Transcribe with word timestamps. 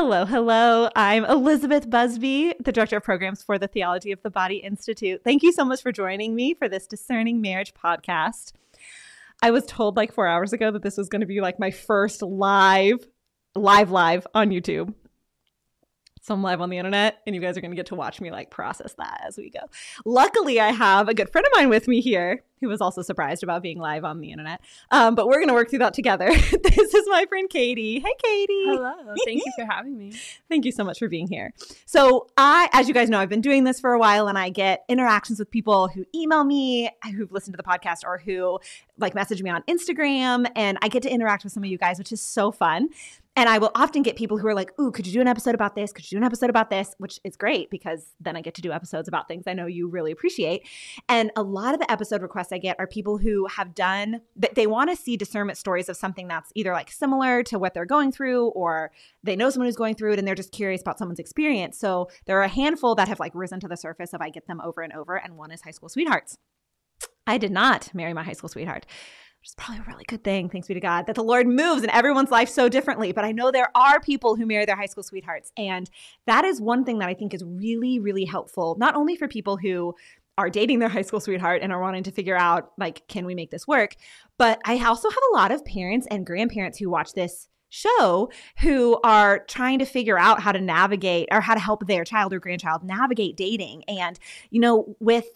Hello, 0.00 0.24
hello. 0.24 0.88
I'm 0.94 1.24
Elizabeth 1.24 1.90
Busby, 1.90 2.54
the 2.60 2.70
Director 2.70 2.98
of 2.98 3.02
Programs 3.02 3.42
for 3.42 3.58
the 3.58 3.66
Theology 3.66 4.12
of 4.12 4.22
the 4.22 4.30
Body 4.30 4.58
Institute. 4.58 5.22
Thank 5.24 5.42
you 5.42 5.50
so 5.50 5.64
much 5.64 5.82
for 5.82 5.90
joining 5.90 6.36
me 6.36 6.54
for 6.54 6.68
this 6.68 6.86
Discerning 6.86 7.40
Marriage 7.40 7.74
podcast. 7.74 8.52
I 9.42 9.50
was 9.50 9.66
told 9.66 9.96
like 9.96 10.12
four 10.12 10.28
hours 10.28 10.52
ago 10.52 10.70
that 10.70 10.82
this 10.82 10.96
was 10.96 11.08
going 11.08 11.22
to 11.22 11.26
be 11.26 11.40
like 11.40 11.58
my 11.58 11.72
first 11.72 12.22
live, 12.22 13.08
live, 13.56 13.90
live 13.90 14.24
on 14.34 14.50
YouTube. 14.50 14.94
So 16.28 16.34
I'm 16.34 16.42
live 16.42 16.60
on 16.60 16.68
the 16.68 16.76
internet, 16.76 17.22
and 17.26 17.34
you 17.34 17.40
guys 17.40 17.56
are 17.56 17.62
going 17.62 17.70
to 17.70 17.74
get 17.74 17.86
to 17.86 17.94
watch 17.94 18.20
me 18.20 18.30
like 18.30 18.50
process 18.50 18.92
that 18.98 19.22
as 19.26 19.38
we 19.38 19.48
go. 19.48 19.60
Luckily, 20.04 20.60
I 20.60 20.72
have 20.72 21.08
a 21.08 21.14
good 21.14 21.30
friend 21.30 21.46
of 21.46 21.52
mine 21.56 21.70
with 21.70 21.88
me 21.88 22.02
here 22.02 22.42
who 22.60 22.68
was 22.68 22.80
also 22.80 23.02
surprised 23.02 23.42
about 23.42 23.62
being 23.62 23.78
live 23.78 24.04
on 24.04 24.20
the 24.20 24.30
internet. 24.30 24.60
Um, 24.90 25.14
but 25.14 25.26
we're 25.26 25.36
going 25.36 25.48
to 25.48 25.54
work 25.54 25.70
through 25.70 25.78
that 25.78 25.94
together. 25.94 26.26
this 26.32 26.94
is 26.94 27.04
my 27.08 27.24
friend 27.28 27.48
Katie. 27.48 28.00
Hey, 28.00 28.12
Katie. 28.22 28.64
Hello. 28.66 29.14
Thank 29.24 29.42
you 29.44 29.52
for 29.58 29.64
having 29.64 29.96
me. 29.96 30.12
Thank 30.48 30.64
you 30.64 30.72
so 30.72 30.84
much 30.84 30.98
for 30.98 31.08
being 31.08 31.28
here. 31.28 31.54
So, 31.86 32.26
I, 32.36 32.68
as 32.72 32.88
you 32.88 32.94
guys 32.94 33.08
know, 33.08 33.18
I've 33.18 33.28
been 33.28 33.40
doing 33.40 33.64
this 33.64 33.80
for 33.80 33.92
a 33.92 33.98
while, 33.98 34.28
and 34.28 34.36
I 34.36 34.50
get 34.50 34.84
interactions 34.88 35.38
with 35.38 35.50
people 35.50 35.88
who 35.88 36.04
email 36.14 36.44
me, 36.44 36.90
who've 37.16 37.32
listened 37.32 37.54
to 37.54 37.56
the 37.56 37.62
podcast, 37.62 38.04
or 38.04 38.18
who 38.18 38.58
like 38.98 39.14
message 39.14 39.42
me 39.42 39.50
on 39.50 39.62
Instagram, 39.68 40.50
and 40.54 40.78
I 40.82 40.88
get 40.88 41.02
to 41.04 41.10
interact 41.10 41.44
with 41.44 41.52
some 41.52 41.64
of 41.64 41.70
you 41.70 41.78
guys, 41.78 41.98
which 41.98 42.12
is 42.12 42.20
so 42.20 42.50
fun. 42.50 42.88
And 43.38 43.48
I 43.48 43.58
will 43.58 43.70
often 43.76 44.02
get 44.02 44.16
people 44.16 44.36
who 44.36 44.48
are 44.48 44.54
like, 44.54 44.76
Ooh, 44.80 44.90
could 44.90 45.06
you 45.06 45.12
do 45.12 45.20
an 45.20 45.28
episode 45.28 45.54
about 45.54 45.76
this? 45.76 45.92
Could 45.92 46.10
you 46.10 46.16
do 46.16 46.20
an 46.20 46.24
episode 46.24 46.50
about 46.50 46.70
this? 46.70 46.96
Which 46.98 47.20
is 47.22 47.36
great 47.36 47.70
because 47.70 48.16
then 48.18 48.34
I 48.34 48.40
get 48.40 48.54
to 48.54 48.62
do 48.62 48.72
episodes 48.72 49.06
about 49.06 49.28
things 49.28 49.44
I 49.46 49.52
know 49.52 49.66
you 49.66 49.86
really 49.86 50.10
appreciate. 50.10 50.66
And 51.08 51.30
a 51.36 51.42
lot 51.44 51.72
of 51.72 51.78
the 51.78 51.88
episode 51.88 52.20
requests 52.20 52.50
I 52.50 52.58
get 52.58 52.74
are 52.80 52.88
people 52.88 53.16
who 53.16 53.46
have 53.46 53.76
done, 53.76 54.22
that 54.34 54.56
they 54.56 54.66
want 54.66 54.90
to 54.90 54.96
see 54.96 55.16
discernment 55.16 55.56
stories 55.56 55.88
of 55.88 55.96
something 55.96 56.26
that's 56.26 56.50
either 56.56 56.72
like 56.72 56.90
similar 56.90 57.44
to 57.44 57.60
what 57.60 57.74
they're 57.74 57.86
going 57.86 58.10
through 58.10 58.48
or 58.48 58.90
they 59.22 59.36
know 59.36 59.50
someone 59.50 59.68
who's 59.68 59.76
going 59.76 59.94
through 59.94 60.14
it 60.14 60.18
and 60.18 60.26
they're 60.26 60.34
just 60.34 60.50
curious 60.50 60.80
about 60.80 60.98
someone's 60.98 61.20
experience. 61.20 61.78
So 61.78 62.10
there 62.26 62.40
are 62.40 62.42
a 62.42 62.48
handful 62.48 62.96
that 62.96 63.06
have 63.06 63.20
like 63.20 63.36
risen 63.36 63.60
to 63.60 63.68
the 63.68 63.76
surface 63.76 64.12
of 64.14 64.20
I 64.20 64.30
get 64.30 64.48
them 64.48 64.60
over 64.64 64.82
and 64.82 64.92
over. 64.92 65.14
And 65.14 65.36
one 65.36 65.52
is 65.52 65.62
high 65.62 65.70
school 65.70 65.88
sweethearts. 65.88 66.38
I 67.28 67.38
did 67.38 67.52
not 67.52 67.94
marry 67.94 68.12
my 68.12 68.22
high 68.24 68.32
school 68.32 68.48
sweetheart 68.48 68.86
which 69.40 69.50
is 69.50 69.54
probably 69.54 69.80
a 69.80 69.86
really 69.86 70.04
good 70.04 70.24
thing, 70.24 70.48
thanks 70.48 70.66
be 70.66 70.74
to 70.74 70.80
God, 70.80 71.06
that 71.06 71.14
the 71.14 71.22
Lord 71.22 71.46
moves 71.46 71.84
in 71.84 71.90
everyone's 71.90 72.30
life 72.30 72.48
so 72.48 72.68
differently. 72.68 73.12
But 73.12 73.24
I 73.24 73.32
know 73.32 73.50
there 73.50 73.70
are 73.74 74.00
people 74.00 74.34
who 74.34 74.46
marry 74.46 74.64
their 74.64 74.76
high 74.76 74.86
school 74.86 75.04
sweethearts. 75.04 75.52
And 75.56 75.88
that 76.26 76.44
is 76.44 76.60
one 76.60 76.84
thing 76.84 76.98
that 76.98 77.08
I 77.08 77.14
think 77.14 77.32
is 77.32 77.44
really, 77.44 78.00
really 78.00 78.24
helpful, 78.24 78.76
not 78.80 78.96
only 78.96 79.14
for 79.14 79.28
people 79.28 79.56
who 79.56 79.94
are 80.36 80.50
dating 80.50 80.80
their 80.80 80.88
high 80.88 81.02
school 81.02 81.20
sweetheart 81.20 81.62
and 81.62 81.72
are 81.72 81.80
wanting 81.80 82.02
to 82.04 82.10
figure 82.10 82.36
out, 82.36 82.72
like, 82.78 83.06
can 83.06 83.26
we 83.26 83.34
make 83.34 83.50
this 83.50 83.66
work? 83.66 83.94
But 84.38 84.60
I 84.64 84.84
also 84.84 85.08
have 85.08 85.18
a 85.32 85.36
lot 85.36 85.52
of 85.52 85.64
parents 85.64 86.06
and 86.10 86.26
grandparents 86.26 86.78
who 86.78 86.90
watch 86.90 87.12
this 87.12 87.48
show 87.70 88.30
who 88.60 88.98
are 89.04 89.40
trying 89.40 89.78
to 89.78 89.84
figure 89.84 90.18
out 90.18 90.40
how 90.40 90.52
to 90.52 90.60
navigate 90.60 91.28
or 91.30 91.40
how 91.40 91.54
to 91.54 91.60
help 91.60 91.86
their 91.86 92.04
child 92.04 92.32
or 92.32 92.40
grandchild 92.40 92.82
navigate 92.82 93.36
dating. 93.36 93.84
And, 93.86 94.18
you 94.50 94.60
know, 94.60 94.96
with 95.00 95.28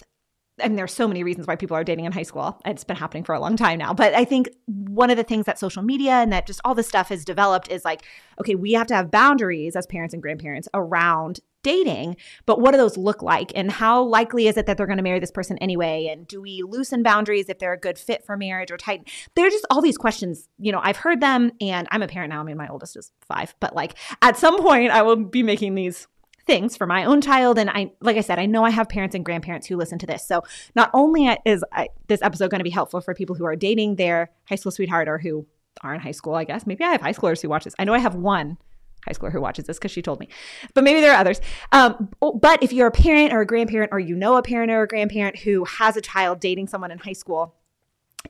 and 0.58 0.78
there's 0.78 0.92
so 0.92 1.08
many 1.08 1.24
reasons 1.24 1.46
why 1.46 1.56
people 1.56 1.76
are 1.76 1.84
dating 1.84 2.04
in 2.04 2.12
high 2.12 2.22
school. 2.22 2.60
It's 2.64 2.84
been 2.84 2.96
happening 2.96 3.24
for 3.24 3.34
a 3.34 3.40
long 3.40 3.56
time 3.56 3.78
now. 3.78 3.94
But 3.94 4.14
I 4.14 4.24
think 4.24 4.50
one 4.66 5.10
of 5.10 5.16
the 5.16 5.24
things 5.24 5.46
that 5.46 5.58
social 5.58 5.82
media 5.82 6.12
and 6.12 6.32
that 6.32 6.46
just 6.46 6.60
all 6.64 6.74
this 6.74 6.88
stuff 6.88 7.08
has 7.08 7.24
developed 7.24 7.70
is 7.70 7.84
like, 7.84 8.02
okay, 8.40 8.54
we 8.54 8.72
have 8.72 8.86
to 8.88 8.94
have 8.94 9.10
boundaries 9.10 9.76
as 9.76 9.86
parents 9.86 10.12
and 10.12 10.22
grandparents 10.22 10.68
around 10.74 11.40
dating, 11.62 12.16
but 12.44 12.60
what 12.60 12.72
do 12.72 12.76
those 12.76 12.96
look 12.96 13.22
like? 13.22 13.52
And 13.54 13.70
how 13.70 14.02
likely 14.02 14.48
is 14.48 14.56
it 14.56 14.66
that 14.66 14.76
they're 14.76 14.86
going 14.86 14.96
to 14.96 15.02
marry 15.02 15.20
this 15.20 15.30
person 15.30 15.58
anyway? 15.58 16.08
And 16.10 16.26
do 16.26 16.42
we 16.42 16.62
loosen 16.62 17.02
boundaries 17.02 17.48
if 17.48 17.58
they're 17.58 17.72
a 17.72 17.78
good 17.78 17.98
fit 17.98 18.24
for 18.24 18.36
marriage 18.36 18.70
or 18.70 18.76
tighten? 18.76 19.06
There 19.34 19.46
are 19.46 19.50
just 19.50 19.66
all 19.70 19.80
these 19.80 19.96
questions. 19.96 20.48
You 20.58 20.72
know, 20.72 20.80
I've 20.82 20.96
heard 20.96 21.20
them 21.20 21.52
and 21.60 21.86
I'm 21.90 22.02
a 22.02 22.08
parent 22.08 22.30
now. 22.30 22.40
I 22.40 22.42
mean, 22.42 22.56
my 22.56 22.68
oldest 22.68 22.96
is 22.96 23.12
five, 23.20 23.54
but 23.60 23.74
like 23.74 23.94
at 24.20 24.36
some 24.36 24.60
point 24.60 24.90
I 24.90 25.02
will 25.02 25.16
be 25.16 25.42
making 25.42 25.74
these 25.74 26.08
things 26.46 26.76
for 26.76 26.86
my 26.86 27.04
own 27.04 27.20
child. 27.20 27.58
And 27.58 27.70
i 27.70 27.92
like 28.00 28.16
i 28.16 28.20
said 28.20 28.38
i 28.38 28.46
know 28.46 28.64
i 28.64 28.70
have 28.70 28.88
parents 28.88 29.14
and 29.14 29.24
grandparents 29.24 29.66
who 29.66 29.76
listen 29.76 29.98
to 29.98 30.06
this. 30.06 30.26
So 30.26 30.42
not 30.74 30.90
only 30.92 31.26
is 31.44 31.64
I, 31.72 31.88
this 32.08 32.22
episode 32.22 32.50
going 32.50 32.60
to 32.60 32.64
be 32.64 32.70
helpful 32.70 33.00
for 33.00 33.14
people 33.14 33.36
who 33.36 33.44
are 33.44 33.56
dating 33.56 33.96
their 33.96 34.30
high 34.48 34.56
school 34.56 34.72
sweetheart 34.72 35.08
or 35.08 35.18
who 35.18 35.46
are 35.82 35.94
in 35.94 36.00
high 36.00 36.12
school 36.12 36.34
i 36.34 36.44
guess. 36.44 36.66
Maybe 36.66 36.84
i 36.84 36.92
have 36.92 37.00
high 37.00 37.12
schoolers 37.12 37.40
who 37.42 37.48
watch 37.48 37.64
this. 37.64 37.74
I 37.78 37.84
know 37.84 37.94
i 37.94 37.98
have 37.98 38.14
one 38.14 38.58
high 39.06 39.12
schooler 39.12 39.32
who 39.32 39.40
watches 39.40 39.64
this 39.64 39.78
because 39.78 39.90
she 39.90 40.02
told 40.02 40.20
me. 40.20 40.28
But 40.74 40.84
maybe 40.84 41.00
there 41.00 41.12
are 41.12 41.18
others. 41.18 41.40
Um, 41.72 42.08
but 42.40 42.62
if 42.62 42.72
you're 42.72 42.86
a 42.86 42.92
parent 42.92 43.32
or 43.32 43.40
a 43.40 43.46
grandparent 43.46 43.90
or 43.92 43.98
you 43.98 44.14
know 44.14 44.36
a 44.36 44.42
parent 44.42 44.70
or 44.70 44.82
a 44.82 44.88
grandparent 44.88 45.40
who 45.40 45.64
has 45.64 45.96
a 45.96 46.00
child 46.00 46.40
dating 46.40 46.68
someone 46.68 46.90
in 46.90 46.98
high 46.98 47.12
school 47.12 47.56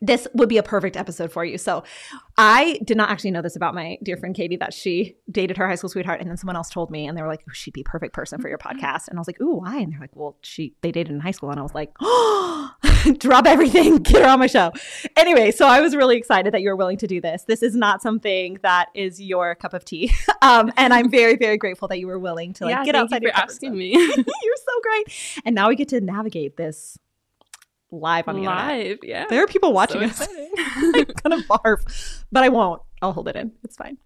this 0.00 0.26
would 0.34 0.48
be 0.48 0.58
a 0.58 0.62
perfect 0.62 0.96
episode 0.96 1.32
for 1.32 1.44
you. 1.44 1.58
So, 1.58 1.84
I 2.38 2.78
did 2.84 2.96
not 2.96 3.10
actually 3.10 3.30
know 3.32 3.42
this 3.42 3.56
about 3.56 3.74
my 3.74 3.98
dear 4.02 4.16
friend 4.16 4.34
Katie 4.34 4.56
that 4.56 4.72
she 4.72 5.16
dated 5.30 5.58
her 5.58 5.68
high 5.68 5.74
school 5.74 5.90
sweetheart, 5.90 6.20
and 6.20 6.30
then 6.30 6.36
someone 6.36 6.56
else 6.56 6.70
told 6.70 6.90
me, 6.90 7.06
and 7.06 7.16
they 7.16 7.22
were 7.22 7.28
like, 7.28 7.42
oh, 7.48 7.52
"She'd 7.52 7.74
be 7.74 7.82
a 7.82 7.84
perfect 7.84 8.14
person 8.14 8.40
for 8.40 8.48
your 8.48 8.58
mm-hmm. 8.58 8.78
podcast." 8.78 9.08
And 9.08 9.18
I 9.18 9.20
was 9.20 9.26
like, 9.26 9.40
"Ooh, 9.40 9.56
why?" 9.56 9.78
And 9.78 9.92
they're 9.92 10.00
like, 10.00 10.14
"Well, 10.14 10.36
she 10.40 10.74
they 10.80 10.92
dated 10.92 11.12
in 11.12 11.20
high 11.20 11.30
school," 11.32 11.50
and 11.50 11.60
I 11.60 11.62
was 11.62 11.74
like, 11.74 11.92
"Oh, 12.00 12.70
drop 13.18 13.46
everything, 13.46 13.96
get 14.02 14.22
her 14.22 14.28
on 14.28 14.38
my 14.38 14.46
show." 14.46 14.72
Anyway, 15.16 15.50
so 15.50 15.66
I 15.66 15.80
was 15.82 15.94
really 15.94 16.16
excited 16.16 16.54
that 16.54 16.62
you 16.62 16.70
were 16.70 16.76
willing 16.76 16.96
to 16.98 17.06
do 17.06 17.20
this. 17.20 17.44
This 17.44 17.62
is 17.62 17.76
not 17.76 18.00
something 18.00 18.58
that 18.62 18.88
is 18.94 19.20
your 19.20 19.54
cup 19.54 19.74
of 19.74 19.84
tea, 19.84 20.10
um, 20.42 20.72
and 20.78 20.94
I'm 20.94 21.10
very, 21.10 21.36
very 21.36 21.58
grateful 21.58 21.88
that 21.88 21.98
you 21.98 22.06
were 22.06 22.18
willing 22.18 22.54
to 22.54 22.64
like 22.64 22.76
yeah, 22.76 22.84
get 22.84 22.94
outside 22.94 23.22
you 23.22 23.30
for 23.30 23.36
asking 23.36 23.76
me. 23.76 23.92
you're 23.92 24.16
so 24.16 24.80
great, 24.82 25.42
and 25.44 25.54
now 25.54 25.68
we 25.68 25.76
get 25.76 25.88
to 25.88 26.00
navigate 26.00 26.56
this 26.56 26.98
live 27.92 28.26
on 28.28 28.36
the 28.36 28.42
live, 28.42 28.80
internet. 28.80 28.98
yeah. 29.04 29.26
There 29.28 29.42
are 29.42 29.46
people 29.46 29.72
watching 29.72 30.00
so 30.10 30.24
us. 30.24 30.28
I'm 30.58 30.92
gonna 31.22 31.42
barf, 31.48 32.24
but 32.32 32.42
I 32.42 32.48
won't. 32.48 32.82
I'll 33.00 33.12
hold 33.12 33.28
it 33.28 33.36
in. 33.36 33.52
It's 33.64 33.76
fine. 33.76 33.98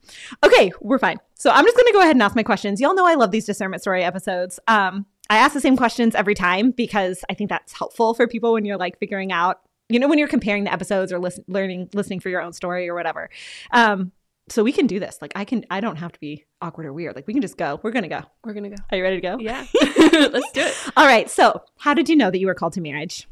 Okay, 0.43 0.73
we're 0.81 0.99
fine. 0.99 1.19
So 1.35 1.51
I'm 1.51 1.65
just 1.65 1.77
gonna 1.77 1.93
go 1.93 2.01
ahead 2.01 2.17
and 2.17 2.23
ask 2.23 2.35
my 2.35 2.43
questions. 2.43 2.81
Y'all 2.81 2.95
know 2.95 3.07
I 3.07 3.15
love 3.15 3.31
these 3.31 3.47
discernment 3.47 3.83
story 3.83 4.03
episodes. 4.03 4.59
Um, 4.69 5.07
I 5.29 5.39
ask 5.39 5.55
the 5.55 5.61
same 5.61 5.77
questions 5.77 6.15
every 6.15 6.35
time 6.35 6.71
because 6.71 7.25
I 7.29 7.35
think 7.35 7.51
that's 7.51 7.73
helpful 7.73 8.15
for 8.15 8.27
people 8.27 8.53
when 8.53 8.65
you're 8.65 8.77
like 8.77 8.99
figuring 8.99 9.33
out, 9.33 9.61
you 9.89 9.99
know, 9.99 10.09
when 10.09 10.19
you're 10.19 10.29
comparing 10.29 10.65
the 10.65 10.73
episodes 10.73 11.13
or 11.13 11.19
listen, 11.19 11.45
learning, 11.49 11.91
listening 11.95 12.21
for 12.21 12.29
your 12.29 12.41
own 12.41 12.53
story 12.53 12.89
or 12.89 12.95
whatever. 12.95 13.29
Um, 13.73 14.13
so 14.49 14.63
we 14.63 14.71
can 14.71 14.87
do 14.87 15.01
this. 15.01 15.19
Like 15.21 15.33
I 15.35 15.45
can, 15.45 15.65
I 15.69 15.81
don't 15.81 15.97
have 15.97 16.13
to 16.13 16.21
be 16.21 16.45
awkward 16.63 16.87
or 16.87 16.93
weird. 16.93 17.17
Like 17.17 17.27
we 17.27 17.33
can 17.33 17.43
just 17.43 17.57
go. 17.57 17.81
We're 17.83 17.91
gonna 17.91 18.09
go. 18.09 18.23
We're 18.45 18.55
gonna 18.55 18.71
go. 18.71 18.77
Are 18.91 18.97
you 18.97 19.03
ready 19.03 19.17
to 19.17 19.21
go? 19.21 19.39
Yeah. 19.41 19.67
Let's 19.75 20.53
do 20.53 20.61
it. 20.61 20.77
All 20.97 21.07
right. 21.07 21.29
So 21.29 21.63
how 21.79 21.93
did 21.95 22.09
you 22.09 22.15
know 22.15 22.31
that 22.31 22.39
you 22.39 22.47
were 22.47 22.55
called 22.55 22.75
to 22.75 22.81
marriage? 22.81 23.27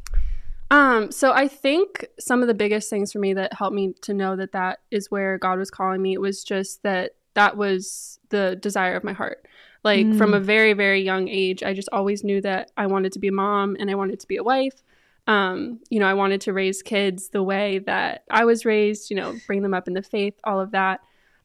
Um, 0.70 1.12
so 1.12 1.32
I 1.32 1.48
think 1.48 2.06
some 2.18 2.42
of 2.42 2.48
the 2.48 2.54
biggest 2.54 2.90
things 2.90 3.12
for 3.12 3.18
me 3.18 3.34
that 3.34 3.52
helped 3.52 3.74
me 3.74 3.94
to 4.02 4.14
know 4.14 4.36
that 4.36 4.52
that 4.52 4.80
is 4.90 5.10
where 5.10 5.38
God 5.38 5.58
was 5.58 5.70
calling 5.70 6.02
me 6.02 6.16
was 6.18 6.42
just 6.42 6.82
that 6.82 7.12
that 7.34 7.56
was 7.56 8.18
the 8.30 8.56
desire 8.56 8.96
of 8.96 9.04
my 9.04 9.12
heart. 9.12 9.46
Like 9.82 10.06
mm. 10.06 10.16
from 10.16 10.32
a 10.32 10.40
very 10.40 10.72
very 10.72 11.02
young 11.02 11.28
age, 11.28 11.62
I 11.62 11.74
just 11.74 11.90
always 11.92 12.24
knew 12.24 12.40
that 12.40 12.70
I 12.76 12.86
wanted 12.86 13.12
to 13.12 13.18
be 13.18 13.28
a 13.28 13.32
mom 13.32 13.76
and 13.78 13.90
I 13.90 13.94
wanted 13.94 14.20
to 14.20 14.26
be 14.26 14.36
a 14.36 14.42
wife. 14.42 14.82
Um, 15.26 15.80
you 15.90 16.00
know, 16.00 16.06
I 16.06 16.14
wanted 16.14 16.40
to 16.42 16.52
raise 16.52 16.82
kids 16.82 17.28
the 17.28 17.42
way 17.42 17.78
that 17.80 18.24
I 18.30 18.44
was 18.44 18.64
raised, 18.64 19.10
you 19.10 19.16
know, 19.16 19.36
bring 19.46 19.62
them 19.62 19.74
up 19.74 19.88
in 19.88 19.94
the 19.94 20.02
faith, 20.02 20.34
all 20.44 20.60
of 20.60 20.70
that. 20.72 21.00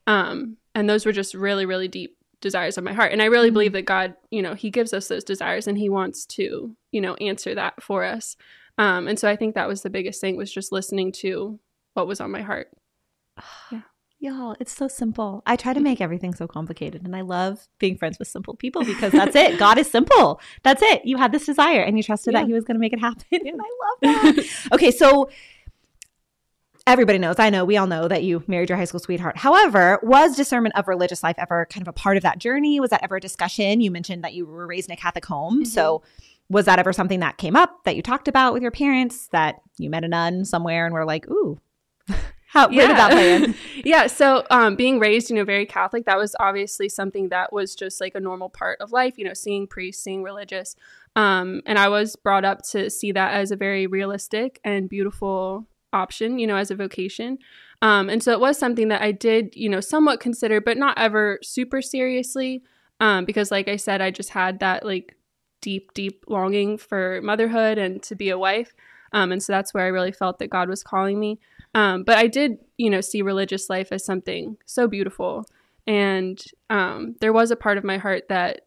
Um, 0.07 0.57
and 0.73 0.89
those 0.89 1.05
were 1.05 1.11
just 1.11 1.33
really 1.33 1.65
really 1.65 1.87
deep 1.87 2.15
desires 2.41 2.77
of 2.77 2.85
my 2.85 2.93
heart. 2.93 3.11
And 3.11 3.21
I 3.21 3.25
really 3.25 3.49
mm. 3.49 3.53
believe 3.53 3.73
that 3.73 3.85
God, 3.85 4.15
you 4.31 4.41
know, 4.41 4.53
he 4.53 4.69
gives 4.69 4.93
us 4.93 5.09
those 5.09 5.25
desires 5.25 5.67
and 5.67 5.77
he 5.77 5.89
wants 5.89 6.25
to, 6.27 6.75
you 6.91 7.01
know, 7.01 7.15
answer 7.15 7.53
that 7.55 7.83
for 7.83 8.05
us. 8.05 8.37
Um, 8.79 9.09
and 9.09 9.19
so 9.19 9.29
I 9.29 9.35
think 9.35 9.55
that 9.55 9.67
was 9.67 9.81
the 9.81 9.89
biggest 9.89 10.21
thing 10.21 10.37
was 10.37 10.51
just 10.51 10.71
listening 10.71 11.11
to 11.11 11.59
what 11.93 12.07
was 12.07 12.19
on 12.19 12.31
my 12.31 12.41
heart. 12.41 12.69
Yeah. 13.71 13.81
Y'all, 14.21 14.53
it's 14.59 14.75
so 14.75 14.89
simple. 14.89 15.41
I 15.45 15.55
try 15.55 15.73
to 15.73 15.79
make 15.79 16.01
everything 16.01 16.35
so 16.35 16.45
complicated, 16.45 17.05
and 17.05 17.15
I 17.15 17.21
love 17.21 17.69
being 17.79 17.97
friends 17.97 18.19
with 18.19 18.27
simple 18.27 18.53
people 18.53 18.83
because 18.83 19.13
that's 19.13 19.33
it. 19.33 19.57
God 19.57 19.77
is 19.77 19.89
simple. 19.89 20.41
That's 20.61 20.81
it. 20.81 21.05
You 21.05 21.15
had 21.15 21.31
this 21.31 21.45
desire, 21.45 21.81
and 21.81 21.95
you 21.95 22.03
trusted 22.03 22.33
yeah. 22.33 22.41
that 22.41 22.47
He 22.47 22.53
was 22.53 22.65
going 22.65 22.75
to 22.75 22.81
make 22.81 22.91
it 22.91 22.99
happen, 22.99 23.23
and 23.31 23.61
I 23.61 24.09
love 24.11 24.35
that. 24.35 24.45
okay, 24.73 24.91
so 24.91 25.29
everybody 26.85 27.17
knows, 27.17 27.39
I 27.39 27.49
know, 27.49 27.63
we 27.63 27.77
all 27.77 27.87
know 27.87 28.09
that 28.09 28.23
you 28.23 28.43
married 28.45 28.67
your 28.67 28.77
high 28.77 28.83
school 28.83 28.99
sweetheart. 28.99 29.37
However, 29.37 29.99
was 30.03 30.35
discernment 30.35 30.75
of 30.75 30.89
religious 30.89 31.23
life 31.23 31.35
ever 31.37 31.65
kind 31.67 31.81
of 31.81 31.87
a 31.87 31.93
part 31.93 32.17
of 32.17 32.23
that 32.23 32.39
journey? 32.39 32.81
Was 32.81 32.89
that 32.89 33.01
ever 33.01 33.15
a 33.15 33.21
discussion? 33.21 33.79
You 33.79 33.89
mentioned 33.89 34.25
that 34.25 34.33
you 34.33 34.45
were 34.45 34.67
raised 34.67 34.89
in 34.89 34.93
a 34.93 34.97
Catholic 34.97 35.25
home, 35.27 35.59
mm-hmm. 35.61 35.63
so 35.63 36.01
was 36.49 36.65
that 36.65 36.79
ever 36.79 36.91
something 36.91 37.19
that 37.19 37.37
came 37.37 37.55
up 37.55 37.83
that 37.83 37.95
you 37.95 38.01
talked 38.01 38.27
about 38.27 38.53
with 38.53 38.61
your 38.61 38.71
parents 38.71 39.27
that 39.27 39.61
you 39.77 39.89
met 39.89 40.03
a 40.03 40.07
nun 40.07 40.45
somewhere 40.45 40.85
and 40.85 40.93
were 40.93 41.05
like, 41.05 41.29
ooh, 41.29 41.59
how 42.47 42.67
yeah. 42.69 42.77
where 42.77 42.87
did 42.87 42.97
that 42.97 43.11
play 43.11 43.35
in? 43.35 43.55
yeah, 43.85 44.07
so 44.07 44.45
um, 44.49 44.75
being 44.75 44.99
raised, 44.99 45.29
you 45.29 45.35
know, 45.35 45.43
very 45.43 45.65
Catholic, 45.65 46.05
that 46.05 46.17
was 46.17 46.35
obviously 46.39 46.89
something 46.89 47.29
that 47.29 47.53
was 47.53 47.75
just 47.75 48.01
like 48.01 48.15
a 48.15 48.19
normal 48.19 48.49
part 48.49 48.81
of 48.81 48.91
life. 48.91 49.17
You 49.17 49.25
know, 49.25 49.35
seeing 49.35 49.67
priests, 49.67 50.03
seeing 50.03 50.23
religious, 50.23 50.75
um, 51.15 51.61
and 51.67 51.77
I 51.77 51.89
was 51.89 52.15
brought 52.15 52.45
up 52.45 52.63
to 52.69 52.89
see 52.89 53.11
that 53.11 53.33
as 53.33 53.51
a 53.51 53.55
very 53.55 53.85
realistic 53.85 54.59
and 54.63 54.89
beautiful 54.89 55.67
option. 55.93 56.39
You 56.39 56.47
know, 56.47 56.55
as 56.55 56.71
a 56.71 56.75
vocation. 56.75 57.37
Um, 57.81 58.09
and 58.09 58.21
so 58.21 58.31
it 58.31 58.39
was 58.39 58.57
something 58.57 58.89
that 58.89 59.01
I 59.01 59.13
did, 59.13 59.55
you 59.55 59.69
know, 59.69 59.79
somewhat 59.79 60.19
consider, 60.19 60.59
but 60.59 60.77
not 60.77 60.97
ever 60.97 61.39
super 61.43 61.81
seriously. 61.81 62.63
Um, 62.99 63.23
because, 63.23 63.51
like 63.51 63.69
I 63.69 63.77
said, 63.77 64.01
I 64.01 64.11
just 64.11 64.31
had 64.31 64.59
that 64.59 64.85
like 64.85 65.15
deep, 65.61 65.93
deep 65.93 66.23
longing 66.27 66.77
for 66.77 67.21
motherhood 67.21 67.77
and 67.77 68.01
to 68.03 68.15
be 68.15 68.29
a 68.29 68.37
wife. 68.37 68.73
Um, 69.11 69.31
and 69.31 69.41
so 69.41 69.53
that's 69.53 69.73
where 69.73 69.85
I 69.85 69.89
really 69.89 70.11
felt 70.11 70.39
that 70.39 70.49
God 70.49 70.69
was 70.69 70.83
calling 70.83 71.19
me. 71.19 71.39
Um, 71.73 72.03
but 72.03 72.17
I 72.17 72.27
did, 72.27 72.57
you 72.77 72.89
know, 72.89 73.01
see 73.01 73.21
religious 73.21 73.69
life 73.69 73.91
as 73.91 74.05
something 74.05 74.57
so 74.65 74.87
beautiful 74.87 75.45
and 75.89 76.43
um, 76.69 77.15
there 77.19 77.33
was 77.33 77.49
a 77.49 77.55
part 77.55 77.79
of 77.79 77.83
my 77.83 77.97
heart 77.97 78.27
that 78.29 78.61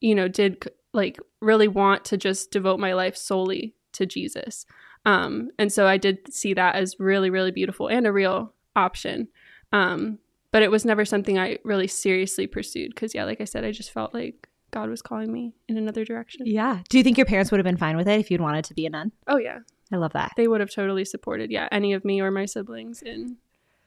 you 0.00 0.14
know 0.14 0.28
did 0.28 0.62
like 0.92 1.18
really 1.40 1.66
want 1.66 2.04
to 2.04 2.16
just 2.16 2.52
devote 2.52 2.78
my 2.78 2.94
life 2.94 3.16
solely 3.16 3.74
to 3.92 4.06
jesus 4.06 4.64
um, 5.04 5.50
and 5.58 5.72
so 5.72 5.86
i 5.86 5.96
did 5.96 6.32
see 6.32 6.54
that 6.54 6.76
as 6.76 6.96
really 7.00 7.30
really 7.30 7.50
beautiful 7.50 7.88
and 7.88 8.06
a 8.06 8.12
real 8.12 8.52
option 8.76 9.28
um, 9.72 10.18
but 10.52 10.62
it 10.62 10.70
was 10.70 10.84
never 10.84 11.04
something 11.04 11.38
i 11.38 11.58
really 11.64 11.88
seriously 11.88 12.46
pursued 12.46 12.94
because 12.94 13.14
yeah 13.14 13.24
like 13.24 13.40
i 13.40 13.44
said 13.44 13.64
i 13.64 13.72
just 13.72 13.90
felt 13.90 14.14
like 14.14 14.48
god 14.70 14.88
was 14.90 15.02
calling 15.02 15.32
me 15.32 15.54
in 15.68 15.76
another 15.76 16.04
direction 16.04 16.42
Yeah. 16.46 16.80
Do 16.88 16.98
you 16.98 17.04
think 17.04 17.16
your 17.18 17.26
parents 17.26 17.50
would 17.50 17.58
have 17.58 17.64
been 17.64 17.76
fine 17.76 17.96
with 17.96 18.08
it 18.08 18.20
if 18.20 18.30
you'd 18.30 18.40
wanted 18.40 18.64
to 18.66 18.74
be 18.74 18.86
a 18.86 18.90
nun? 18.90 19.12
oh 19.26 19.38
yeah 19.38 19.58
I 19.92 19.96
love 19.96 20.12
that. 20.14 20.32
they 20.36 20.48
would 20.48 20.60
have 20.60 20.70
totally 20.70 21.04
supported 21.04 21.50
yeah 21.50 21.68
any 21.70 21.92
of 21.92 22.04
me 22.04 22.20
or 22.20 22.30
my 22.30 22.44
siblings 22.46 23.02
in 23.02 23.36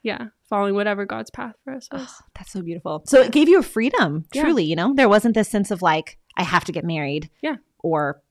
yeah 0.01 0.27
following 0.47 0.75
whatever 0.75 1.05
god's 1.05 1.29
path 1.29 1.55
for 1.63 1.73
us 1.73 1.89
was 1.91 2.07
Oh, 2.09 2.25
that's 2.35 2.51
so 2.53 2.61
beautiful. 2.61 3.03
So 3.05 3.21
it 3.21 3.31
gave 3.33 3.49
you 3.49 3.59
a 3.59 3.63
freedom, 3.63 4.25
Yeah. 4.33 4.43
truly, 4.43 4.63
you 4.63 4.75
know? 4.77 4.93
There 4.95 5.09
wasn't 5.09 5.35
this 5.35 5.49
sense 5.49 5.71
of 5.71 5.81
like, 5.81 6.17
I 6.37 6.43
have 6.43 6.63
to 6.65 6.71
get 6.71 6.85
married. 6.85 7.29
Yeah. 7.41 7.57
Or 7.79 8.21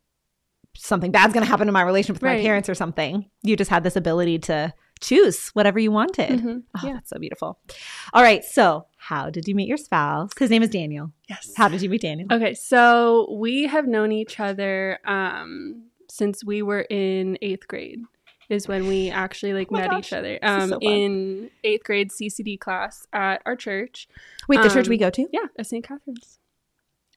something 0.74 1.10
bad's 1.12 1.34
going 1.34 1.44
to 1.44 1.48
happen 1.50 1.68
in 1.68 1.74
my 1.74 1.82
relationship 1.82 2.22
with 2.22 2.30
my 2.30 2.40
parents 2.40 2.68
or 2.70 2.74
something. 2.74 3.28
You 3.42 3.54
just 3.56 3.70
had 3.70 3.82
this 3.84 3.96
ability 3.96 4.38
to 4.40 4.72
choose 5.00 5.48
whatever 5.48 5.78
you 5.78 5.92
wanted. 5.92 6.40
Mhm. 6.40 6.62
Oh, 6.76 6.86
yeah 6.86 6.94
that's 6.94 7.10
so 7.10 7.18
beautiful. 7.18 7.58
All 8.14 8.22
right. 8.22 8.42
So, 8.44 8.86
how 9.08 9.30
did 9.30 9.48
you 9.48 9.54
meet 9.54 9.68
your 9.68 9.78
spouse? 9.78 10.30
His 10.38 10.50
name 10.50 10.62
is 10.62 10.68
Daniel. 10.68 11.12
yes 11.30 11.52
How 11.56 11.68
did 11.68 11.80
you 11.80 11.88
meet 11.88 12.02
Daniel? 12.02 12.28
Okay, 12.30 12.52
so 12.52 13.34
we 13.38 13.66
have 13.66 13.86
known 13.86 14.12
each 14.12 14.38
other 14.38 14.98
um, 15.06 15.84
since 16.10 16.44
we 16.44 16.60
were 16.60 16.82
in 16.90 17.38
eighth 17.40 17.66
grade. 17.68 18.00
Is 18.50 18.68
when 18.68 18.86
we 18.86 19.08
actually 19.24 19.54
like 19.54 19.68
Oh 19.70 19.76
met 19.76 19.90
gosh, 19.90 19.98
each 20.08 20.12
other 20.12 20.38
um, 20.42 20.68
so 20.68 20.78
in 20.82 21.50
eighth 21.64 21.84
grade 21.84 22.10
CCD 22.10 22.60
class 22.60 23.06
at 23.14 23.40
our 23.46 23.56
church. 23.56 24.08
Wait, 24.46 24.60
the 24.62 24.68
church 24.68 24.86
um, 24.86 24.90
we 24.90 24.98
go 24.98 25.08
to? 25.10 25.26
Yeah, 25.32 25.46
at 25.58 25.66
St. 25.66 25.82
Catherine's. 25.86 26.38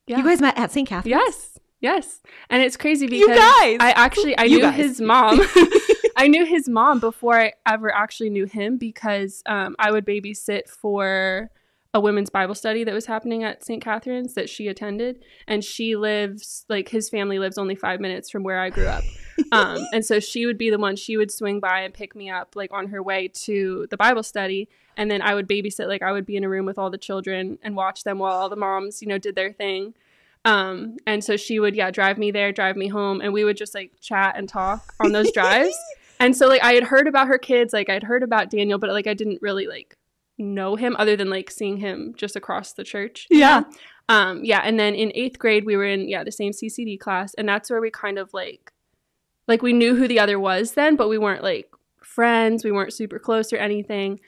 You 0.07 0.23
guys 0.23 0.39
met 0.41 0.57
at 0.57 0.71
St. 0.71 0.87
Catherine's? 0.87 1.07
Yes, 1.07 1.59
yes, 1.81 2.21
and 2.49 2.61
it's 2.61 2.77
crazy 2.77 3.05
because 3.07 3.27
You 3.27 3.35
guys. 3.35 3.77
I 3.81 3.93
actually 3.97 4.37
I 4.37 4.43
You 4.43 4.57
knew 4.57 4.63
guys. 4.63 4.75
his 4.77 5.01
mom. 5.01 5.41
I 6.15 6.27
knew 6.27 6.45
his 6.45 6.69
mom 6.69 6.99
before 6.99 7.37
I 7.39 7.53
ever 7.65 7.93
actually 7.93 8.29
knew 8.29 8.45
him 8.45 8.77
because 8.77 9.41
um, 9.45 9.75
I 9.79 9.91
would 9.91 10.05
babysit 10.05 10.69
for 10.69 11.49
a 11.93 11.99
women's 11.99 12.29
Bible 12.29 12.55
study 12.55 12.83
that 12.85 12.93
was 12.93 13.05
happening 13.05 13.43
at 13.43 13.65
St. 13.65 13.83
Catherine's 13.83 14.33
that 14.35 14.49
she 14.49 14.67
attended, 14.67 15.23
and 15.47 15.63
she 15.63 15.95
lives 15.95 16.65
like 16.69 16.89
his 16.89 17.09
family 17.09 17.37
lives 17.37 17.57
only 17.57 17.75
five 17.75 17.99
minutes 17.99 18.29
from 18.29 18.43
where 18.43 18.59
I 18.59 18.69
grew 18.69 18.87
up, 18.87 19.03
um, 19.51 19.85
and 19.93 20.05
so 20.05 20.19
she 20.19 20.45
would 20.45 20.57
be 20.57 20.69
the 20.69 20.79
one 20.79 20.95
she 20.95 21.17
would 21.17 21.31
swing 21.31 21.59
by 21.59 21.81
and 21.81 21.93
pick 21.93 22.15
me 22.15 22.29
up 22.29 22.55
like 22.55 22.71
on 22.71 22.87
her 22.87 23.03
way 23.03 23.27
to 23.43 23.87
the 23.89 23.97
Bible 23.97 24.23
study, 24.23 24.69
and 24.95 25.11
then 25.11 25.21
I 25.21 25.35
would 25.35 25.49
babysit 25.49 25.87
like 25.87 26.01
I 26.01 26.11
would 26.11 26.25
be 26.25 26.37
in 26.37 26.43
a 26.43 26.49
room 26.49 26.65
with 26.65 26.77
all 26.77 26.89
the 26.89 26.97
children 26.97 27.59
and 27.61 27.75
watch 27.75 28.03
them 28.03 28.19
while 28.19 28.33
all 28.33 28.49
the 28.49 28.55
moms 28.55 29.01
you 29.01 29.07
know 29.07 29.17
did 29.17 29.35
their 29.35 29.51
thing. 29.51 29.93
Um, 30.43 30.97
and 31.05 31.23
so 31.23 31.37
she 31.37 31.59
would, 31.59 31.75
yeah, 31.75 31.91
drive 31.91 32.17
me 32.17 32.31
there, 32.31 32.51
drive 32.51 32.75
me 32.75 32.87
home, 32.87 33.21
and 33.21 33.31
we 33.31 33.43
would 33.43 33.57
just 33.57 33.75
like 33.75 33.91
chat 34.01 34.35
and 34.37 34.49
talk 34.49 34.93
on 34.99 35.11
those 35.11 35.31
drives. 35.31 35.75
And 36.21 36.37
so 36.37 36.47
like 36.47 36.61
I 36.61 36.73
had 36.73 36.83
heard 36.83 37.07
about 37.07 37.29
her 37.29 37.39
kids, 37.39 37.73
like 37.73 37.89
I'd 37.89 38.03
heard 38.03 38.21
about 38.21 38.51
Daniel, 38.51 38.77
but 38.77 38.91
like 38.91 39.07
I 39.07 39.15
didn't 39.15 39.41
really 39.41 39.65
like 39.65 39.97
know 40.41 40.75
him 40.75 40.95
other 40.97 41.15
than 41.15 41.29
like 41.29 41.49
seeing 41.51 41.77
him 41.77 42.13
just 42.15 42.35
across 42.35 42.73
the 42.73 42.83
church. 42.83 43.27
Yeah. 43.29 43.61
know? 43.61 43.65
Um, 44.09 44.43
yeah, 44.43 44.61
and 44.63 44.77
then 44.79 44.93
in 44.93 45.11
eighth 45.15 45.39
grade 45.39 45.65
we 45.65 45.77
were 45.77 45.85
in 45.85 46.09
yeah 46.09 46.23
the 46.23 46.31
same 46.31 46.51
CCD 46.51 46.99
class, 46.99 47.33
and 47.35 47.47
that's 47.47 47.69
where 47.69 47.79
we 47.79 47.89
kind 47.89 48.17
of 48.17 48.33
like 48.33 48.73
like 49.47 49.61
we 49.61 49.73
knew 49.73 49.95
who 49.95 50.07
the 50.07 50.19
other 50.19 50.39
was 50.39 50.73
then, 50.73 50.95
but 50.95 51.07
we 51.07 51.17
weren't 51.17 51.43
like 51.43 51.71
friends. 52.03 52.63
We 52.63 52.71
weren't 52.71 52.93
super 52.93 53.19
close 53.19 53.53
or 53.53 53.57
anything. 53.57 54.19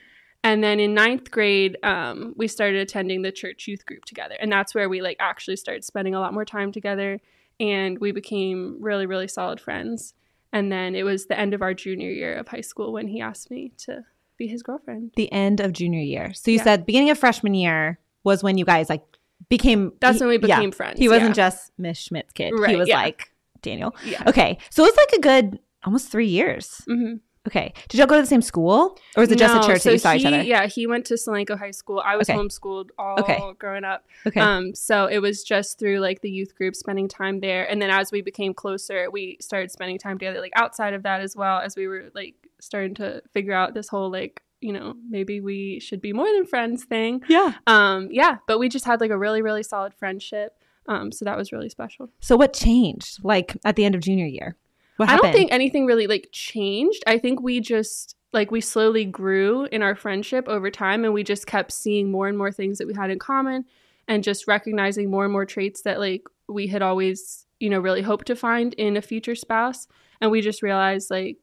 And 0.42 0.62
then 0.62 0.78
in 0.78 0.94
ninth 0.94 1.30
grade, 1.30 1.78
um, 1.82 2.34
we 2.36 2.48
started 2.48 2.80
attending 2.80 3.22
the 3.22 3.32
church 3.32 3.66
youth 3.66 3.84
group 3.86 4.04
together, 4.04 4.36
and 4.40 4.50
that's 4.50 4.74
where 4.74 4.88
we 4.88 5.02
like 5.02 5.16
actually 5.20 5.56
started 5.56 5.84
spending 5.84 6.14
a 6.14 6.20
lot 6.20 6.34
more 6.34 6.44
time 6.46 6.72
together, 6.72 7.20
and 7.60 7.98
we 7.98 8.12
became 8.12 8.78
really 8.80 9.06
really 9.06 9.28
solid 9.28 9.60
friends. 9.60 10.14
And 10.52 10.70
then 10.70 10.94
it 10.94 11.02
was 11.02 11.26
the 11.26 11.38
end 11.38 11.52
of 11.52 11.62
our 11.62 11.74
junior 11.74 12.10
year 12.10 12.36
of 12.36 12.48
high 12.48 12.60
school 12.60 12.92
when 12.92 13.08
he 13.08 13.20
asked 13.20 13.50
me 13.50 13.72
to 13.78 14.04
be 14.36 14.46
his 14.46 14.62
girlfriend. 14.62 15.12
The 15.16 15.30
end 15.32 15.60
of 15.60 15.72
junior 15.72 16.00
year. 16.00 16.32
So 16.34 16.50
you 16.50 16.58
Yeah. 16.58 16.64
said 16.64 16.86
beginning 16.86 17.10
of 17.10 17.18
freshman 17.18 17.54
year 17.54 17.98
was 18.24 18.42
when 18.42 18.58
you 18.58 18.64
guys 18.64 18.88
like 18.88 19.02
became 19.48 19.92
That's 20.00 20.20
when 20.20 20.28
we 20.28 20.34
yeah. 20.36 20.56
became 20.58 20.72
friends. 20.72 20.98
He 20.98 21.08
wasn't 21.08 21.36
yeah. 21.36 21.48
just 21.50 21.72
Miss 21.78 21.98
Schmidt's 21.98 22.32
kid. 22.32 22.52
he 22.68 22.76
was 22.76 22.88
yeah. 22.88 22.96
like 23.02 23.30
Daniel. 23.62 23.94
yeah. 24.04 24.22
Okay. 24.26 24.58
So 24.70 24.84
it 24.84 24.88
was 24.88 24.96
like 24.96 25.12
a 25.18 25.20
good 25.20 25.58
almost 25.84 26.08
three 26.10 26.28
years. 26.28 26.82
hmm 26.86 27.14
Okay. 27.46 27.74
Did 27.90 27.98
y'all 27.98 28.06
go 28.06 28.14
to 28.14 28.22
the 28.22 28.26
same 28.26 28.40
school? 28.40 28.96
Or 29.14 29.20
was 29.20 29.30
it 29.30 29.38
just 29.38 29.54
a 29.54 29.58
No, 29.58 29.66
church 29.66 29.82
so 29.82 29.90
that 29.90 29.92
you 29.96 29.98
saw 29.98 30.12
he, 30.12 30.20
each 30.20 30.24
other? 30.24 30.42
Yeah, 30.42 30.66
he 30.66 30.86
went 30.86 31.04
to 31.06 31.14
Solanco 31.14 31.58
High 31.58 31.72
School. 31.72 32.00
I 32.02 32.16
was 32.16 32.30
Okay. 32.30 32.38
homeschooled 32.38 32.88
all 32.98 33.18
Okay. 33.18 33.38
growing 33.58 33.84
up. 33.84 34.06
Okay. 34.26 34.40
Um, 34.40 34.74
so 34.74 35.04
it 35.08 35.18
was 35.18 35.44
just 35.44 35.78
through 35.78 35.98
like 35.98 36.22
the 36.22 36.30
youth 36.30 36.54
group, 36.54 36.74
spending 36.74 37.06
time 37.06 37.40
there, 37.40 37.70
and 37.70 37.82
then 37.82 37.90
as 37.90 38.10
we 38.10 38.22
became 38.22 38.54
closer, 38.54 39.10
we 39.10 39.36
started 39.42 39.70
spending 39.70 39.98
time 39.98 40.18
together, 40.18 40.40
like 40.40 40.52
outside 40.56 40.94
of 40.94 41.02
that 41.02 41.20
as 41.20 41.36
well, 41.36 41.58
as 41.60 41.76
we 41.76 41.86
were 41.86 42.10
like 42.14 42.34
starting 42.64 42.94
to 42.94 43.22
figure 43.32 43.52
out 43.52 43.74
this 43.74 43.88
whole 43.88 44.10
like 44.10 44.42
you 44.60 44.72
know 44.72 44.94
maybe 45.08 45.40
we 45.40 45.80
should 45.80 46.00
be 46.00 46.12
more 46.12 46.26
than 46.26 46.46
friends 46.46 46.84
thing. 46.84 47.22
yeah. 47.28 47.54
Um, 47.66 48.08
yeah, 48.10 48.38
but 48.46 48.58
we 48.58 48.68
just 48.68 48.84
had 48.84 49.00
like 49.00 49.10
a 49.10 49.18
really 49.18 49.42
really 49.42 49.62
solid 49.62 49.94
friendship. 49.94 50.56
Um, 50.86 51.12
so 51.12 51.24
that 51.24 51.36
was 51.36 51.52
really 51.52 51.68
special. 51.68 52.10
So 52.20 52.36
what 52.36 52.52
changed 52.52 53.24
like 53.24 53.56
at 53.64 53.76
the 53.76 53.84
end 53.84 53.94
of 53.94 54.02
junior 54.02 54.26
year? 54.26 54.56
What 54.96 55.08
happened? 55.08 55.26
I 55.26 55.32
don't 55.32 55.38
think 55.38 55.52
anything 55.52 55.86
really 55.86 56.06
like 56.06 56.28
changed. 56.32 57.02
I 57.06 57.18
think 57.18 57.42
we 57.42 57.60
just 57.60 58.16
like 58.32 58.50
we 58.50 58.60
slowly 58.60 59.04
grew 59.04 59.64
in 59.66 59.82
our 59.82 59.94
friendship 59.94 60.48
over 60.48 60.70
time 60.70 61.04
and 61.04 61.14
we 61.14 61.22
just 61.22 61.46
kept 61.46 61.72
seeing 61.72 62.10
more 62.10 62.28
and 62.28 62.36
more 62.36 62.52
things 62.52 62.78
that 62.78 62.86
we 62.86 62.94
had 62.94 63.10
in 63.10 63.18
common 63.18 63.64
and 64.08 64.24
just 64.24 64.46
recognizing 64.46 65.10
more 65.10 65.24
and 65.24 65.32
more 65.32 65.46
traits 65.46 65.82
that 65.82 65.98
like 65.98 66.22
we 66.48 66.66
had 66.66 66.82
always, 66.82 67.46
you 67.60 67.70
know, 67.70 67.78
really 67.78 68.02
hoped 68.02 68.26
to 68.26 68.36
find 68.36 68.74
in 68.74 68.96
a 68.96 69.02
future 69.02 69.34
spouse 69.34 69.86
and 70.20 70.30
we 70.30 70.40
just 70.40 70.62
realized 70.62 71.10
like, 71.10 71.36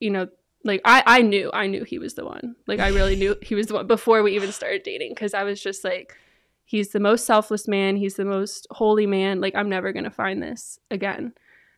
you 0.00 0.10
know, 0.10 0.28
like 0.64 0.80
I 0.84 1.02
I 1.06 1.22
knew 1.22 1.50
I 1.52 1.66
knew 1.66 1.84
he 1.84 1.98
was 1.98 2.14
the 2.14 2.24
one. 2.24 2.56
Like 2.66 2.80
I 2.80 2.88
really 2.88 3.16
knew 3.16 3.36
he 3.42 3.54
was 3.54 3.66
the 3.68 3.74
one 3.74 3.86
before 3.86 4.22
we 4.22 4.34
even 4.34 4.50
started 4.52 4.82
dating 4.82 5.14
cuz 5.14 5.34
I 5.34 5.42
was 5.44 5.62
just 5.62 5.84
like 5.84 6.16
he's 6.64 6.90
the 6.90 7.00
most 7.00 7.26
selfless 7.26 7.68
man, 7.68 7.96
he's 7.96 8.14
the 8.16 8.24
most 8.24 8.66
holy 8.70 9.06
man. 9.06 9.40
Like 9.40 9.54
I'm 9.54 9.68
never 9.68 9.92
to 10.04 10.10
find 10.10 10.42
this 10.42 10.78
again. 10.90 11.32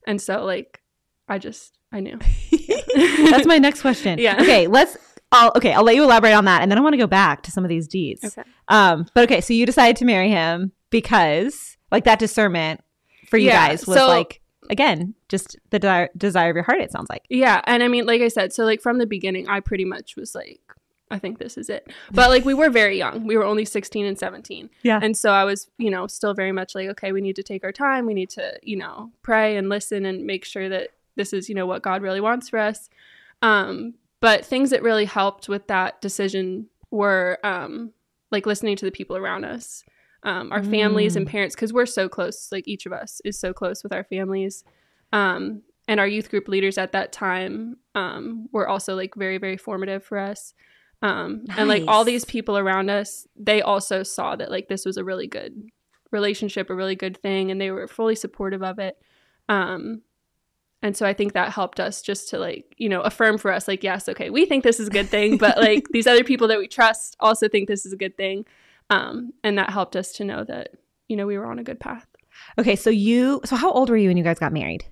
And 0.06 0.20
so 0.22 0.44
like 0.44 0.80
I 1.28 1.38
just 1.38 1.76
I 1.92 2.00
knew. 2.00 2.18
That's 3.30 3.46
my 3.46 3.58
next 3.58 3.80
question. 3.82 4.18
Yeah. 4.18 4.40
Okay, 4.40 4.66
let's 4.66 4.96
I'll 5.32 5.52
okay, 5.56 5.72
I'll 5.72 5.82
let 5.84 5.96
you 5.96 6.04
elaborate 6.04 6.32
on 6.34 6.44
that 6.44 6.62
and 6.62 6.70
then 6.70 6.78
I 6.78 6.80
want 6.80 6.92
to 6.94 6.99
go 6.99 7.06
back 7.08 7.42
to 7.42 7.50
some 7.50 7.64
of 7.64 7.68
these 7.68 7.88
deeds. 7.88 8.25
Okay. 8.25 8.49
Um, 8.68 9.06
but 9.14 9.25
okay, 9.25 9.40
so 9.40 9.52
you 9.52 9.66
decided 9.66 9.96
to 9.96 10.04
marry 10.04 10.30
him 10.30 10.72
because 10.90 11.76
like 11.90 12.04
that 12.04 12.18
discernment 12.20 12.80
for 13.28 13.37
you 13.38 13.46
Yeah, 13.49 13.68
guys 13.68 13.87
was 13.87 13.99
so- 13.99 14.06
like 14.08 14.40
again, 14.70 15.14
just 15.28 15.56
the 15.70 15.78
desire, 15.78 16.08
desire 16.16 16.50
of 16.50 16.56
your 16.56 16.64
heart 16.64 16.80
it 16.80 16.92
sounds 16.92 17.08
like. 17.08 17.25
Yeah, 17.28 17.61
and 17.64 17.82
I 17.82 17.88
mean 17.88 18.06
like 18.06 18.23
I 18.23 18.28
said, 18.28 18.52
so 18.52 18.64
like 18.64 18.80
from 18.80 18.99
the 18.99 19.06
beginning 19.06 19.49
I 19.49 19.61
pretty 19.61 19.85
much 19.85 20.16
was 20.16 20.35
like 20.35 20.61
I 21.11 21.18
think 21.18 21.38
this 21.38 21.56
is 21.56 21.70
it. 21.70 21.92
But 22.12 22.30
like 22.30 22.44
we 22.44 22.54
were 22.54 22.70
very 22.70 22.99
young. 22.99 23.26
We 23.26 23.37
were 23.37 23.44
only 23.44 23.64
16 23.64 24.04
and 24.04 24.18
17. 24.18 24.70
Yeah. 24.82 24.99
And 25.00 25.16
so 25.16 25.30
I 25.30 25.44
was, 25.44 25.70
you 25.78 25.90
know, 25.90 26.06
still 26.06 26.35
very 26.35 26.52
much 26.52 26.75
like 26.75 26.88
okay, 26.88 27.12
we 27.12 27.20
need 27.20 27.37
to 27.37 27.42
take 27.42 27.64
our 27.64 27.73
time. 27.73 28.06
We 28.06 28.14
need 28.14 28.30
to, 28.30 28.58
you 28.62 28.76
know, 28.76 29.12
pray 29.23 29.56
and 29.56 29.68
listen 29.68 30.04
and 30.04 30.25
make 30.25 30.44
sure 30.44 30.68
that 30.68 30.90
this 31.14 31.32
is, 31.32 31.49
you 31.49 31.54
know, 31.54 31.66
what 31.66 31.82
God 31.82 32.02
really 32.02 32.20
wants 32.20 32.49
for 32.49 32.58
us. 32.58 32.88
Um 33.42 33.94
but 34.20 34.44
things 34.44 34.70
that 34.70 34.82
really 34.82 35.04
helped 35.04 35.49
with 35.49 35.66
that 35.68 36.00
decision 36.00 36.66
were 36.90 37.38
um 37.44 37.92
like 38.30 38.46
listening 38.46 38.76
to 38.76 38.85
the 38.85 38.90
people 38.90 39.16
around 39.16 39.44
us. 39.44 39.85
Um, 40.26 40.50
our 40.50 40.62
families 40.62 41.14
and 41.14 41.25
Mm. 41.25 41.30
parents 41.30 41.54
because 41.54 41.73
we're 41.73 41.87
so 41.87 42.09
close 42.09 42.50
like 42.50 42.66
each 42.66 42.85
of 42.85 42.92
us 42.92 43.21
is 43.25 43.38
so 43.38 43.52
close 43.52 43.83
with 43.85 43.92
our 43.92 44.02
families. 44.02 44.64
Um, 45.12 45.62
and 45.87 46.00
our 46.00 46.09
youth 46.09 46.30
group 46.30 46.49
leaders 46.49 46.78
at 46.78 46.90
that 46.92 47.12
time 47.12 47.76
um, 47.95 48.49
were 48.50 48.68
also 48.68 48.97
like 48.97 49.14
very 49.14 49.38
very 49.38 49.56
formative 49.56 50.02
for 50.04 50.18
us. 50.18 50.52
Um, 51.00 51.45
and 51.56 51.68
like 51.68 51.85
all 51.87 52.04
these 52.04 52.25
people 52.25 52.59
around 52.59 52.90
us 52.90 53.28
they 53.37 53.62
also 53.62 54.02
saw 54.02 54.35
that 54.35 54.50
like 54.50 54.66
this 54.68 54.85
was 54.85 54.97
a 54.97 55.04
really 55.04 55.28
good 55.28 55.68
relationship 56.11 56.71
a 56.71 56.75
really 56.75 56.97
good 56.97 57.16
thing 57.18 57.50
and 57.50 57.61
they 57.61 57.71
were 57.71 57.87
fully 57.87 58.16
supportive 58.16 58.62
of 58.64 58.78
it. 58.80 58.97
Um, 59.49 60.02
and 60.83 60.97
so 60.97 61.06
i 61.06 61.12
think 61.14 61.33
that 61.33 61.52
helped 61.52 61.80
us 61.80 62.02
just 62.02 62.28
to 62.30 62.38
like 62.38 62.75
you 62.76 62.88
know 62.88 63.00
affirm 63.00 63.38
for 63.38 63.52
us 63.52 63.66
like 63.66 63.83
yes 63.83 64.09
okay 64.09 64.30
we 64.30 64.45
think 64.45 64.62
this 64.62 64.78
is 64.78 64.88
a 64.88 64.90
good 64.90 65.09
thing 65.09 65.37
but 65.38 65.56
like 65.56 65.87
these 65.92 66.06
other 66.06 66.25
people 66.25 66.49
that 66.49 66.59
we 66.59 66.68
trust 66.68 67.16
also 67.21 67.49
think 67.49 67.66
this 67.68 67.87
is 67.87 67.92
a 67.92 67.97
good 67.97 68.16
thing 68.16 68.45
um, 68.90 69.33
and 69.43 69.59
that 69.59 69.71
helped 69.71 69.97
us 69.97 70.12
to 70.12 70.25
know 70.25 70.45
that 70.45 70.71
you 71.09 71.16
know 71.16 71.26
we 71.26 71.37
were 71.38 71.47
on 71.47 71.59
a 71.59 71.64
good 71.64 71.81
path 71.81 72.07
Okay, 72.59 72.76
so 72.76 72.90
you 72.90 73.40
so 73.45 73.57
how 73.57 73.71
old 73.71 73.88
were 73.90 73.97
you 73.97 74.09
when 74.09 74.16
you 74.16 74.25
guys 74.25 74.38
got 74.38 74.52
married? 74.52 74.85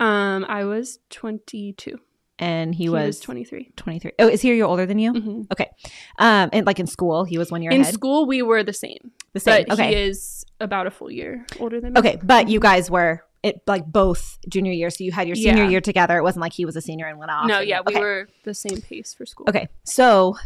um, 0.00 0.44
i 0.48 0.64
was 0.64 0.98
22 1.10 1.98
And 2.38 2.72
he, 2.74 2.84
he 2.84 2.88
was, 2.88 3.06
was 3.06 3.20
23 3.20 3.72
23. 3.76 4.12
Oh, 4.20 4.28
is 4.28 4.40
he 4.42 4.50
a 4.52 4.54
year 4.54 4.64
older 4.64 4.86
than 4.86 4.98
you? 5.00 5.12
Mhm. 5.12 5.46
Um, 6.18 6.50
and 6.52 6.66
like 6.66 6.78
in 6.78 6.86
school, 6.86 7.24
he 7.24 7.36
was 7.38 7.50
one 7.50 7.62
year 7.62 7.72
in 7.72 7.80
ahead. 7.80 7.94
school 7.94 8.26
we 8.26 8.42
were 8.42 8.62
the 8.62 8.72
same 8.72 9.10
the 9.32 9.40
same. 9.40 9.64
but 9.66 9.74
okay. 9.74 9.88
he 9.88 9.94
is 10.08 10.44
about 10.60 10.86
a 10.86 10.90
full 10.90 11.10
year 11.10 11.44
older 11.58 11.80
than 11.80 11.92
me 11.94 11.98
Okay, 11.98 12.16
but 12.22 12.48
you 12.48 12.60
guys 12.60 12.90
were 12.90 13.24
it 13.42 13.60
like 13.68 13.86
both 13.86 14.38
junior 14.48 14.72
year, 14.72 14.90
so 14.90 15.02
you 15.04 15.12
had 15.12 15.26
your 15.28 15.36
senior 15.36 15.62
Yeah. 15.64 15.70
year 15.70 15.80
together. 15.80 16.16
It 16.18 16.22
wasn't 16.22 16.42
like 16.42 16.52
he 16.52 16.64
was 16.64 16.74
a 16.76 16.80
senior 16.80 17.06
and 17.06 17.18
went 17.18 17.30
off. 17.32 17.46
no 17.48 17.58
and- 17.60 17.68
yeah 17.68 17.80
we 17.86 17.92
okay. 17.94 18.00
were 18.00 18.28
the 18.44 18.54
same 18.54 18.80
pace 18.80 19.14
for 19.14 19.26
school 19.26 19.46
Okay, 19.48 19.68
so 19.84 20.36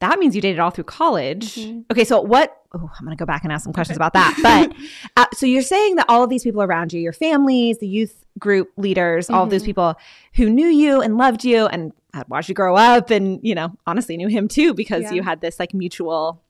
that 0.00 0.18
means 0.18 0.34
you 0.34 0.40
dated 0.42 0.58
all 0.58 0.70
through 0.70 0.84
college. 0.84 1.56
Mhm. 1.56 1.84
Okay, 1.90 2.04
so 2.04 2.20
what? 2.20 2.56
Oh, 2.74 2.90
I'm 2.98 3.04
going 3.04 3.16
to 3.16 3.20
go 3.20 3.26
back 3.26 3.42
and 3.44 3.52
ask 3.52 3.64
some 3.64 3.72
questions 3.72 3.96
about 3.96 4.12
that. 4.14 4.38
But 4.42 4.76
uh, 5.16 5.26
so 5.34 5.44
you're 5.46 5.62
saying 5.62 5.96
that 5.96 6.06
all 6.08 6.22
of 6.22 6.30
these 6.30 6.42
people 6.42 6.62
around 6.62 6.92
you, 6.92 7.00
your 7.00 7.12
families, 7.12 7.78
the 7.78 7.88
youth 7.88 8.24
group 8.38 8.70
leaders, 8.76 9.28
all 9.28 9.44
of 9.44 9.50
those 9.50 9.62
Mhm. 9.62 9.66
people 9.66 9.94
who 10.34 10.48
knew 10.50 10.66
you 10.68 11.00
and 11.00 11.16
loved 11.18 11.44
you 11.44 11.66
and 11.66 11.92
had 12.14 12.28
watched 12.28 12.48
you 12.48 12.54
grow 12.54 12.76
up, 12.76 13.10
and 13.10 13.40
you 13.42 13.54
know, 13.54 13.72
honestly 13.86 14.16
knew 14.16 14.28
him 14.28 14.48
too 14.48 14.72
because 14.74 15.02
Yeah. 15.04 15.12
you 15.14 15.22
had 15.22 15.40
this 15.40 15.58
like 15.60 15.74
mutual. 15.74 16.42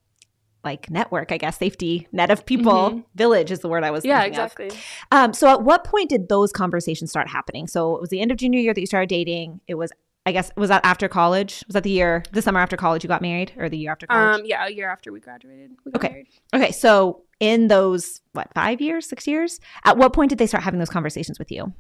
Like 0.63 0.91
network, 0.91 1.33
I 1.33 1.39
guess, 1.39 1.57
safety 1.57 2.07
net 2.13 2.31
of 2.31 2.45
people. 2.45 2.91
Mhm. 2.91 3.05
Village 3.15 3.51
is 3.51 3.61
the 3.61 3.69
word 3.71 3.83
I 3.83 3.91
was 3.91 4.05
Yeah, 4.05 4.25
exactly. 4.25 4.71
Um, 5.11 5.33
so 5.33 5.49
at 5.49 5.63
what 5.63 5.85
point 5.85 6.11
did 6.11 6.29
those 6.29 6.53
conversations 6.53 7.09
start 7.09 7.29
happening? 7.31 7.67
So 7.67 7.95
it 7.97 8.01
was 8.03 8.11
the 8.11 8.21
end 8.21 8.31
of 8.31 8.37
junior 8.37 8.61
year 8.61 8.75
that 8.75 8.81
you 8.81 8.87
started 8.87 9.09
dating. 9.09 9.61
It 9.67 9.77
was, 9.77 9.91
I 10.27 10.33
guess, 10.33 10.53
was 10.57 10.69
that 10.69 10.85
after 10.85 11.09
college? 11.09 11.65
Was 11.67 11.75
that 11.75 11.83
the 11.83 11.91
year, 11.91 12.23
the 12.33 12.43
summer 12.43 12.61
after 12.61 12.77
college 12.77 13.03
you 13.03 13.09
got 13.09 13.23
married 13.23 13.53
or 13.57 13.69
the 13.71 13.79
year 13.79 13.91
after 13.91 14.07
college? 14.07 14.41
Um, 14.41 14.47
yeah, 14.47 14.67
a 14.67 14.71
year 14.71 14.91
after 14.91 15.13
we 15.13 15.21
graduated, 15.21 15.71
we 15.85 15.93
got 15.93 15.99
Okay. 16.05 16.09
married. 16.13 16.27
okay. 16.55 16.73
So 16.73 17.23
in 17.41 17.69
those, 17.69 18.21
what, 18.33 18.49
five 18.55 18.81
years, 18.83 19.09
six 19.09 19.27
years? 19.27 19.61
At 19.85 19.97
what 19.97 20.13
point 20.13 20.29
did 20.29 20.39
they 20.39 20.47
start 20.47 20.63
having 20.63 20.79
those 20.79 20.91
conversations 20.91 21.39
with 21.39 21.51
you? 21.51 21.73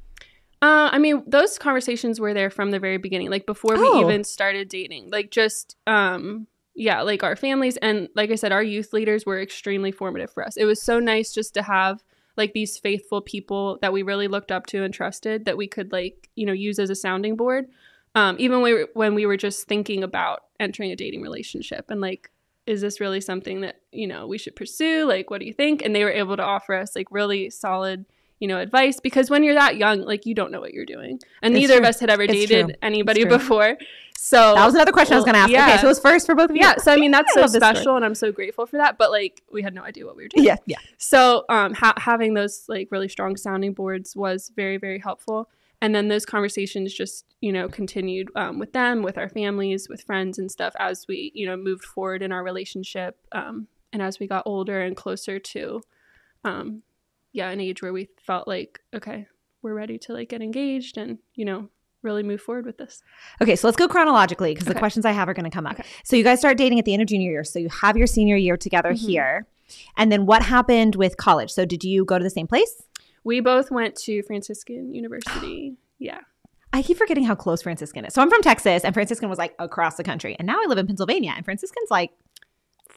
Uh, 0.63 0.89
I 0.93 0.99
mean, 0.99 1.23
those 1.27 1.59
conversations 1.59 2.19
were 2.19 2.33
there 2.35 2.51
from 2.51 2.71
the 2.71 2.79
very 2.79 2.97
beginning, 2.97 3.31
like 3.31 3.45
before 3.47 3.75
we 3.77 3.87
Oh. 3.87 4.01
even 4.01 4.25
started 4.25 4.69
dating. 4.69 5.11
Like 5.11 5.31
just 5.31 5.77
um 5.87 6.47
yeah, 6.75 7.03
like 7.03 7.23
our 7.23 7.37
families 7.37 7.77
and 7.79 8.09
like 8.15 8.31
I 8.31 8.37
said, 8.37 8.53
our 8.53 8.63
youth 8.63 8.93
leaders 8.95 9.27
were 9.27 9.41
extremely 9.41 9.93
formative 9.93 10.33
for 10.33 10.47
us. 10.47 10.57
It 10.57 10.65
was 10.65 10.81
so 10.81 10.99
nice 10.99 11.33
just 11.33 11.53
to 11.55 11.63
have 11.63 12.03
like 12.37 12.53
these 12.55 12.79
faithful 12.79 13.21
people 13.21 13.79
that 13.83 13.93
we 13.93 14.03
really 14.03 14.29
looked 14.29 14.51
up 14.53 14.65
to 14.67 14.83
and 14.83 14.95
trusted 14.95 15.45
that 15.45 15.57
we 15.59 15.67
could 15.67 15.93
like, 15.93 16.31
you 16.37 16.47
know, 16.47 16.53
use 16.55 16.79
as 16.79 16.89
a 16.89 16.95
sounding 16.95 17.37
board. 17.37 17.67
Um, 18.15 18.37
even 18.39 18.61
when 18.61 18.73
we, 18.75 18.81
were, 18.81 18.89
when 18.95 19.15
we 19.15 19.25
were 19.27 19.37
just 19.37 19.67
thinking 19.69 20.03
about 20.03 20.41
entering 20.59 20.91
a 20.91 20.97
dating 20.97 21.23
relationship 21.23 21.87
and 21.91 22.01
like 22.01 22.31
is 22.67 22.81
this 22.83 23.01
really 23.01 23.21
something 23.21 23.63
that, 23.63 23.81
you 23.91 24.07
know, 24.07 24.27
we 24.27 24.39
should 24.39 24.55
pursue? 24.55 25.05
Like 25.07 25.31
what 25.31 25.41
do 25.41 25.47
you 25.47 25.53
think? 25.53 25.83
And 25.83 25.95
they 25.95 26.05
were 26.05 26.11
able 26.13 26.37
to 26.37 26.43
offer 26.43 26.75
us 26.75 26.95
like 26.95 27.09
really 27.11 27.51
solid 27.51 28.05
you 28.39 28.49
know, 28.49 28.59
advice 28.59 29.01
because 29.01 29.29
when 29.29 29.45
you're 29.45 29.55
that 29.55 29.77
young, 29.77 30.01
like 30.01 30.25
you 30.25 30.35
don't 30.35 30.51
know 30.51 30.61
what 30.61 30.73
you're 30.73 30.87
doing. 30.87 31.21
And 31.43 31.53
It's 31.55 31.61
neither 31.61 31.75
true. 31.75 31.83
of 31.83 31.89
us 31.91 32.01
had 32.01 32.09
ever 32.09 32.23
It's 32.23 32.33
dated 32.33 32.67
true. 32.69 32.75
anybody 32.81 33.25
before. 33.27 33.77
So 34.17 34.55
That 34.55 34.65
was 34.65 34.75
another 34.75 34.93
question 34.93 35.13
I 35.13 35.17
was 35.17 35.27
going 35.27 35.35
to 35.35 35.41
ask. 35.41 35.51
yeah. 35.51 35.69
Okay, 35.69 35.77
so 35.79 35.85
it 35.87 35.89
was 35.89 36.01
first 36.01 36.25
for 36.25 36.35
both 36.35 36.49
of 36.49 36.57
you. 36.57 36.63
yeah, 36.63 36.77
so 36.77 36.91
I 36.91 36.97
mean 36.97 37.11
that's 37.11 37.31
I 37.33 37.35
so 37.35 37.41
love 37.43 37.53
this 37.53 37.61
story. 37.63 37.75
special 37.77 37.97
and 37.97 38.05
I'm 38.05 38.15
so 38.15 38.33
grateful 38.33 38.65
for 38.65 38.79
that, 38.79 38.97
but 38.97 39.11
like 39.11 39.43
we 39.53 39.61
had 39.63 39.75
no 39.75 39.83
idea 39.83 40.07
what 40.07 40.17
we 40.17 40.23
were 40.23 40.29
doing. 40.29 40.47
yeah, 40.47 40.57
yeah. 40.65 40.79
So 40.97 41.45
um 41.51 41.75
ha- 41.75 41.93
having 41.99 42.33
those 42.33 42.65
like 42.67 42.89
really 42.91 43.09
strong 43.09 43.37
sounding 43.37 43.75
boards 43.75 44.17
was 44.17 44.51
very 44.57 44.79
very 44.79 44.99
helpful. 45.01 45.51
And 45.83 45.95
then 45.95 46.09
those 46.09 46.27
conversations 46.27 46.93
just, 46.93 47.25
you 47.41 47.53
know, 47.53 47.69
continued 47.69 48.29
um, 48.37 48.59
with 48.59 48.73
them, 48.73 49.03
with 49.03 49.17
our 49.17 49.29
families, 49.29 49.89
with 49.89 50.03
friends 50.03 50.39
and 50.39 50.51
stuff 50.51 50.75
as 50.79 51.07
we, 51.09 51.33
you 51.35 51.47
know, 51.47 51.57
moved 51.57 51.85
forward 51.85 52.23
in 52.23 52.33
our 52.33 52.43
relationship 52.43 53.17
um, 53.33 53.67
and 53.93 54.03
as 54.03 54.19
we 54.21 54.27
got 54.27 54.43
older 54.47 54.81
and 54.83 54.97
closer 54.97 55.39
to 55.39 55.81
um, 56.45 56.83
yeah, 57.33 57.51
an 57.51 57.61
age 57.61 57.83
where 57.83 57.93
we 57.93 58.09
felt 58.19 58.49
like, 58.49 58.81
okay, 58.95 59.27
we're 59.63 59.75
ready 59.75 59.99
to 59.99 60.13
like 60.13 60.29
get 60.29 60.43
engaged 60.43 60.97
and, 60.97 61.19
you 61.35 61.45
know, 61.45 61.69
really 62.03 62.23
move 62.23 62.41
forward 62.41 62.65
with 62.67 62.79
this. 62.79 63.03
Okay, 63.43 63.57
so 63.57 63.67
let's 63.67 63.77
go 63.77 63.87
chronologically 63.87 64.53
because 64.55 64.67
the 64.67 64.75
questions 64.75 65.05
I 65.05 65.13
have 65.13 65.29
are 65.29 65.35
going 65.35 65.45
to 65.45 65.55
come 65.55 65.67
up. 65.67 65.75
Okay. 65.75 65.89
So 66.03 66.17
you 66.17 66.25
guys 66.25 66.39
start 66.39 66.57
dating 66.57 66.79
at 66.79 66.87
the 66.87 66.95
end 66.95 67.03
of 67.03 67.09
junior 67.09 67.31
year. 67.31 67.45
So 67.45 67.59
you 67.59 67.69
have 67.69 67.97
your 67.97 68.07
senior 68.07 68.37
year 68.37 68.57
together 68.57 68.93
Mhm. 68.93 69.07
here. 69.07 69.47
And 69.97 70.11
then 70.11 70.27
what 70.27 70.43
happened 70.43 70.97
with 70.97 71.17
college? 71.17 71.51
So 71.51 71.65
did 71.65 71.85
you 71.85 72.05
go 72.05 72.19
to 72.19 72.25
the 72.25 72.31
same 72.31 72.47
place? 72.47 72.83
We 73.25 73.41
both 73.41 73.71
went 73.71 73.97
to 73.97 74.23
Franciscan 74.23 74.95
University. 74.95 75.75
Yeah. 76.03 76.21
I 76.73 76.81
keep 76.81 76.97
forgetting 76.97 77.25
how 77.25 77.35
close 77.35 77.61
Franciscan 77.61 78.07
is. 78.07 78.15
So 78.15 78.23
I'm 78.23 78.31
from 78.31 78.41
Texas, 78.41 78.85
and 78.85 78.95
Franciscan 78.95 79.29
was 79.29 79.37
like 79.39 79.55
across 79.59 79.97
the 79.97 80.03
country, 80.03 80.35
and 80.39 80.47
now 80.47 80.57
I 80.59 80.65
live 80.67 80.79
in 80.79 80.87
Pennsylvania, 80.87 81.35
and 81.37 81.45
Franciscan's 81.45 81.91
like 81.91 82.11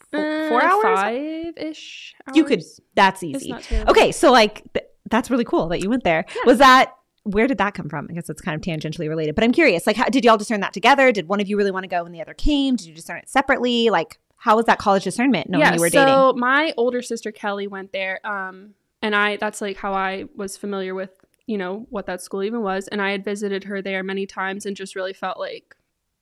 four, 0.09 0.47
four 0.47 0.61
Uh, 0.63 0.65
hours. 0.65 0.99
Five 0.99 1.53
ish. 1.57 2.15
You 2.33 2.45
could. 2.45 2.63
That's 2.95 3.23
easy. 3.23 3.53
Okay, 3.89 4.13
so 4.13 4.31
like 4.31 4.63
th- 4.73 4.85
that's 5.09 5.29
really 5.29 5.43
cool 5.43 5.67
that 5.67 5.81
you 5.81 5.89
went 5.89 6.05
there. 6.05 6.23
Was 6.45 6.59
that 6.59 6.93
where 7.23 7.47
did 7.47 7.57
that 7.57 7.73
come 7.73 7.89
from? 7.89 8.07
I 8.09 8.13
guess 8.13 8.29
it's 8.29 8.41
kind 8.41 8.55
of 8.55 8.61
tangentially 8.61 9.09
related, 9.09 9.35
but 9.35 9.43
I'm 9.43 9.51
curious. 9.53 9.87
Like, 9.87 9.95
how, 9.95 10.05
did 10.05 10.23
y'all 10.25 10.37
discern 10.37 10.59
that 10.59 10.73
together? 10.73 11.11
Did 11.11 11.27
one 11.27 11.39
of 11.39 11.47
you 11.47 11.57
really 11.57 11.71
want 11.71 11.83
to 11.83 11.87
go 11.87 12.05
and 12.05 12.13
the 12.13 12.21
other 12.21 12.33
came? 12.33 12.75
Did 12.75 12.87
you 12.87 12.93
discern 12.93 13.17
it 13.17 13.29
separately? 13.29 13.89
Like, 13.89 14.19
how 14.37 14.57
was 14.57 14.65
that 14.65 14.77
college 14.77 15.03
discernment 15.05 15.49
knowing 15.49 15.61
yeah, 15.61 15.73
you 15.73 15.79
were 15.79 15.89
so 15.89 15.99
dating? 15.99 16.13
So 16.13 16.33
my 16.33 16.73
older 16.77 17.01
sister 17.01 17.31
Kelly 17.31 17.67
went 17.67 17.93
there, 17.93 18.25
um, 18.27 18.75
and 19.03 19.15
I 19.15 19.35
that's 19.35 19.61
like 19.61 19.77
how 19.77 19.93
I 19.93 20.25
was 20.35 20.57
familiar 20.57 20.95
with 20.95 21.11
you 21.45 21.57
know 21.57 21.85
what 21.89 22.07
that 22.07 22.21
school 22.21 22.41
even 22.41 22.61
was, 22.61 22.87
and 22.87 23.01
I 23.01 23.11
had 23.11 23.23
visited 23.23 23.65
her 23.65 23.81
there 23.81 24.01
many 24.01 24.25
times 24.25 24.65
and 24.65 24.75
just 24.75 24.95
really 24.95 25.13
felt 25.13 25.37
like 25.37 25.75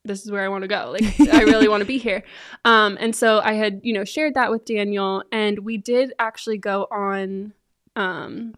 this 0.03 0.25
is 0.25 0.31
where 0.31 0.43
I 0.43 0.47
want 0.47 0.63
to 0.63 0.67
go. 0.67 0.95
Like 0.99 1.33
I 1.33 1.43
really 1.43 1.67
want 1.67 1.81
to 1.81 1.85
be 1.85 1.99
here. 1.99 2.23
Um, 2.65 2.97
and 2.99 3.15
so 3.15 3.39
I 3.43 3.53
had 3.53 3.81
you 3.83 3.93
know 3.93 4.03
shared 4.03 4.33
that 4.33 4.51
with 4.51 4.65
Daniel, 4.65 5.23
and 5.31 5.59
we 5.59 5.77
did 5.77 6.13
actually 6.19 6.57
go 6.57 6.87
on 6.91 7.53
um, 7.95 8.55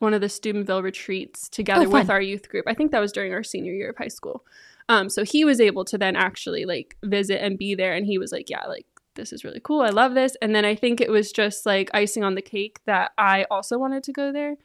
one 0.00 0.14
of 0.14 0.20
the 0.20 0.28
Steubenville 0.28 0.82
retreats 0.82 1.48
together 1.48 1.86
Oh, 1.86 1.90
with 1.90 2.10
our 2.10 2.20
youth 2.20 2.48
group. 2.48 2.66
I 2.68 2.74
think 2.74 2.90
that 2.90 3.00
was 3.00 3.12
during 3.12 3.32
our 3.32 3.42
senior 3.44 3.72
year 3.72 3.90
of 3.90 3.96
high 3.96 4.08
school. 4.08 4.44
Um, 4.88 5.08
so 5.08 5.24
he 5.24 5.44
was 5.44 5.60
able 5.60 5.84
to 5.84 5.96
then 5.98 6.16
actually 6.16 6.64
like 6.64 6.96
visit 7.04 7.40
and 7.40 7.56
be 7.56 7.76
there, 7.76 7.94
and 7.94 8.04
he 8.04 8.18
was 8.18 8.32
like, 8.32 8.50
"Yeah, 8.50 8.66
like 8.66 8.86
this 9.14 9.32
is 9.32 9.44
really 9.44 9.60
cool. 9.62 9.80
I 9.82 9.90
love 9.90 10.14
this." 10.14 10.36
And 10.42 10.54
then 10.54 10.64
I 10.64 10.74
think 10.74 11.00
it 11.00 11.10
was 11.10 11.32
just 11.32 11.66
like 11.66 11.90
icing 11.94 12.22
on 12.24 12.34
the 12.34 12.42
cake 12.42 12.80
that 12.86 13.12
I 13.18 13.44
also 13.50 13.78
wanted 13.78 14.02
to 14.04 14.12
go 14.12 14.32
there. 14.32 14.56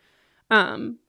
Um, 0.51 0.99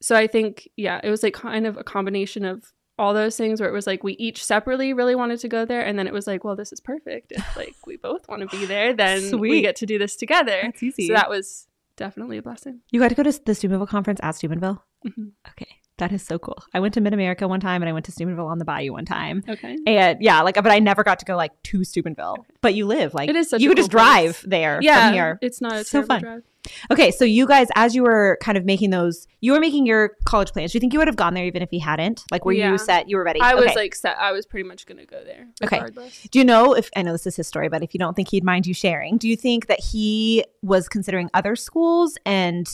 so 0.00 0.14
I 0.16 0.26
think 0.26 0.68
yeah, 0.76 1.00
it 1.02 1.10
was 1.10 1.22
like 1.22 1.34
kind 1.34 1.66
of 1.66 1.76
a 1.76 1.84
combination 1.84 2.44
of 2.44 2.72
all 2.96 3.12
those 3.12 3.36
things 3.36 3.60
where 3.60 3.68
it 3.68 3.72
was 3.72 3.88
like 3.88 4.04
we 4.04 4.12
each 4.14 4.44
separately 4.44 4.92
really 4.92 5.14
wanted 5.16 5.40
to 5.40 5.48
go 5.48 5.64
there, 5.64 5.84
and 5.84 5.98
then 5.98 6.06
it 6.06 6.12
was 6.12 6.26
like, 6.26 6.44
well, 6.44 6.54
this 6.56 6.72
is 6.72 6.80
perfect. 6.80 7.32
If 7.32 7.56
like 7.56 7.74
we 7.86 7.96
both 7.96 8.28
want 8.28 8.42
to 8.48 8.56
be 8.56 8.66
there, 8.66 8.92
then 8.94 9.20
Sweet. 9.20 9.40
we 9.40 9.60
get 9.62 9.76
to 9.76 9.86
do 9.86 9.98
this 9.98 10.14
together. 10.16 10.60
That's 10.62 10.82
easy. 10.82 11.08
So 11.08 11.14
that 11.14 11.28
was 11.30 11.66
definitely 11.96 12.38
a 12.38 12.42
blessing. 12.42 12.80
you 12.90 13.00
got 13.00 13.08
to 13.08 13.14
go 13.14 13.22
to 13.22 13.40
the 13.44 13.54
Steubenville 13.54 13.86
conference 13.86 14.20
at 14.22 14.32
Steubenville. 14.36 14.82
Mhm. 15.06 15.30
Okay, 15.50 15.63
that 15.98 16.12
is 16.12 16.22
so 16.22 16.38
cool. 16.38 16.62
I 16.74 16.80
went 16.80 16.94
to 16.94 17.00
Mid 17.00 17.12
America 17.14 17.46
one 17.46 17.60
time, 17.60 17.82
and 17.82 17.88
I 17.88 17.92
went 17.92 18.04
to 18.06 18.12
Steubenville 18.12 18.46
on 18.46 18.58
the 18.58 18.64
Bayou 18.64 18.92
one 18.92 19.04
time. 19.04 19.44
Okay. 19.48 19.76
And 19.86 20.20
yeah, 20.20 20.40
like, 20.42 20.54
but 20.56 20.70
I 20.70 20.78
never 20.80 21.04
got 21.04 21.18
to 21.20 21.24
go 21.24 21.36
like 21.36 21.52
to 21.64 21.84
Steubenville. 21.84 22.44
But 22.60 22.74
you 22.74 22.86
live 22.86 23.14
like 23.14 23.28
It 23.30 23.36
is 23.36 23.50
such 23.50 23.60
you 23.60 23.68
could 23.68 23.76
just 23.76 23.90
cool 23.92 24.00
place. 24.00 24.42
drive 24.42 24.44
there 24.50 24.78
Yeah, 24.82 25.06
from 25.08 25.14
here. 25.14 25.38
it's 25.40 25.60
not 25.60 25.72
a 25.74 25.84
So 25.84 26.02
fun. 26.02 26.20
drive. 26.22 26.42
Okay, 26.90 27.10
so 27.10 27.26
you 27.26 27.46
guys, 27.46 27.68
as 27.74 27.94
you 27.94 28.02
were 28.02 28.38
kind 28.40 28.56
of 28.56 28.64
making 28.64 28.88
those, 28.88 29.26
you 29.42 29.52
were 29.52 29.60
making 29.60 29.84
your 29.84 30.12
college 30.24 30.50
plans. 30.52 30.72
Do 30.72 30.76
you 30.76 30.80
think 30.80 30.94
you 30.94 30.98
would 30.98 31.08
have 31.08 31.16
gone 31.16 31.34
there 31.34 31.44
even 31.44 31.60
if 31.60 31.68
he 31.70 31.78
hadn't? 31.78 32.24
Like, 32.30 32.46
were 32.46 32.52
Yeah. 32.54 32.70
you 32.72 32.78
set? 32.78 33.06
You 33.08 33.18
were 33.18 33.22
ready? 33.24 33.38
I 33.40 33.54
was 33.54 33.74
like 33.74 33.94
set. 33.94 34.16
I 34.18 34.32
was 34.32 34.46
pretty 34.46 34.66
much 34.66 34.86
gonna 34.86 35.04
go 35.04 35.22
there 35.24 35.46
Okay. 35.62 35.82
Do 36.30 36.38
you 36.38 36.44
know 36.44 36.72
if 36.74 36.88
I 36.96 37.02
know 37.02 37.12
this 37.12 37.26
is 37.26 37.36
his 37.36 37.46
story, 37.46 37.68
but 37.68 37.82
if 37.82 37.92
you 37.92 37.98
don't 37.98 38.14
think 38.16 38.30
he'd 38.30 38.44
mind 38.44 38.66
you 38.66 38.72
sharing, 38.72 39.18
do 39.18 39.28
you 39.28 39.36
think 39.36 39.66
that 39.66 39.78
he 39.80 40.42
was 40.62 40.88
considering 40.88 41.28
other 41.34 41.54
schools 41.54 42.16
and 42.24 42.66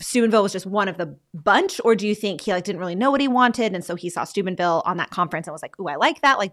Steubenville 0.00 0.42
was 0.42 0.52
just 0.52 0.66
one 0.66 0.88
of 0.88 0.96
the 0.96 1.16
bunch, 1.34 1.80
or 1.84 1.94
do 1.94 2.06
you 2.06 2.14
think 2.14 2.42
he 2.42 2.52
like 2.52 2.64
didn't 2.64 2.80
really 2.80 2.94
know 2.94 3.10
what 3.10 3.20
he 3.20 3.28
wanted 3.28 3.74
and 3.74 3.84
so 3.84 3.94
he 3.94 4.08
saw 4.08 4.24
Steubenville 4.24 4.82
on 4.84 4.96
that 4.98 5.10
conference 5.10 5.46
and 5.46 5.52
was 5.52 5.62
like, 5.62 5.78
"Ooh, 5.80 5.88
I 5.88 5.96
like 5.96 6.20
that." 6.20 6.38
Like, 6.38 6.52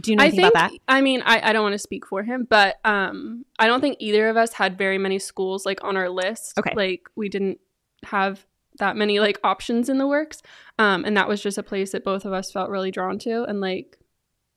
do 0.00 0.10
you 0.10 0.16
know 0.16 0.22
I 0.22 0.26
anything 0.28 0.44
think. 0.44 0.54
about 0.54 0.70
that? 0.70 0.78
I 0.88 1.00
mean, 1.00 1.22
I, 1.24 1.50
I 1.50 1.52
don't 1.52 1.62
want 1.62 1.74
to 1.74 1.78
speak 1.78 2.06
for 2.06 2.22
him, 2.22 2.46
but 2.48 2.76
um, 2.84 3.44
I 3.58 3.66
don't 3.66 3.80
think 3.80 3.96
either 3.98 4.28
of 4.28 4.36
us 4.36 4.52
had 4.52 4.78
very 4.78 4.98
many 4.98 5.18
schools 5.18 5.66
like 5.66 5.82
on 5.82 5.96
our 5.96 6.08
list. 6.08 6.58
Okay. 6.58 6.74
Like 6.74 7.08
we 7.16 7.28
didn't 7.28 7.58
have 8.04 8.46
that 8.78 8.96
many 8.96 9.18
like 9.18 9.38
options 9.42 9.88
in 9.88 9.98
the 9.98 10.06
works, 10.06 10.40
um, 10.78 11.04
and 11.04 11.16
that 11.16 11.28
was 11.28 11.42
just 11.42 11.58
a 11.58 11.62
place 11.62 11.92
that 11.92 12.04
both 12.04 12.24
of 12.24 12.32
us 12.32 12.52
felt 12.52 12.70
really 12.70 12.90
drawn 12.90 13.18
to, 13.20 13.42
and 13.44 13.60
like, 13.60 13.98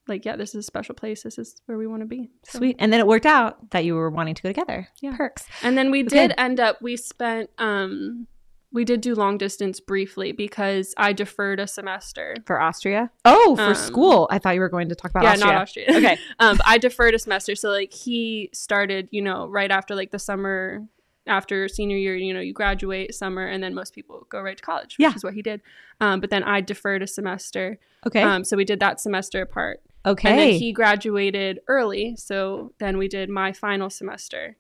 like 0.08 0.26
yeah, 0.26 0.36
this 0.36 0.50
is 0.50 0.56
a 0.56 0.64
special 0.64 0.96
place. 0.96 1.24
This 1.24 1.38
is 1.38 1.56
where 1.66 1.78
we 1.78 1.88
want 1.88 2.02
to 2.02 2.06
be. 2.08 2.30
So- 2.46 2.58
Sweet. 2.60 2.76
And 2.80 2.92
then 2.92 3.00
it 3.00 3.08
worked 3.08 3.26
out 3.26 3.70
that 3.72 3.86
you 3.86 3.96
were 3.96 4.10
wanting 4.10 4.36
to 4.36 4.42
go 4.44 4.50
together. 4.50 4.88
Yeah. 5.02 5.16
Perks 5.16 5.46
And 5.62 5.78
then 5.78 5.92
we 5.92 6.02
Okay. 6.04 6.28
did 6.28 6.34
end 6.38 6.60
up. 6.60 6.82
We 6.82 6.98
spent. 6.98 7.50
um 7.58 8.28
we 8.76 8.84
did 8.86 9.02
do 9.02 9.14
long 9.14 9.38
distance 9.38 9.80
briefly 9.80 10.32
because 10.32 10.96
I 10.98 11.14
deferred 11.14 11.60
a 11.60 11.68
semester. 11.68 12.36
for 12.48 12.60
Austria. 12.60 13.12
Oh, 13.24 13.56
for 13.56 13.62
Um, 13.62 13.76
school. 13.76 14.28
I 14.32 14.40
thought 14.40 14.56
you 14.56 14.62
were 14.62 14.70
going 14.70 14.90
to 14.90 14.96
talk 14.96 15.12
about 15.12 15.24
yeah, 15.26 15.34
Austria. 15.34 15.54
not 15.54 15.62
Austria. 15.62 15.86
Okay. 15.98 16.18
um, 16.40 16.58
I 16.66 16.80
deferred 16.80 17.14
a 17.14 17.20
semester, 17.20 17.54
so 17.54 17.70
like 17.70 17.94
he 17.94 18.50
started, 18.52 19.10
you 19.12 19.22
know, 19.22 19.48
right 19.48 19.70
after 19.70 19.94
like 19.94 20.10
the 20.10 20.18
summer 20.18 20.88
after 21.28 21.68
senior 21.68 21.98
year. 21.98 22.16
You 22.16 22.34
know, 22.34 22.40
you 22.40 22.52
graduate 22.52 23.14
summer, 23.14 23.46
and 23.46 23.64
then 23.64 23.76
most 23.76 23.94
people 23.94 24.26
go 24.30 24.42
right 24.42 24.58
to 24.58 24.64
college, 24.64 24.98
which 24.98 25.06
Yeah. 25.06 25.14
is 25.16 25.24
what 25.24 25.36
he 25.36 25.44
did. 25.44 25.62
Um, 26.02 26.20
but 26.20 26.32
then 26.32 26.44
I 26.44 26.60
deferred 26.60 27.04
a 27.04 27.08
semester, 27.08 27.78
Okay. 28.08 28.24
um, 28.24 28.44
so 28.44 28.58
we 28.58 28.66
did 28.66 28.80
that 28.80 29.00
semester 29.00 29.40
apart, 29.44 29.82
okay. 30.06 30.30
and 30.30 30.40
then 30.40 30.50
he 30.52 30.72
graduated 30.72 31.60
early, 31.68 32.16
so 32.16 32.74
then 32.80 32.98
we 32.98 33.08
did 33.08 33.30
my 33.30 33.54
final 33.54 33.90
semester. 33.90 34.58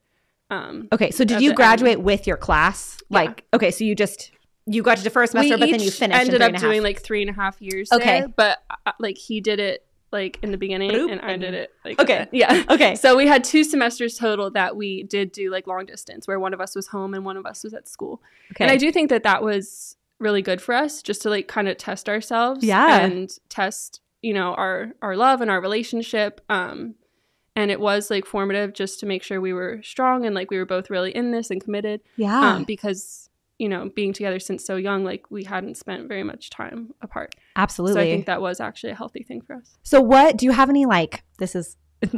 Um, 0.50 0.88
okay. 0.92 1.12
So 1.12 1.24
did 1.24 1.42
you 1.42 1.54
graduate 1.54 2.00
with 2.02 2.28
your 2.28 2.38
class? 2.38 2.98
Yeah. 3.10 3.20
Like, 3.20 3.46
okay, 3.54 3.72
so 3.72 3.84
you 3.84 3.96
just 3.96 4.32
you 4.66 4.82
got 4.84 4.98
to 4.98 5.04
defer 5.04 5.24
a 5.24 5.28
semester, 5.28 5.56
we 5.56 5.60
but 5.60 5.70
then 5.72 5.82
you 5.82 5.92
finished. 5.92 6.22
in 6.22 6.34
Ended 6.34 6.42
up 6.42 6.56
doing 6.62 6.84
like 6.84 7.02
three 7.02 7.22
and 7.22 7.30
a 7.30 7.34
half 7.34 7.62
years. 7.62 7.92
Okay. 7.92 8.22
there, 8.22 8.28
but 8.30 8.60
uh, 8.86 8.92
like 9.00 9.18
he 9.18 9.42
did 9.42 9.60
it 9.60 9.86
like 10.12 10.38
in 10.44 10.52
the 10.52 10.58
beginning, 10.58 10.92
Bloop, 10.92 11.12
and 11.12 11.22
I 11.22 11.38
did 11.38 11.54
it. 11.54 11.72
Like 11.84 12.00
Okay. 12.00 12.28
yeah. 12.32 12.64
Okay. 12.70 12.96
So 12.96 13.18
we 13.18 13.28
had 13.28 13.44
two 13.44 13.64
semesters 13.64 14.16
total 14.16 14.52
that 14.52 14.76
we 14.78 15.04
did 15.04 15.32
do 15.32 15.50
like 15.50 15.66
long 15.68 15.86
distance, 15.86 16.28
where 16.28 16.40
one 16.40 16.54
of 16.54 16.62
us 16.62 16.76
was 16.76 16.88
home 16.88 17.14
and 17.14 17.26
one 17.26 17.36
of 17.36 17.46
us 17.46 17.64
was 17.64 17.74
at 17.74 17.88
school. 17.88 18.22
Okay. 18.52 18.64
And 18.64 18.72
I 18.72 18.78
do 18.78 18.92
think 18.92 19.10
that 19.10 19.24
that 19.24 19.44
was 19.44 19.98
really 20.20 20.42
good 20.44 20.62
for 20.62 20.76
us, 20.76 21.02
just 21.02 21.24
to 21.24 21.30
like 21.30 21.48
kind 21.48 21.68
of 21.68 21.78
test 21.78 22.08
ourselves, 22.08 22.64
Yeah. 22.64 23.00
and 23.00 23.32
test 23.50 24.02
you 24.24 24.34
know 24.34 24.56
our 24.56 24.94
our 25.03 25.15
love 25.15 25.42
and 25.42 25.51
our 25.51 25.62
relationship. 25.62 26.42
Um, 26.50 26.96
and 27.56 27.70
it 27.70 27.80
was 27.80 28.10
like 28.10 28.25
formative 28.25 28.74
just 28.74 29.00
to 29.01 29.06
make 29.06 29.22
sure 29.22 29.39
we 29.39 29.53
were 29.53 29.80
strong 29.84 30.25
and 30.25 30.34
like 30.34 30.50
we 30.50 30.58
were 30.58 30.65
both 30.65 30.89
really 30.89 31.12
in 31.15 31.30
this 31.30 31.51
and 31.51 31.63
committed 31.63 32.01
Yeah. 32.18 32.56
um, 32.56 32.63
because 32.63 33.30
you 33.60 33.70
know 33.70 33.92
being 33.96 34.12
together 34.12 34.39
since 34.39 34.65
so 34.65 34.75
young 34.75 35.03
like 35.06 35.30
we 35.30 35.44
hadn't 35.44 35.77
spent 35.77 36.08
very 36.08 36.24
much 36.24 36.50
time 36.50 36.96
apart 37.00 37.36
Absolutely. 37.56 37.94
so 37.94 38.00
i 38.01 38.10
think 38.10 38.25
that 38.25 38.42
was 38.42 38.60
actually 38.60 38.89
a 38.94 38.96
healthy 38.96 39.22
thing 39.22 39.42
for 39.42 39.53
us 39.56 39.77
So 39.84 40.01
what 40.01 40.36
do 40.36 40.48
you 40.48 40.51
have 40.51 40.72
any 40.72 40.88
like 40.88 41.24
this 41.38 41.56
is 41.56 41.77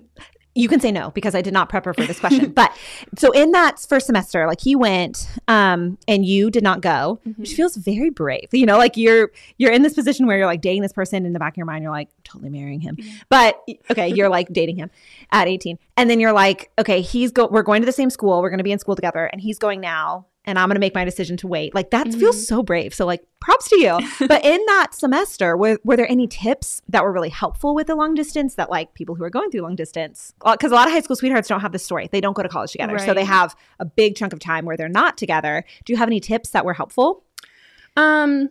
you 0.57 0.69
can 0.69 0.79
say 0.79 0.89
no 0.91 1.11
because 1.11 1.35
I 1.35 1.41
did 1.41 1.53
not 1.53 1.67
prep 1.69 1.83
her 1.85 1.93
for 1.93 2.05
this 2.05 2.19
question. 2.19 2.51
but 2.55 2.71
so 3.17 3.31
in 3.31 3.51
that 3.51 3.79
first 3.79 4.05
semester, 4.07 4.47
like 4.47 4.61
he 4.61 4.75
went 4.75 5.27
um 5.49 5.97
and 6.07 6.25
you 6.25 6.49
did 6.49 6.63
not 6.63 6.81
go, 6.81 7.19
which 7.37 7.51
Mhm. 7.51 7.55
feels 7.55 7.75
very 7.75 8.09
brave. 8.09 8.47
You 8.53 8.65
know, 8.65 8.77
like 8.77 8.95
you're 8.97 9.31
you're 9.57 9.71
in 9.73 9.81
this 9.83 9.93
position 9.93 10.25
where 10.27 10.37
you're 10.37 10.45
like 10.47 10.61
dating 10.61 10.81
this 10.81 10.93
person 10.93 11.25
in 11.25 11.33
the 11.33 11.39
back 11.39 11.53
of 11.53 11.57
your 11.57 11.65
mind, 11.65 11.83
you're 11.83 11.91
like 11.91 12.09
totally 12.23 12.49
marrying 12.49 12.79
him. 12.79 12.95
Yeah. 12.97 13.11
But 13.29 13.61
okay, 13.91 14.07
you're 14.07 14.29
like 14.29 14.47
dating 14.53 14.77
him 14.77 14.89
at 15.31 15.47
18. 15.47 15.77
And 15.97 16.09
then 16.09 16.19
you're 16.19 16.33
like, 16.33 16.71
okay, 16.79 17.01
he's 17.01 17.31
go 17.31 17.47
we're 17.47 17.61
going 17.63 17.81
to 17.81 17.85
the 17.85 17.91
same 17.91 18.09
school, 18.09 18.41
we're 18.41 18.49
gonna 18.49 18.63
be 18.63 18.71
in 18.71 18.79
school 18.79 18.95
together, 18.95 19.25
and 19.25 19.41
he's 19.41 19.59
going 19.59 19.81
now. 19.81 20.25
And 20.45 20.59
I'm 20.59 20.67
going 20.67 20.75
to 20.75 20.79
make 20.79 20.95
my 20.95 21.05
decision 21.05 21.37
to 21.37 21.47
wait. 21.47 21.73
Like 21.73 21.91
that 21.91 22.13
feels 22.13 22.47
so 22.47 22.63
brave. 22.63 22.93
So 22.93 23.05
like 23.05 23.25
props 23.39 23.69
to 23.69 23.79
you. 23.79 23.99
but 24.27 24.45
in 24.45 24.63
that 24.67 24.89
semester, 24.93 25.57
were, 25.57 25.79
were 25.83 25.95
there 25.97 26.09
any 26.09 26.27
tips 26.27 26.81
that 26.87 27.03
were 27.03 27.11
really 27.11 27.29
helpful 27.29 27.75
with 27.75 27.87
the 27.87 27.95
long 27.95 28.13
distance 28.13 28.55
that 28.55 28.69
like 28.69 28.93
people 28.93 29.15
who 29.15 29.23
are 29.23 29.29
going 29.29 29.49
through 29.51 29.61
long 29.61 29.75
distance, 29.75 30.33
because 30.43 30.71
a 30.71 30.75
lot 30.75 30.87
of 30.87 30.93
high 30.93 31.01
school 31.01 31.15
sweethearts 31.15 31.47
don't 31.47 31.61
have 31.61 31.71
this 31.71 31.83
story. 31.83 32.09
They 32.11 32.21
don't 32.21 32.35
go 32.35 32.43
to 32.43 32.49
college 32.49 32.71
together. 32.71 32.99
So 32.99 33.13
they 33.13 33.25
have 33.25 33.55
a 33.79 33.85
big 33.85 34.15
chunk 34.15 34.33
of 34.33 34.39
time 34.39 34.65
where 34.65 34.77
they're 34.77 34.87
not 34.89 35.17
together. 35.17 35.63
Do 35.83 35.93
you 35.93 35.97
have 35.97 36.07
any 36.07 36.19
tips 36.19 36.49
that 36.51 36.63
were 36.65 36.73
helpful? 36.73 37.23
um 37.97 38.49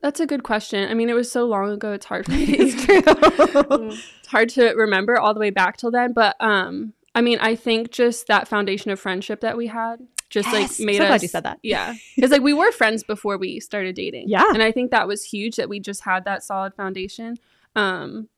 that's 0.00 0.20
a 0.20 0.26
good 0.26 0.42
question 0.42 0.88
i 0.90 0.94
mean 0.94 1.08
it 1.08 1.14
was 1.14 1.30
so 1.30 1.44
long 1.44 1.70
ago 1.70 1.92
it's 1.92 2.06
hard 2.06 2.24
for 2.24 2.32
me 2.32 2.46
to 2.46 2.62
It's 2.62 2.84
true. 2.84 3.02
it's 4.18 4.28
hard 4.28 4.48
to 4.50 4.70
remember 4.70 5.18
all 5.18 5.34
the 5.34 5.40
way 5.40 5.50
back 5.50 5.76
till 5.76 5.90
then 5.90 6.12
but 6.12 6.36
um 6.40 6.94
i 7.14 7.20
mean 7.20 7.38
i 7.40 7.54
think 7.54 7.90
just 7.90 8.26
that 8.28 8.48
foundation 8.48 8.90
of 8.90 8.98
friendship 8.98 9.40
that 9.40 9.56
we 9.56 9.66
had 9.66 10.06
just 10.34 10.48
Yes. 10.52 10.78
like 10.80 10.86
made 10.86 10.96
So 10.98 11.04
us 11.04 11.08
glad 11.08 11.22
you 11.22 11.28
said 11.28 11.44
that. 11.44 11.58
yeah 11.62 11.94
because 12.16 12.30
like 12.30 12.42
we 12.42 12.52
were 12.52 12.72
friends 12.72 13.02
before 13.04 13.36
we 13.38 13.60
started 13.60 13.94
dating 13.94 14.28
Yeah. 14.28 14.44
and 14.52 14.62
i 14.62 14.70
think 14.76 14.90
that 14.90 15.06
was 15.08 15.20
huge 15.24 15.54
that 15.56 15.68
we 15.68 15.78
just 15.80 16.02
had 16.02 16.24
that 16.26 16.42
solid 16.42 16.74
foundation 16.74 17.36
um 17.76 18.28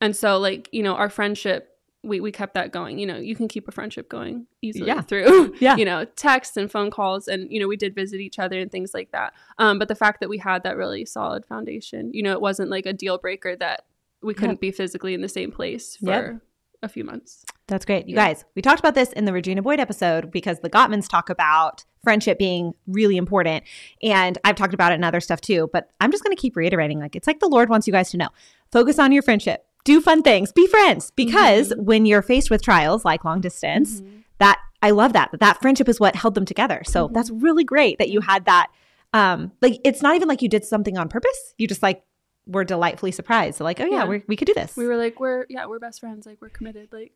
and 0.00 0.16
so 0.16 0.38
like 0.38 0.68
you 0.72 0.82
know 0.82 0.94
our 0.94 1.10
friendship 1.10 1.68
we, 2.04 2.18
we 2.20 2.32
kept 2.32 2.54
that 2.54 2.72
going 2.72 2.98
you 2.98 3.06
know 3.06 3.16
you 3.16 3.36
can 3.36 3.46
keep 3.46 3.68
a 3.68 3.70
friendship 3.70 4.08
going 4.08 4.46
easily 4.60 4.88
Yeah. 4.88 5.02
through 5.02 5.54
Yeah. 5.60 5.76
you 5.76 5.84
know 5.84 6.04
texts 6.16 6.56
and 6.56 6.68
phone 6.70 6.90
calls 6.90 7.28
and 7.28 7.50
you 7.52 7.60
know 7.60 7.68
we 7.68 7.76
did 7.76 7.94
visit 7.94 8.18
each 8.20 8.38
other 8.40 8.58
and 8.58 8.72
things 8.72 8.92
like 8.94 9.12
that 9.12 9.32
um 9.58 9.78
but 9.78 9.86
the 9.88 9.94
fact 9.94 10.18
that 10.20 10.28
we 10.28 10.38
had 10.38 10.64
that 10.64 10.76
really 10.76 11.04
solid 11.04 11.46
foundation 11.46 12.10
you 12.12 12.22
know 12.24 12.32
it 12.32 12.40
wasn't 12.40 12.70
like 12.70 12.86
a 12.86 12.92
deal 12.92 13.18
breaker 13.18 13.54
that 13.56 13.84
we 14.22 14.34
couldn't 14.34 14.56
Yep. 14.56 14.60
be 14.60 14.70
physically 14.72 15.14
in 15.14 15.20
the 15.20 15.28
same 15.28 15.52
place 15.52 15.96
for 15.96 16.06
Yep. 16.32 16.40
A 16.82 16.88
few 16.88 17.04
months 17.04 17.44
That's 17.68 17.84
great. 17.86 18.06
You 18.08 18.16
Yeah. 18.16 18.26
guys, 18.26 18.44
we 18.54 18.60
talked 18.60 18.80
about 18.80 18.94
this 18.94 19.12
in 19.12 19.24
the 19.24 19.32
Regina 19.32 19.62
Boyd 19.62 19.80
episode 19.80 20.30
because 20.30 20.60
the 20.60 20.68
Gottmans 20.68 21.08
talk 21.08 21.30
about 21.30 21.84
friendship 22.02 22.36
being 22.38 22.74
really 22.86 23.16
important. 23.16 23.62
And 24.02 24.36
I've 24.44 24.56
talked 24.56 24.74
about 24.74 24.92
it 24.92 24.96
in 24.96 25.04
other 25.04 25.20
stuff 25.20 25.40
too, 25.40 25.70
but 25.72 25.88
I'm 26.00 26.10
just 26.10 26.22
going 26.24 26.36
to 26.36 26.40
keep 26.40 26.54
reiterating 26.56 26.98
like 26.98 27.14
it's 27.16 27.26
like 27.26 27.38
the 27.40 27.48
Lord 27.48 27.70
wants 27.70 27.86
you 27.86 27.92
guys 27.92 28.10
to 28.10 28.16
know. 28.18 28.28
Focus 28.72 28.98
on 28.98 29.10
your 29.12 29.22
friendship. 29.22 29.64
Do 29.84 30.00
fun 30.02 30.22
things. 30.22 30.52
Be 30.52 30.66
friends 30.66 31.12
because 31.12 31.70
Mhm. 31.72 31.84
when 31.84 32.04
you're 32.04 32.20
faced 32.20 32.50
with 32.50 32.62
trials 32.62 33.04
like 33.06 33.24
long 33.24 33.40
distance, 33.40 34.02
that 34.38 34.58
I 34.82 34.90
love 34.90 35.12
that. 35.14 35.30
That 35.30 35.40
that 35.40 35.62
friendship 35.62 35.88
is 35.88 35.98
what 36.00 36.16
held 36.16 36.34
them 36.34 36.44
together. 36.44 36.82
So 36.84 37.08
Mhm. 37.08 37.14
that's 37.14 37.30
really 37.30 37.64
great 37.64 37.98
that 37.98 38.10
you 38.10 38.20
had 38.20 38.44
that 38.46 38.66
um 39.14 39.52
like 39.62 39.78
it's 39.84 40.02
not 40.02 40.14
even 40.16 40.26
like 40.28 40.42
you 40.42 40.48
did 40.48 40.64
something 40.64 40.98
on 40.98 41.08
purpose. 41.08 41.54
You 41.58 41.68
just 41.68 41.82
like 41.82 42.02
were 42.46 42.64
delightfully 42.64 43.12
surprised. 43.12 43.58
So 43.58 43.64
like, 43.64 43.80
oh 43.80 43.84
yeah, 43.86 43.98
Yeah. 43.98 44.04
we 44.06 44.22
we 44.28 44.36
could 44.36 44.46
do 44.46 44.54
this. 44.54 44.76
we 44.76 44.86
were 44.86 44.96
like 44.96 45.20
we're 45.20 45.46
yeah 45.48 45.66
we're 45.66 45.78
best 45.78 46.00
friends 46.00 46.26
like 46.26 46.38
we're 46.40 46.48
committed 46.50 46.88
like 46.92 47.12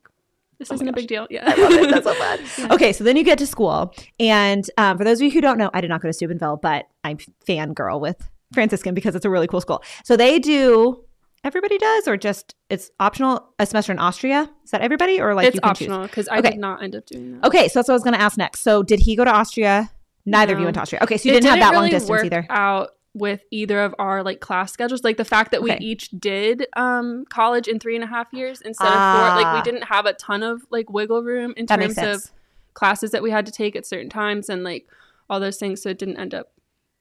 this 0.59 0.71
Oh 0.71 0.75
isn't 0.75 0.87
a 0.87 0.93
big 0.93 1.07
deal 1.07 1.27
yeah 1.29 1.43
I 1.45 1.55
love 1.61 1.71
it. 1.73 1.91
That's 1.91 2.05
so 2.05 2.13
fun. 2.15 2.39
Yeah. 2.69 2.73
Okay, 2.73 2.93
so 2.93 3.03
then 3.03 3.15
you 3.17 3.23
get 3.23 3.37
to 3.39 3.47
school, 3.47 3.93
and 4.19 4.67
um, 4.77 4.97
for 4.97 5.03
those 5.03 5.19
of 5.19 5.23
you 5.25 5.31
who 5.31 5.41
don't 5.41 5.57
know, 5.57 5.69
I 5.73 5.81
did 5.81 5.89
not 5.89 6.01
go 6.01 6.07
to 6.07 6.13
Steubenville, 6.13 6.57
but 6.57 6.87
I'm 7.03 7.17
fangirl 7.47 7.99
with 7.99 8.29
Franciscan 8.53 8.93
because 8.95 9.15
it's 9.15 9.25
a 9.25 9.29
really 9.29 9.47
cool 9.47 9.61
school. 9.61 9.83
So 10.03 10.15
they 10.17 10.39
do. 10.39 11.03
Everybody 11.43 11.77
does, 11.77 12.07
or 12.07 12.17
just 12.17 12.55
it's 12.69 12.89
optional. 12.99 13.53
A 13.59 13.65
semester 13.67 13.91
in 13.91 13.99
Austria 13.99 14.49
is 14.65 14.71
that 14.71 14.81
everybody, 14.81 15.21
or 15.21 15.35
like 15.35 15.45
it's 15.47 15.55
you 15.55 15.61
can 15.61 15.69
optional 15.69 16.01
because 16.07 16.27
I 16.27 16.39
Okay. 16.39 16.49
did 16.51 16.59
not 16.59 16.81
end 16.81 16.95
up 16.95 17.05
doing 17.05 17.33
that. 17.39 17.45
Okay, 17.47 17.67
so 17.67 17.77
that's 17.79 17.87
what 17.87 17.93
I 17.93 17.95
was 17.95 18.03
going 18.03 18.15
to 18.15 18.21
ask 18.21 18.37
next. 18.37 18.61
So 18.61 18.81
did 18.81 18.99
he 19.01 19.15
go 19.15 19.23
to 19.23 19.31
Austria? 19.31 19.91
Neither 20.25 20.53
of 20.53 20.59
you 20.59 20.65
went 20.65 20.73
to 20.75 20.81
Austria. 20.81 21.01
Okay, 21.03 21.15
so 21.17 21.29
you 21.29 21.35
It 21.35 21.41
didn't, 21.41 21.51
have 21.51 21.59
that 21.71 21.75
long 21.79 21.89
distance 21.89 22.23
either. 22.23 22.45
Out 22.49 22.89
with 23.17 23.41
either 23.51 23.79
of 23.81 23.93
our 23.99 24.23
like 24.23 24.39
class 24.39 24.71
schedules, 24.71 25.03
like 25.03 25.17
the 25.17 25.25
fact 25.25 25.51
that 25.51 25.61
we 25.63 25.71
Okay. 25.71 25.83
each 25.83 26.09
did 26.11 26.65
um 26.75 27.25
college 27.29 27.67
in 27.67 27.79
three 27.79 27.95
and 27.95 28.03
a 28.03 28.07
half 28.07 28.27
years 28.33 28.61
instead 28.61 28.87
Ah. 28.89 28.95
of 28.95 29.17
four. 29.35 29.43
Like 29.43 29.55
we 29.65 29.71
didn't 29.71 29.87
have 29.87 30.05
a 30.05 30.13
ton 30.13 30.43
of 30.43 30.65
like 30.69 30.89
wiggle 30.89 31.23
room 31.23 31.53
in 31.57 31.65
That 31.67 31.79
terms 31.79 31.97
of 31.97 32.31
classes 32.73 33.11
that 33.11 33.23
we 33.23 33.31
had 33.31 33.45
to 33.45 33.51
take 33.51 33.75
at 33.75 33.85
certain 33.85 34.09
times 34.09 34.49
and 34.49 34.63
like 34.63 34.87
all 35.29 35.39
those 35.39 35.57
things. 35.57 35.81
So 35.81 35.89
it 35.89 35.97
didn't 35.99 36.17
end 36.17 36.33
up 36.33 36.51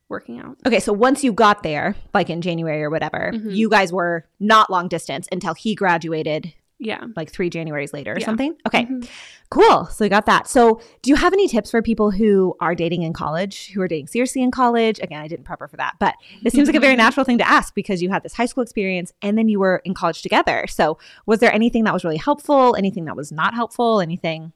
working 0.09 0.39
out. 0.41 0.57
Okay, 0.67 0.79
so 0.81 0.93
once 0.93 1.25
you 1.25 1.33
got 1.33 1.63
there, 1.65 1.97
like 2.15 2.31
in 2.31 2.41
January 2.41 2.83
or 2.83 2.91
whatever, 2.91 3.33
Mhm. 3.35 3.55
you 3.55 3.69
guys 3.69 3.93
were 3.93 4.25
not 4.39 4.71
long 4.71 4.87
distance 4.89 5.29
until 5.33 5.55
he 5.55 5.75
graduated 5.75 6.55
Yeah. 6.79 7.05
like 7.17 7.31
three 7.31 7.49
Januaries 7.49 7.93
later 7.95 8.13
or 8.13 8.19
Yeah. 8.19 8.27
something. 8.27 8.55
Okay. 8.67 8.85
Mhm. 8.85 9.09
Cool. 9.51 9.87
So 9.87 10.05
you 10.05 10.11
got 10.11 10.27
that. 10.27 10.47
So 10.47 10.81
do 11.03 11.11
you 11.11 11.17
have 11.17 11.33
any 11.33 11.49
tips 11.49 11.71
for 11.71 11.81
people 11.81 12.11
who 12.11 12.55
are 12.61 12.75
dating 12.75 13.03
in 13.03 13.13
college, 13.15 13.73
who 13.73 13.81
are 13.81 13.89
dating 13.89 14.09
seriously 14.09 14.43
in 14.43 14.51
college? 14.51 14.99
Again, 15.01 15.23
I 15.23 15.29
didn't 15.29 15.45
prep 15.45 15.61
her 15.61 15.69
for 15.69 15.77
that, 15.79 15.95
but 15.99 16.15
it 16.45 16.53
seems 16.53 16.69
like 16.69 16.77
a 16.77 16.81
very 16.81 16.97
natural 17.05 17.25
thing 17.25 17.39
to 17.39 17.49
ask 17.49 17.75
because 17.75 18.03
you 18.03 18.11
had 18.11 18.23
this 18.23 18.35
high 18.35 18.45
school 18.47 18.63
experience 18.63 19.13
and 19.23 19.39
then 19.39 19.49
you 19.49 19.59
were 19.59 19.81
in 19.85 19.95
college 19.95 20.21
together. 20.21 20.67
So 20.69 20.99
was 21.25 21.41
there 21.41 21.53
anything 21.55 21.85
that 21.85 21.95
was 21.95 22.05
really 22.05 22.17
helpful? 22.19 22.75
Anything 22.77 23.07
that 23.07 23.17
was 23.17 23.33
not 23.33 23.55
helpful? 23.55 24.01
Anything 24.03 24.53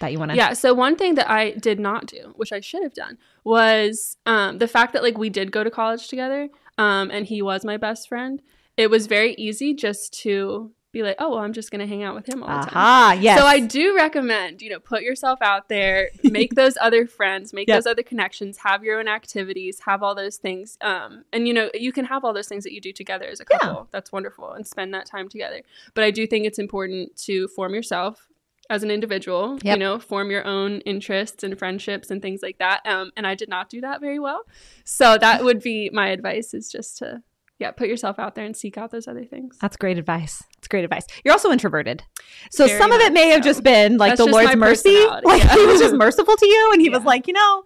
that 0.00 0.10
you 0.10 0.18
want 0.18 0.32
to? 0.32 0.36
Yeah. 0.36 0.54
So 0.54 0.74
one 0.74 0.96
thing 0.96 1.14
that 1.14 1.30
I 1.30 1.50
did 1.52 1.78
not 1.78 2.06
do, 2.06 2.32
which 2.36 2.52
I 2.52 2.58
should 2.60 2.82
have 2.82 2.94
done, 2.94 3.16
was 3.44 4.16
um, 4.26 4.58
the 4.58 4.66
fact 4.66 4.92
that 4.94 5.02
like 5.02 5.18
we 5.18 5.30
did 5.30 5.52
go 5.52 5.62
to 5.62 5.70
college 5.70 6.08
together, 6.08 6.48
um, 6.78 7.10
and 7.12 7.26
he 7.26 7.42
was 7.42 7.64
my 7.64 7.76
best 7.76 8.08
friend. 8.08 8.42
It 8.76 8.90
was 8.90 9.06
very 9.06 9.34
easy 9.34 9.72
just 9.74 10.12
to 10.22 10.72
be 10.94 11.02
like, 11.02 11.16
oh, 11.18 11.28
well, 11.30 11.40
I'm 11.40 11.52
just 11.52 11.70
gonna 11.70 11.86
hang 11.86 12.02
out 12.02 12.14
with 12.14 12.26
him 12.26 12.42
all 12.42 12.48
the 12.60 12.66
time. 12.70 12.76
Aha. 12.76 13.18
Yes. 13.20 13.38
So 13.38 13.44
I 13.46 13.60
do 13.60 13.94
recommend, 13.94 14.62
you 14.62 14.70
know, 14.70 14.78
put 14.78 15.02
yourself 15.02 15.42
out 15.42 15.68
there, 15.68 16.08
make 16.24 16.54
those 16.54 16.78
other 16.80 17.06
friends, 17.06 17.52
make 17.52 17.68
Yep. 17.68 17.76
those 17.76 17.86
other 17.86 18.02
connections, 18.02 18.58
have 18.58 18.82
your 18.82 18.98
own 18.98 19.08
activities, 19.08 19.80
have 19.86 20.02
all 20.02 20.14
those 20.14 20.38
things. 20.38 20.78
Um, 20.80 21.24
and 21.32 21.46
you 21.46 21.52
know, 21.52 21.68
you 21.74 21.92
can 21.92 22.06
have 22.06 22.24
all 22.24 22.32
those 22.32 22.48
things 22.48 22.64
that 22.64 22.72
you 22.72 22.80
do 22.80 22.92
together 22.92 23.26
as 23.26 23.40
a 23.40 23.44
Yeah. 23.50 23.58
couple. 23.58 23.88
That's 23.90 24.10
wonderful, 24.12 24.52
and 24.52 24.66
spend 24.66 24.94
that 24.94 25.04
time 25.04 25.28
together. 25.28 25.60
But 25.92 26.04
I 26.04 26.10
do 26.10 26.26
think 26.26 26.46
it's 26.46 26.58
important 26.58 27.16
to 27.26 27.48
form 27.48 27.74
yourself 27.74 28.28
as 28.70 28.82
an 28.82 28.90
individual. 28.90 29.58
Yep. 29.62 29.76
You 29.76 29.78
know, 29.78 29.98
form 29.98 30.30
your 30.30 30.46
own 30.46 30.80
interests 30.82 31.42
and 31.44 31.58
friendships 31.58 32.10
and 32.10 32.22
things 32.22 32.40
like 32.42 32.56
that. 32.58 32.80
Um, 32.86 33.10
and 33.16 33.26
I 33.26 33.34
did 33.34 33.48
not 33.50 33.68
do 33.68 33.82
that 33.82 34.00
very 34.00 34.18
well. 34.18 34.44
So 34.84 35.18
that 35.18 35.44
would 35.44 35.60
be 35.60 35.90
my 35.92 36.08
advice: 36.08 36.54
is 36.54 36.70
just 36.72 36.96
to 36.98 37.22
yeah, 37.64 37.70
put 37.70 37.88
yourself 37.88 38.18
out 38.18 38.34
there 38.34 38.44
and 38.44 38.54
seek 38.54 38.76
out 38.76 38.90
those 38.90 39.08
other 39.08 39.24
things. 39.24 39.56
That's 39.58 39.78
great 39.78 39.96
advice. 39.96 40.44
That's 40.56 40.68
great 40.68 40.84
advice. 40.84 41.06
You're 41.24 41.32
also 41.32 41.50
introverted. 41.50 42.02
So 42.50 42.66
Very 42.66 42.78
some 42.78 42.92
of 42.92 43.00
it 43.00 43.14
may 43.14 43.30
have 43.30 43.42
just 43.42 43.62
been 43.62 43.96
like 43.96 44.10
That's 44.10 44.26
the 44.26 44.30
Lord's 44.30 44.54
mercy. 44.54 45.06
Like 45.24 45.42
yeah. 45.42 45.54
he 45.54 45.64
was 45.64 45.80
just 45.80 45.94
merciful 46.06 46.36
to 46.36 46.46
you 46.46 46.70
and 46.74 46.82
he 46.82 46.90
was 46.90 47.04
like, 47.04 47.26
you 47.26 47.32
know, 47.32 47.64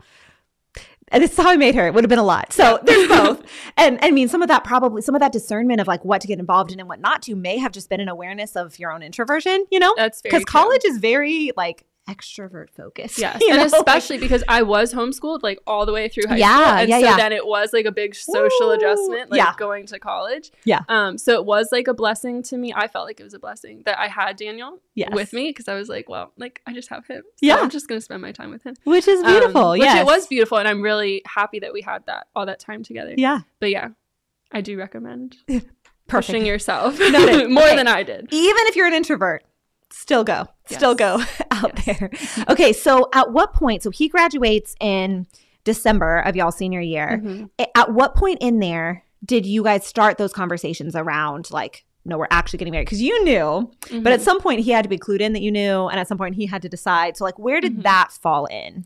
and 1.09 1.21
this 1.21 1.33
is 1.33 1.37
how 1.37 1.51
I 1.51 1.57
made 1.57 1.75
her. 1.75 1.89
It 1.89 1.95
would 1.95 2.05
have 2.05 2.09
been 2.09 2.21
a 2.21 2.25
lot. 2.25 2.53
So 2.53 2.79
there's 2.85 3.09
both. 3.19 3.43
And 3.77 3.99
I 4.01 4.13
mean, 4.13 4.29
some 4.29 4.41
of 4.41 4.47
that 4.49 4.63
probably, 4.63 5.03
some 5.03 5.17
of 5.17 5.21
that 5.21 5.33
discernment 5.33 5.81
of 5.81 5.89
like 5.89 6.05
what 6.05 6.21
to 6.21 6.29
get 6.29 6.39
involved 6.39 6.71
in 6.71 6.79
and 6.79 6.89
what 6.89 7.01
not 7.01 7.23
to 7.23 7.35
may 7.35 7.59
have 7.59 7.73
just 7.73 7.91
been 7.91 7.99
an 7.99 8.09
awareness 8.09 8.55
of 8.55 8.79
your 8.79 8.93
own 8.93 9.03
introversion, 9.03 9.67
you 9.73 9.81
know? 9.81 9.93
That's 9.97 10.23
Because 10.23 10.45
college 10.45 10.83
is 10.85 10.99
very 10.99 11.51
like 11.57 11.87
extrovert 12.09 12.71
focused. 12.71 13.18
Yes, 13.29 13.40
and 13.49 13.59
know? 13.59 13.64
especially 13.64 14.18
because 14.18 14.42
I 14.49 14.62
was 14.62 14.92
homeschooled 14.94 15.42
like 15.42 15.59
all 15.66 15.85
the 15.87 15.92
way 15.92 16.09
through 16.09 16.25
high 16.29 16.37
Yeah, 16.37 16.55
school, 16.57 16.64
and 16.79 16.88
yeah, 16.88 16.99
so 17.01 17.05
yeah. 17.07 17.16
then 17.16 17.33
it 17.33 17.47
was 17.47 17.73
like 17.73 17.85
a 17.85 17.92
big 17.92 18.14
social 18.14 18.71
adjustment, 18.73 19.31
like 19.31 19.38
yeah. 19.38 19.53
going 19.59 19.87
to 19.87 19.99
college. 19.99 20.51
Yeah. 20.64 20.81
Um. 20.88 21.18
So 21.18 21.35
it 21.35 21.44
was 21.44 21.68
like 21.71 21.87
a 21.88 21.94
blessing 21.94 22.42
to 22.44 22.57
me. 22.57 22.73
I 22.75 22.88
felt 22.88 23.07
like 23.07 23.21
it 23.21 23.25
was 23.25 23.35
a 23.35 23.38
blessing 23.38 23.83
that 23.85 23.99
I 23.99 24.09
had 24.09 24.37
Daniel 24.37 24.81
Yes. 24.94 25.11
with 25.12 25.33
me 25.33 25.51
because 25.51 25.68
I 25.68 25.75
was 25.75 25.88
like, 25.88 26.09
well, 26.09 26.33
like 26.37 26.62
I 26.66 26.73
just 26.73 26.88
have 26.88 27.07
him. 27.07 27.23
So 27.37 27.47
Yeah. 27.47 27.57
I'm 27.57 27.71
just 27.71 27.87
gonna 27.88 28.01
spend 28.01 28.23
my 28.23 28.33
time 28.33 28.51
with 28.51 28.62
him. 28.64 28.75
which 28.85 29.07
is 29.07 29.21
Um, 29.21 29.27
beautiful. 29.27 29.71
which 29.73 29.83
yes. 29.83 30.01
it 30.01 30.07
was 30.07 30.27
beautiful, 30.27 30.59
and 30.59 30.66
I'm 30.66 30.83
really 30.83 31.23
happy 31.27 31.59
that 31.61 31.73
we 31.73 31.83
had 31.83 32.07
that 32.07 32.27
all 32.35 32.47
that 32.47 32.59
time 32.61 32.83
together. 32.83 33.14
Yeah. 33.16 33.40
But 33.61 33.71
yeah, 33.71 33.88
I 34.51 34.61
do 34.62 34.79
recommend 34.79 35.37
Perfect. 35.47 35.68
pushing 36.09 36.47
yourself 36.47 36.99
more 37.01 37.09
Okay. 37.11 37.77
than 37.77 37.87
I 37.88 38.03
did. 38.03 38.29
even 38.33 38.62
if 38.66 38.77
you're 38.77 38.87
an 38.87 38.94
introvert, 38.94 39.44
still 39.90 40.24
go, 40.24 40.46
still 40.66 40.94
go 40.94 41.22
out 41.51 41.72
Yes. 41.87 41.98
there. 41.98 42.11
Okay, 42.48 42.72
so 42.72 43.09
at 43.14 43.33
what 43.33 43.53
point? 43.53 43.83
So 43.83 43.90
he 43.90 44.09
graduates 44.09 44.74
in 44.81 45.27
December 45.64 46.20
of 46.20 46.37
y'all 46.37 46.53
senior 46.53 46.81
year. 46.81 47.20
Mhm. 47.22 47.51
At 47.74 47.92
what 47.92 48.14
point 48.14 48.38
in 48.40 48.59
there 48.61 49.05
did 49.24 49.44
you 49.46 49.62
guys 49.64 49.87
start 49.87 50.16
those 50.18 50.33
conversations 50.33 50.94
around 50.94 51.51
like? 51.51 51.85
No, 52.05 52.16
we're 52.16 52.29
actually 52.31 52.59
getting 52.59 52.72
married 52.72 52.87
because 52.87 53.03
you 53.03 53.22
knew, 53.24 53.70
but 54.03 54.12
at 54.14 54.20
Mhm. 54.20 54.22
some 54.22 54.40
point 54.40 54.61
he 54.61 54.70
had 54.70 54.83
to 54.85 54.88
be 54.88 54.96
clued 54.96 55.20
in 55.20 55.35
that 55.35 55.42
you 55.42 55.51
knew, 55.53 55.88
and 55.88 56.01
at 56.01 56.09
some 56.09 56.16
point 56.16 56.37
he 56.37 56.46
had 56.46 56.62
to 56.62 56.68
decide. 56.68 57.18
So, 57.18 57.24
like, 57.24 57.38
where 57.38 57.61
did 57.61 57.79
Mhm. 57.79 57.83
that 57.83 58.12
fall 58.12 58.46
in? 58.46 58.85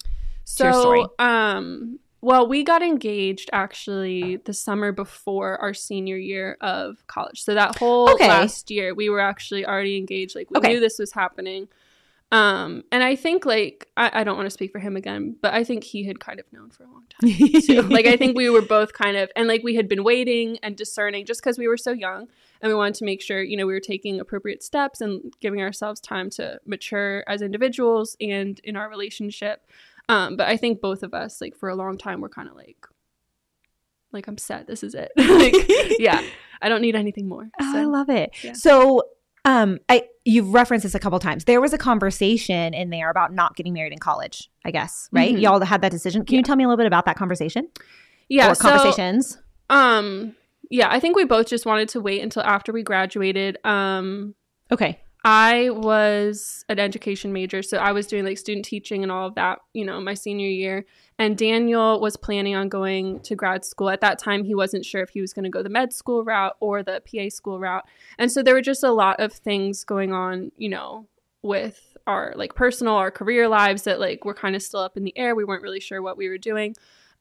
to 0.56 0.64
your 0.64 0.72
story? 0.72 1.02
So, 1.20 1.24
um, 1.24 2.00
Well, 2.22 2.46
we 2.48 2.62
got 2.62 2.82
engaged 2.82 3.50
actually 3.52 4.36
the 4.36 4.52
summer 4.54 4.92
before 4.92 5.60
our 5.60 5.74
senior 5.74 6.16
year 6.16 6.56
of 6.60 7.04
college. 7.08 7.42
So 7.42 7.54
that 7.54 7.78
whole 7.78 8.10
Okay. 8.10 8.28
last 8.28 8.70
year, 8.70 8.94
we 8.94 9.10
were 9.10 9.20
actually 9.20 9.66
already 9.66 9.96
engaged. 9.96 10.36
Like 10.36 10.50
we 10.50 10.58
Okay. 10.58 10.68
knew 10.68 10.80
this 10.80 11.00
was 11.00 11.12
happening. 11.12 11.68
Um, 12.30 12.84
and 12.90 13.02
I 13.04 13.14
think 13.14 13.44
like 13.44 13.88
I, 13.96 14.20
I 14.20 14.24
don't 14.24 14.36
want 14.36 14.46
to 14.46 14.50
speak 14.50 14.72
for 14.72 14.78
him 14.78 14.96
again, 14.96 15.36
but 15.42 15.52
I 15.52 15.64
think 15.64 15.84
he 15.84 16.04
had 16.04 16.18
kind 16.18 16.40
of 16.40 16.50
known 16.50 16.70
for 16.70 16.84
a 16.84 16.86
long 16.86 17.04
time. 17.10 17.28
too. 17.60 17.82
like 17.82 18.06
I 18.06 18.16
think 18.16 18.36
we 18.36 18.48
were 18.48 18.62
both 18.62 18.94
kind 18.94 19.18
of 19.18 19.30
and 19.36 19.48
like 19.48 19.62
we 19.62 19.74
had 19.74 19.86
been 19.86 20.02
waiting 20.02 20.58
and 20.62 20.74
discerning 20.74 21.26
just 21.26 21.42
because 21.42 21.58
we 21.58 21.68
were 21.68 21.76
so 21.76 21.92
young 21.92 22.28
and 22.62 22.70
we 22.70 22.74
wanted 22.74 22.94
to 22.94 23.04
make 23.04 23.20
sure 23.20 23.42
you 23.42 23.56
know 23.56 23.66
we 23.66 23.74
were 23.74 23.80
taking 23.80 24.18
appropriate 24.18 24.62
steps 24.62 25.02
and 25.02 25.34
giving 25.40 25.60
ourselves 25.60 26.00
time 26.00 26.30
to 26.30 26.58
mature 26.64 27.22
as 27.28 27.42
individuals 27.42 28.16
and 28.18 28.60
in 28.64 28.76
our 28.76 28.88
relationship. 28.88 29.66
Um, 30.12 30.36
but 30.36 30.46
I 30.48 30.56
think 30.56 30.80
both 30.80 31.02
of 31.02 31.14
us 31.14 31.40
like 31.40 31.56
for 31.56 31.68
a 31.68 31.74
long 31.74 31.96
time 31.98 32.20
we're 32.20 32.28
kind 32.28 32.48
of 32.48 32.54
like 32.54 32.86
like 34.12 34.26
I'm 34.28 34.38
set. 34.38 34.66
This 34.66 34.82
is 34.82 34.94
it. 34.94 35.10
like 35.16 35.54
yeah, 35.98 36.20
I 36.60 36.68
don't 36.68 36.82
need 36.82 36.94
anything 36.96 37.28
more. 37.28 37.48
Oh, 37.60 37.72
So, 37.72 37.78
I 37.78 37.84
love 37.84 38.10
it. 38.10 38.30
yeah. 38.42 38.52
So, 38.52 39.02
um, 39.44 39.78
I 39.88 40.04
you've 40.24 40.52
referenced 40.52 40.82
this 40.84 40.94
a 40.94 40.98
couple 41.00 41.18
times. 41.18 41.44
There 41.46 41.60
was 41.60 41.72
a 41.72 41.78
conversation 41.78 42.74
in 42.74 42.90
there 42.90 43.10
about 43.10 43.32
not 43.32 43.56
getting 43.56 43.72
married 43.72 43.92
in 43.92 43.98
college. 43.98 44.50
I 44.64 44.70
guess 44.70 45.08
right. 45.12 45.34
Mhm. 45.34 45.40
Y'all 45.40 45.60
had 45.64 45.80
that 45.82 45.90
decision. 45.92 46.24
Can 46.24 46.36
you 46.36 46.42
tell 46.42 46.56
me 46.56 46.64
a 46.64 46.68
little 46.68 46.76
bit 46.76 46.86
about 46.86 47.06
that 47.06 47.16
conversation? 47.16 47.68
yeah. 48.28 48.50
or 48.50 48.54
so, 48.54 48.68
conversations. 48.68 49.38
um 49.70 50.36
yeah, 50.70 50.88
I 50.90 51.00
think 51.00 51.16
we 51.16 51.24
both 51.24 51.48
just 51.48 51.66
wanted 51.66 51.88
to 51.90 52.00
wait 52.00 52.22
until 52.22 52.42
after 52.42 52.72
we 52.72 52.82
graduated. 52.82 53.58
Um 53.64 54.34
Okay. 54.70 55.00
I 55.24 55.70
was 55.70 56.64
an 56.68 56.80
education 56.80 57.32
major, 57.32 57.62
so 57.62 57.78
I 57.78 57.92
was 57.92 58.08
doing 58.08 58.24
like 58.24 58.38
student 58.38 58.64
teaching 58.64 59.04
and 59.04 59.12
all 59.12 59.28
of 59.28 59.36
that, 59.36 59.60
you 59.72 59.84
know, 59.84 60.00
my 60.00 60.14
senior 60.14 60.48
year. 60.48 60.84
And 61.16 61.38
Daniel 61.38 62.00
was 62.00 62.16
planning 62.16 62.56
on 62.56 62.68
going 62.68 63.20
to 63.20 63.36
grad 63.36 63.64
school. 63.64 63.88
At 63.88 64.00
that 64.00 64.18
time, 64.18 64.42
he 64.42 64.54
wasn't 64.54 64.84
sure 64.84 65.00
if 65.00 65.10
he 65.10 65.20
was 65.20 65.32
going 65.32 65.44
to 65.44 65.50
go 65.50 65.62
the 65.62 65.68
med 65.68 65.92
school 65.92 66.24
route 66.24 66.56
or 66.58 66.82
the 66.82 67.00
PA 67.06 67.28
school 67.28 67.60
route. 67.60 67.84
And 68.18 68.32
so 68.32 68.42
there 68.42 68.54
were 68.54 68.62
just 68.62 68.82
a 68.82 68.90
lot 68.90 69.20
of 69.20 69.32
things 69.32 69.84
going 69.84 70.12
on, 70.12 70.50
you 70.56 70.68
know, 70.68 71.06
with 71.42 71.96
our 72.06 72.32
like 72.36 72.56
personal, 72.56 72.94
our 72.94 73.12
career 73.12 73.48
lives 73.48 73.82
that 73.82 74.00
like 74.00 74.24
were 74.24 74.34
kind 74.34 74.56
of 74.56 74.62
still 74.62 74.80
up 74.80 74.96
in 74.96 75.04
the 75.04 75.16
air. 75.16 75.36
We 75.36 75.44
weren't 75.44 75.62
really 75.62 75.80
sure 75.80 76.02
what 76.02 76.16
we 76.16 76.28
were 76.28 76.38
doing. 76.38 76.74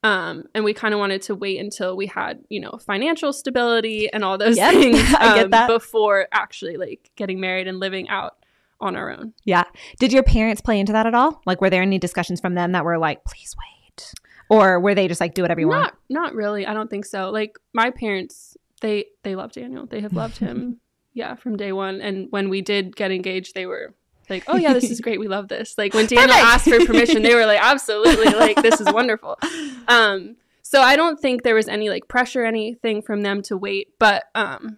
Um, 0.03 0.45
and 0.55 0.63
we 0.63 0.73
kind 0.73 0.93
of 0.95 0.99
wanted 0.99 1.21
to 1.23 1.35
wait 1.35 1.59
until 1.59 1.95
we 1.95 2.07
had, 2.07 2.43
you 2.49 2.59
know, 2.59 2.79
financial 2.83 3.31
stability 3.31 4.11
and 4.11 4.23
all 4.23 4.37
those 4.37 4.57
Yep, 4.57 4.73
things 4.73 4.99
I 5.13 5.35
get 5.35 5.45
um, 5.45 5.51
that. 5.51 5.67
before 5.67 6.27
actually 6.31 6.77
like 6.77 7.11
getting 7.15 7.39
married 7.39 7.67
and 7.67 7.79
living 7.79 8.09
out 8.09 8.37
on 8.79 8.95
our 8.95 9.11
own. 9.11 9.33
Yeah. 9.45 9.63
Did 9.99 10.11
your 10.11 10.23
parents 10.23 10.59
play 10.59 10.79
into 10.79 10.91
that 10.93 11.05
at 11.05 11.13
all? 11.13 11.41
Like, 11.45 11.61
were 11.61 11.69
there 11.69 11.83
any 11.83 11.99
discussions 11.99 12.41
from 12.41 12.55
them 12.55 12.71
that 12.71 12.83
were 12.83 12.97
like, 12.97 13.23
"Please 13.25 13.55
wait," 13.55 14.11
or 14.49 14.79
were 14.79 14.95
they 14.95 15.07
just 15.07 15.21
like, 15.21 15.35
"Do 15.35 15.43
whatever 15.43 15.59
you 15.61 15.67
want"? 15.67 15.93
Not 16.09 16.21
not 16.23 16.33
really. 16.33 16.65
I 16.65 16.73
don't 16.73 16.89
think 16.89 17.05
so. 17.05 17.29
Like 17.29 17.59
my 17.73 17.91
parents, 17.91 18.57
they 18.81 19.05
they 19.21 19.35
love 19.35 19.51
Daniel. 19.51 19.85
They 19.85 20.01
have 20.01 20.13
loved 20.13 20.37
him, 20.39 20.79
yeah, 21.13 21.35
from 21.35 21.57
day 21.57 21.71
one. 21.73 22.01
And 22.01 22.25
when 22.31 22.49
we 22.49 22.61
did 22.61 22.95
get 22.95 23.11
engaged, 23.11 23.53
they 23.53 23.67
were 23.67 23.93
like, 24.31 24.45
"Oh 24.47 24.57
yeah, 24.57 24.73
this 24.73 24.89
is 24.89 24.99
great. 25.05 25.19
We 25.19 25.27
love 25.27 25.47
this." 25.49 25.77
Like 25.77 25.93
when 25.93 26.07
Daniel 26.07 26.27
Perfect. 26.29 26.45
asked 26.45 26.67
for 26.69 26.85
permission, 26.85 27.21
they 27.21 27.35
were 27.35 27.45
like, 27.45 27.59
"Absolutely! 27.61 28.33
Like 28.33 28.61
this 28.63 28.81
is 28.81 28.91
wonderful." 28.91 29.37
Um, 29.87 30.37
so 30.61 30.79
I 30.81 30.95
don't 30.95 31.19
think 31.19 31.43
there 31.43 31.55
was 31.55 31.67
any 31.67 31.89
like 31.89 32.07
pressure, 32.07 32.45
anything 32.45 33.01
from 33.01 33.21
them 33.23 33.41
to 33.43 33.57
wait. 33.57 33.89
But 33.99 34.23
um, 34.35 34.77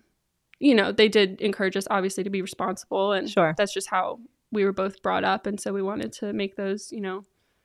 you 0.59 0.73
know, 0.73 0.91
they 0.91 1.07
did 1.09 1.39
encourage 1.41 1.75
us 1.77 1.87
obviously 1.91 2.23
to 2.23 2.29
be 2.29 2.41
responsible, 2.41 3.11
and 3.11 3.29
Sure. 3.29 3.53
that's 3.57 3.73
just 3.73 3.89
how 3.89 4.19
we 4.51 4.63
were 4.65 4.73
both 4.73 5.01
brought 5.03 5.23
up, 5.23 5.45
and 5.45 5.59
so 5.59 5.71
we 5.73 5.81
wanted 5.81 6.11
to 6.13 6.33
make 6.33 6.55
those, 6.55 6.91
you 6.91 7.01
know, 7.01 7.23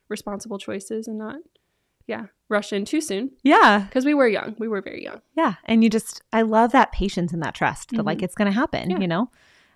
responsible 0.08 0.58
choices 0.58 1.06
and 1.08 1.16
not, 1.18 1.36
yeah, 2.06 2.26
rush 2.48 2.72
in 2.72 2.84
too 2.84 3.00
soon 3.00 3.30
Yeah. 3.44 3.84
because 3.86 4.04
we 4.04 4.14
were 4.14 4.26
young. 4.28 4.56
We 4.58 4.68
were 4.68 4.80
very 4.82 5.04
young. 5.04 5.20
Yeah. 5.36 5.54
And 5.64 5.84
you 5.84 5.88
just, 5.90 6.22
I 6.32 6.42
love 6.42 6.72
that 6.72 6.90
patience 6.92 7.32
and 7.32 7.42
that 7.42 7.54
trust 7.54 7.90
that 7.90 8.04
like 8.04 8.18
Mhm. 8.18 8.22
it's 8.24 8.34
going 8.34 8.46
to 8.50 8.58
happen, 8.58 8.90
Yeah. 8.90 8.98
you 8.98 9.06
know? 9.06 9.30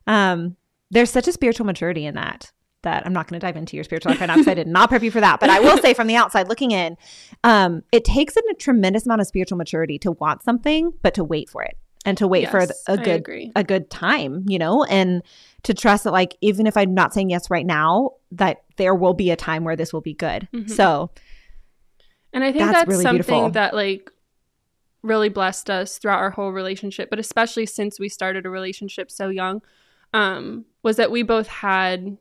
Um, 0.07 0.57
there's 0.93 1.11
such 1.11 1.27
a 1.27 1.33
spiritual 1.33 1.67
maturity 1.67 2.07
in 2.07 2.15
that 2.15 2.53
that 2.83 3.07
I'm 3.07 3.13
not 3.13 3.29
going 3.29 3.39
to 3.41 3.47
dive 3.47 3.57
into 3.57 3.77
your 3.77 3.85
spiritual 3.85 4.11
life 4.11 4.21
right 4.21 4.27
now 4.27 4.35
because 4.35 4.49
I 4.49 4.55
did 4.55 4.67
not 4.67 4.89
prep 4.89 5.03
you 5.05 5.11
for 5.13 5.21
that. 5.21 5.39
But 5.39 5.51
I 5.51 5.61
will 5.61 5.79
say 5.79 5.95
from 5.95 6.09
the 6.09 6.17
outside 6.17 6.49
looking 6.49 6.73
in, 6.73 6.97
um, 7.45 7.83
it 7.93 8.05
takes 8.05 8.37
a 8.37 8.43
tremendous 8.59 9.07
amount 9.07 9.21
of 9.21 9.29
spiritual 9.29 9.57
maturity 9.57 10.01
to 10.01 10.11
want 10.13 10.43
something, 10.43 10.93
but 11.01 11.15
to 11.15 11.23
wait 11.23 11.49
for 11.49 11.63
it 11.63 11.77
and 12.05 12.19
to 12.19 12.27
wait 12.27 12.51
for 12.51 12.59
Yes, 12.59 12.83
a 12.89 12.93
I 12.95 12.97
good 12.97 13.53
a 13.55 13.63
good 13.63 13.89
time, 13.89 14.45
you 14.49 14.59
know, 14.59 14.83
and 14.85 15.23
to 15.63 15.75
trust 15.75 16.03
that 16.05 16.11
like 16.11 16.37
even 16.41 16.67
if 16.67 16.77
I'm 16.77 16.93
not 16.93 17.15
saying 17.15 17.31
yes 17.31 17.51
right 17.51 17.65
now, 17.65 18.15
that 18.33 18.65
there 18.79 18.97
will 18.97 19.15
be 19.15 19.31
a 19.31 19.37
time 19.37 19.63
where 19.63 19.77
this 19.77 19.93
will 19.93 20.01
be 20.01 20.15
good. 20.15 20.49
Mhm. 20.53 20.69
So 20.69 21.11
And 22.33 22.43
I 22.43 22.51
think 22.51 22.65
That's 22.65 22.79
that's, 22.79 22.89
really 22.89 23.03
something 23.03 23.25
beautiful. 23.25 23.51
that 23.51 23.75
like 23.75 24.11
really 25.03 25.29
blessed 25.29 25.71
us 25.71 25.99
throughout 25.99 26.19
our 26.19 26.31
whole 26.31 26.51
relationship, 26.51 27.11
but 27.11 27.19
especially 27.21 27.67
since 27.67 28.01
we 28.01 28.09
started 28.09 28.45
a 28.47 28.51
relationship 28.51 29.11
so 29.11 29.29
young, 29.29 29.63
um, 30.15 30.65
was 30.83 30.97
that 30.97 31.11
we 31.11 31.23
both 31.23 31.47
had, 31.49 32.17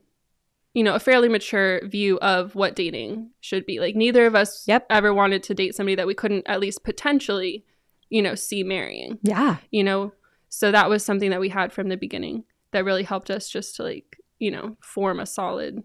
you 0.73 0.83
know, 0.83 0.93
a 0.95 0.99
fairly 0.99 1.27
mature 1.29 1.85
view 1.87 2.17
of 2.19 2.55
what 2.55 2.75
dating 2.75 3.29
should 3.41 3.65
be. 3.65 3.79
Like 3.79 3.95
neither 3.95 4.25
of 4.25 4.35
us 4.35 4.65
Yep. 4.67 4.87
ever 4.89 5.13
wanted 5.13 5.43
to 5.43 5.53
date 5.53 5.75
somebody 5.75 5.95
that 5.95 6.07
we 6.07 6.13
couldn't 6.13 6.47
at 6.47 6.59
least 6.59 6.83
potentially, 6.83 7.65
you 8.09 8.21
know, 8.21 8.35
see 8.35 8.63
marrying. 8.63 9.19
yeah, 9.23 9.57
You 9.71 9.83
know, 9.83 10.13
so 10.49 10.71
that 10.71 10.89
was 10.89 11.03
something 11.03 11.29
that 11.31 11.39
we 11.39 11.49
had 11.49 11.71
from 11.73 11.89
the 11.89 11.97
beginning 11.97 12.43
that 12.71 12.85
really 12.85 13.03
helped 13.03 13.29
us 13.31 13.49
just 13.49 13.75
to 13.77 13.83
like, 13.83 14.17
you 14.39 14.51
know, 14.51 14.77
form 14.81 15.19
a 15.19 15.25
solid 15.25 15.83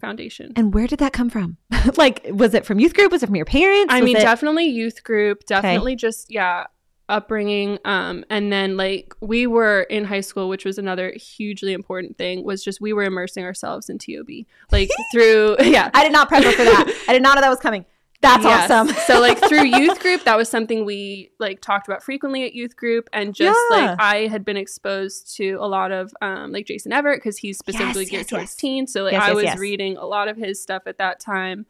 foundation. 0.00 0.52
And 0.56 0.74
where 0.74 0.86
did 0.86 0.98
that 0.98 1.12
come 1.12 1.30
from? 1.30 1.56
like, 1.96 2.26
was 2.30 2.54
it 2.54 2.66
from 2.66 2.78
youth 2.78 2.94
group? 2.94 3.10
Was 3.12 3.22
it 3.22 3.26
from 3.26 3.36
your 3.36 3.44
parents? 3.46 3.92
I 3.92 4.00
Was 4.00 4.04
mean, 4.06 4.16
it- 4.16 4.20
definitely 4.20 4.66
youth 4.66 5.02
group, 5.04 5.44
definitely 5.46 5.96
just 5.96 6.30
yeah, 6.30 6.64
upbringing. 7.08 7.78
Um, 7.84 8.24
and 8.30 8.52
then 8.52 8.76
like 8.76 9.14
we 9.20 9.46
were 9.46 9.82
in 9.82 10.04
high 10.04 10.20
school, 10.20 10.48
which 10.48 10.64
was 10.64 10.78
another 10.78 11.12
hugely 11.12 11.72
important 11.72 12.18
thing. 12.18 12.44
Was 12.44 12.64
just 12.64 12.80
we 12.80 12.92
were 12.92 13.04
immersing 13.04 13.44
ourselves 13.44 13.88
in 13.88 13.98
TOB, 13.98 14.28
like 14.72 14.90
through 15.12 15.56
yeah. 15.60 15.90
I 15.94 16.02
did 16.02 16.12
not 16.12 16.28
prep 16.28 16.42
her 16.44 16.52
for 16.52 16.64
that. 16.64 17.04
I 17.08 17.12
did 17.12 17.22
not 17.22 17.34
know 17.36 17.40
that 17.42 17.50
was 17.50 17.60
coming. 17.60 17.84
That's 18.22 18.44
Yes. 18.44 18.70
awesome. 18.70 18.94
so 19.06 19.20
like 19.20 19.38
through 19.46 19.64
youth 19.78 20.00
group, 20.00 20.24
that 20.24 20.36
was 20.38 20.48
something 20.48 20.84
we 20.86 21.30
like 21.38 21.60
talked 21.60 21.86
about 21.86 22.02
frequently 22.02 22.44
at 22.44 22.54
youth 22.54 22.74
group, 22.74 23.08
and 23.12 23.34
just 23.34 23.60
Yeah. 23.70 23.76
like 23.90 24.00
I 24.00 24.26
had 24.26 24.44
been 24.44 24.56
exposed 24.56 25.36
to 25.36 25.52
a 25.60 25.66
lot 25.68 25.92
of 25.92 26.12
um 26.22 26.50
like 26.50 26.66
Jason 26.66 26.92
Evert 26.92 27.18
because 27.18 27.36
he's 27.38 27.58
specifically 27.58 28.02
Yes, 28.04 28.10
geared 28.10 28.20
yes, 28.22 28.30
towards 28.30 28.54
teens. 28.56 28.92
So 28.92 29.04
like 29.04 29.14
I 29.14 29.32
was 29.32 29.54
reading 29.56 29.96
a 29.98 30.06
lot 30.06 30.28
of 30.28 30.36
his 30.38 30.60
stuff 30.60 30.84
at 30.86 30.96
that 30.98 31.20
time, 31.20 31.66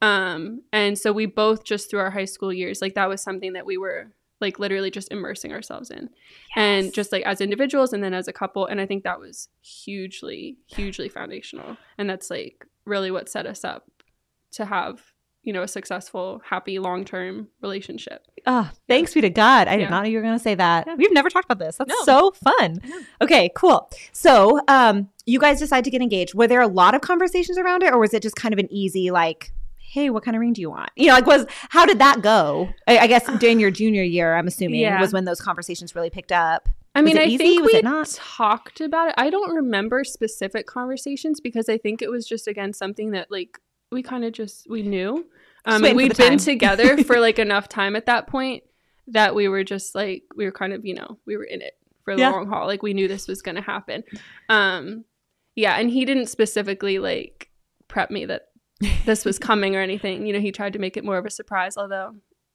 um, 0.00 0.62
and 0.72 0.98
so 0.98 1.12
we 1.12 1.26
both 1.26 1.62
just 1.62 1.90
through 1.90 2.00
our 2.00 2.10
high 2.10 2.24
school 2.24 2.52
years, 2.52 2.80
like 2.82 2.94
that 2.94 3.08
was 3.08 3.22
something 3.22 3.52
that 3.52 3.66
we 3.66 3.76
were 3.76 4.08
like 4.42 4.58
literally 4.58 4.90
just 4.90 5.10
immersing 5.10 5.52
ourselves 5.52 5.90
in, 5.90 6.10
and 6.56 6.92
just 6.92 7.12
like 7.12 7.22
as 7.24 7.40
individuals 7.40 7.92
and 7.94 8.04
then 8.04 8.12
as 8.12 8.28
a 8.28 8.32
couple, 8.32 8.66
and 8.66 8.80
I 8.80 8.86
think 8.86 9.04
that 9.04 9.18
was 9.20 9.48
hugely, 9.62 10.58
hugely 10.66 11.08
foundational, 11.08 11.76
and 11.96 12.10
that's 12.10 12.28
like 12.30 12.66
really 12.84 13.10
what 13.10 13.28
set 13.30 13.46
us 13.46 13.64
up 13.64 13.90
to 14.52 14.66
have 14.66 15.00
you 15.44 15.52
know 15.52 15.62
a 15.62 15.68
successful 15.68 16.40
happy 16.44 16.78
long-term 16.78 17.48
relationship 17.62 18.22
Oh, 18.46 18.70
thanks 18.88 19.14
be 19.14 19.20
to 19.20 19.30
God. 19.30 19.68
I 19.68 19.76
did 19.76 19.88
not 19.88 20.02
know 20.02 20.08
you 20.10 20.16
were 20.18 20.22
going 20.22 20.36
to 20.36 20.42
say 20.42 20.56
that. 20.56 20.84
Yeah. 20.86 20.96
We've 20.96 21.12
never 21.12 21.30
talked 21.30 21.44
about 21.44 21.60
this. 21.64 21.76
That's 21.76 21.88
No. 21.88 22.04
so 22.04 22.32
fun. 22.32 22.80
Know. 22.84 23.00
Okay, 23.22 23.50
cool. 23.54 23.88
So, 24.10 24.60
um, 24.66 25.10
you 25.26 25.38
guys 25.38 25.60
decide 25.60 25.84
to 25.84 25.90
get 25.90 26.02
engaged. 26.02 26.34
Were 26.34 26.48
there 26.48 26.60
a 26.60 26.66
lot 26.66 26.96
of 26.96 27.02
conversations 27.02 27.56
around 27.56 27.84
it, 27.84 27.92
or 27.92 28.00
was 28.00 28.12
it 28.12 28.20
just 28.20 28.34
kind 28.34 28.52
of 28.52 28.58
an 28.58 28.66
easy, 28.72 29.12
like, 29.12 29.52
hey, 29.92 30.08
what 30.08 30.24
kind 30.24 30.34
of 30.34 30.40
ring 30.40 30.54
do 30.54 30.60
you 30.62 30.70
want? 30.70 30.90
You 30.96 31.08
know, 31.08 31.12
like, 31.14 31.26
was 31.26 31.44
how 31.68 31.84
did 31.84 31.98
that 31.98 32.22
go? 32.22 32.68
I, 32.88 32.98
I 33.00 33.06
guess 33.06 33.24
during 33.40 33.60
your 33.60 33.70
junior 33.70 34.02
year, 34.02 34.34
I'm 34.34 34.46
assuming, 34.46 34.80
Yeah. 34.80 34.98
was 35.00 35.12
when 35.12 35.26
those 35.26 35.40
conversations 35.40 35.94
really 35.94 36.08
picked 36.10 36.32
up. 36.32 36.68
i 36.94 37.00
Was 37.02 37.06
mean 37.12 37.18
i 37.18 37.24
easy? 37.26 37.38
think 37.38 37.62
Was 37.64 37.72
we 37.74 37.82
not? 37.82 38.08
talked 38.14 38.80
about 38.80 39.08
it 39.08 39.14
i 39.18 39.28
don't 39.30 39.54
remember 39.54 40.02
specific 40.04 40.66
conversations 40.66 41.40
because 41.40 41.68
i 41.68 41.76
think 41.78 42.00
it 42.02 42.10
was 42.10 42.26
just 42.26 42.46
again 42.48 42.72
something 42.72 43.12
that 43.12 43.30
like 43.30 43.58
we 43.90 44.02
kind 44.02 44.24
of 44.24 44.32
just 44.32 44.66
we 44.68 44.82
knew 44.82 45.24
um 45.66 45.84
and 45.84 45.96
we'd 45.96 46.16
been 46.16 46.38
together 46.38 47.02
for 47.08 47.18
like 47.20 47.38
enough 47.38 47.66
time 47.68 47.94
at 47.96 48.06
that 48.06 48.26
point 48.26 48.62
that 49.08 49.34
we 49.34 49.46
were 49.48 49.64
just 49.64 49.94
like 49.94 50.22
we 50.36 50.44
were 50.46 50.52
kind 50.52 50.72
of 50.74 50.84
you 50.84 50.94
know 50.94 51.18
we 51.26 51.36
were 51.38 51.44
in 51.44 51.60
it 51.62 51.74
for 52.04 52.14
the 52.16 52.20
Yeah. 52.22 52.30
long 52.30 52.46
haul 52.48 52.66
like 52.66 52.82
we 52.82 52.92
knew 52.94 53.08
this 53.08 53.26
was 53.28 53.40
going 53.42 53.56
to 53.56 53.62
happen 53.74 54.04
um 54.50 55.04
yeah 55.54 55.74
and 55.78 55.90
he 55.90 56.04
didn't 56.04 56.26
specifically 56.28 56.98
like 56.98 57.50
prep 57.88 58.10
me 58.10 58.24
that 58.26 58.42
this 59.04 59.24
was 59.24 59.38
coming 59.38 59.76
or 59.76 59.80
anything 59.80 60.26
you 60.26 60.32
know 60.32 60.40
he 60.40 60.50
tried 60.52 60.72
to 60.72 60.78
make 60.78 60.96
it 60.96 61.04
more 61.04 61.18
of 61.18 61.26
a 61.26 61.30
surprise 61.30 61.76
although 61.76 62.14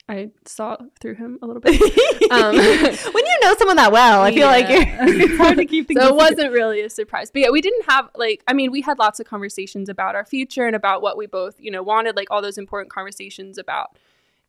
i 0.09 0.29
saw 0.45 0.77
through 0.99 1.15
him 1.15 1.37
a 1.41 1.45
little 1.45 1.61
bit 1.61 1.79
Um, 2.31 2.55
when 2.57 3.25
you 3.25 3.37
know 3.41 3.55
someone 3.57 3.77
that 3.77 3.89
well, 3.93 4.21
I 4.21 4.33
feel 4.33 4.47
like 4.47 4.67
Yeah. 4.67 5.05
you're, 5.05 5.21
it's 5.29 5.37
hard 5.37 5.57
to 5.57 5.65
keep 5.65 5.87
things. 5.87 6.01
so 6.01 6.07
it 6.09 6.15
wasn't 6.15 6.51
really 6.51 6.81
a 6.81 6.89
surprise 6.89 7.31
but 7.31 7.41
yeah 7.41 7.49
we 7.49 7.61
didn't 7.61 7.85
have 7.89 8.09
like 8.15 8.43
i 8.47 8.53
mean 8.53 8.69
we 8.71 8.81
had 8.81 8.99
lots 8.99 9.19
of 9.21 9.25
conversations 9.25 9.87
about 9.87 10.13
our 10.15 10.25
future 10.25 10.65
and 10.67 10.75
about 10.75 11.01
what 11.01 11.17
we 11.17 11.25
both 11.25 11.55
you 11.59 11.71
know 11.71 11.81
wanted 11.81 12.15
like 12.17 12.27
all 12.31 12.41
those 12.41 12.57
important 12.57 12.91
conversations 12.91 13.57
about 13.57 13.97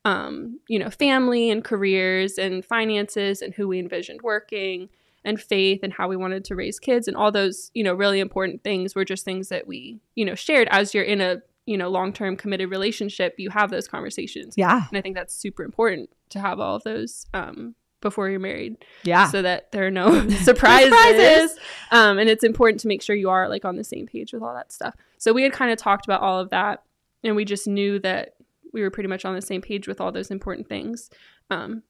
um 0.05 0.59
you 0.69 0.79
know 0.79 0.91
family 0.91 1.51
and 1.51 1.65
careers 1.65 2.39
and 2.39 2.65
finances 2.65 3.43
and 3.43 3.55
who 3.55 3.69
we 3.69 3.79
envisioned 3.79 4.23
working 4.23 4.89
and 5.25 5.41
faith 5.41 5.81
and 5.83 5.93
how 5.93 6.09
we 6.09 6.17
wanted 6.17 6.45
to 6.45 6.55
raise 6.55 6.79
kids 6.81 7.07
and 7.09 7.17
all 7.17 7.31
those 7.31 7.71
you 7.75 7.83
know 7.85 7.95
really 7.95 8.19
important 8.21 8.63
things 8.65 8.95
were 8.95 9.05
just 9.05 9.25
things 9.25 9.49
that 9.51 9.67
we 9.67 9.99
you 10.15 10.25
know 10.25 10.35
shared 10.35 10.67
as 10.71 10.95
you're 10.95 11.05
in 11.05 11.21
a 11.21 11.43
you 11.69 11.77
know, 11.77 11.91
long 11.91 12.15
term 12.15 12.35
committed 12.35 12.71
relationship, 12.71 13.35
you 13.37 13.51
have 13.51 13.71
those 13.71 13.87
conversations. 13.87 14.55
Yeah. 14.57 14.87
And 14.89 14.97
I 14.97 15.03
think 15.03 15.15
that's 15.15 15.35
super 15.35 15.63
important 15.63 16.09
to 16.31 16.41
have 16.41 16.61
all 16.61 16.77
of 16.77 16.83
those 16.83 17.27
um, 17.35 17.75
before 18.01 18.31
you're 18.31 18.41
married. 18.41 18.85
Yeah. 19.03 19.29
So 19.29 19.43
that 19.43 19.71
there 19.71 19.87
are 19.87 19.91
no 19.91 20.27
surprises. 20.43 20.89
Surprises. 20.89 21.59
Um, 21.91 22.19
and 22.19 22.31
it's 22.31 22.43
important 22.43 22.81
to 22.81 22.89
make 22.89 23.03
sure 23.03 23.15
you 23.15 23.29
are 23.29 23.51
like 23.51 23.67
on 23.67 23.77
the 23.77 23.85
same 23.85 24.07
page 24.07 24.33
with 24.33 24.43
all 24.43 24.55
that 24.55 24.73
stuff. 24.73 24.95
So 25.19 25.35
we 25.35 25.43
had 25.43 25.53
kind 25.53 25.71
of 25.71 25.77
talked 25.77 26.07
about 26.07 26.23
all 26.23 26.41
of 26.41 26.49
that 26.51 26.85
and 27.23 27.37
we 27.37 27.45
just 27.45 27.69
knew 27.69 27.99
that 27.99 28.35
we 28.73 28.81
were 28.81 28.91
pretty 28.91 29.09
much 29.09 29.27
on 29.27 29.35
the 29.35 29.43
same 29.43 29.61
page 29.61 29.87
with 29.87 30.01
all 30.01 30.11
those 30.11 30.31
important 30.31 30.69
things. 30.69 31.11
Um, 31.51 31.83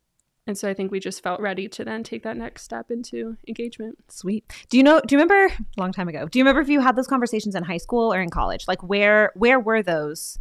and 0.48 0.58
so 0.58 0.68
I 0.68 0.74
think 0.74 0.90
we 0.90 0.98
just 0.98 1.22
felt 1.22 1.40
ready 1.40 1.68
to 1.68 1.84
then 1.84 2.02
take 2.02 2.24
that 2.24 2.36
next 2.36 2.62
step 2.64 2.90
into 2.90 3.36
engagement. 3.46 3.98
Sweet. 4.08 4.44
Do 4.70 4.76
you 4.76 4.82
know 4.82 5.00
do 5.06 5.14
you 5.14 5.20
remember 5.22 5.54
a 5.54 5.80
long 5.80 5.92
time 5.92 6.08
ago? 6.08 6.26
Do 6.26 6.38
you 6.38 6.44
remember 6.44 6.60
if 6.62 6.68
you 6.68 6.80
had 6.80 6.96
those 6.96 7.06
conversations 7.06 7.54
in 7.54 7.62
high 7.62 7.76
school 7.76 8.12
or 8.12 8.20
in 8.20 8.30
college? 8.30 8.64
Like 8.66 8.82
where 8.82 9.30
where 9.36 9.60
were 9.60 9.82
those 9.82 10.38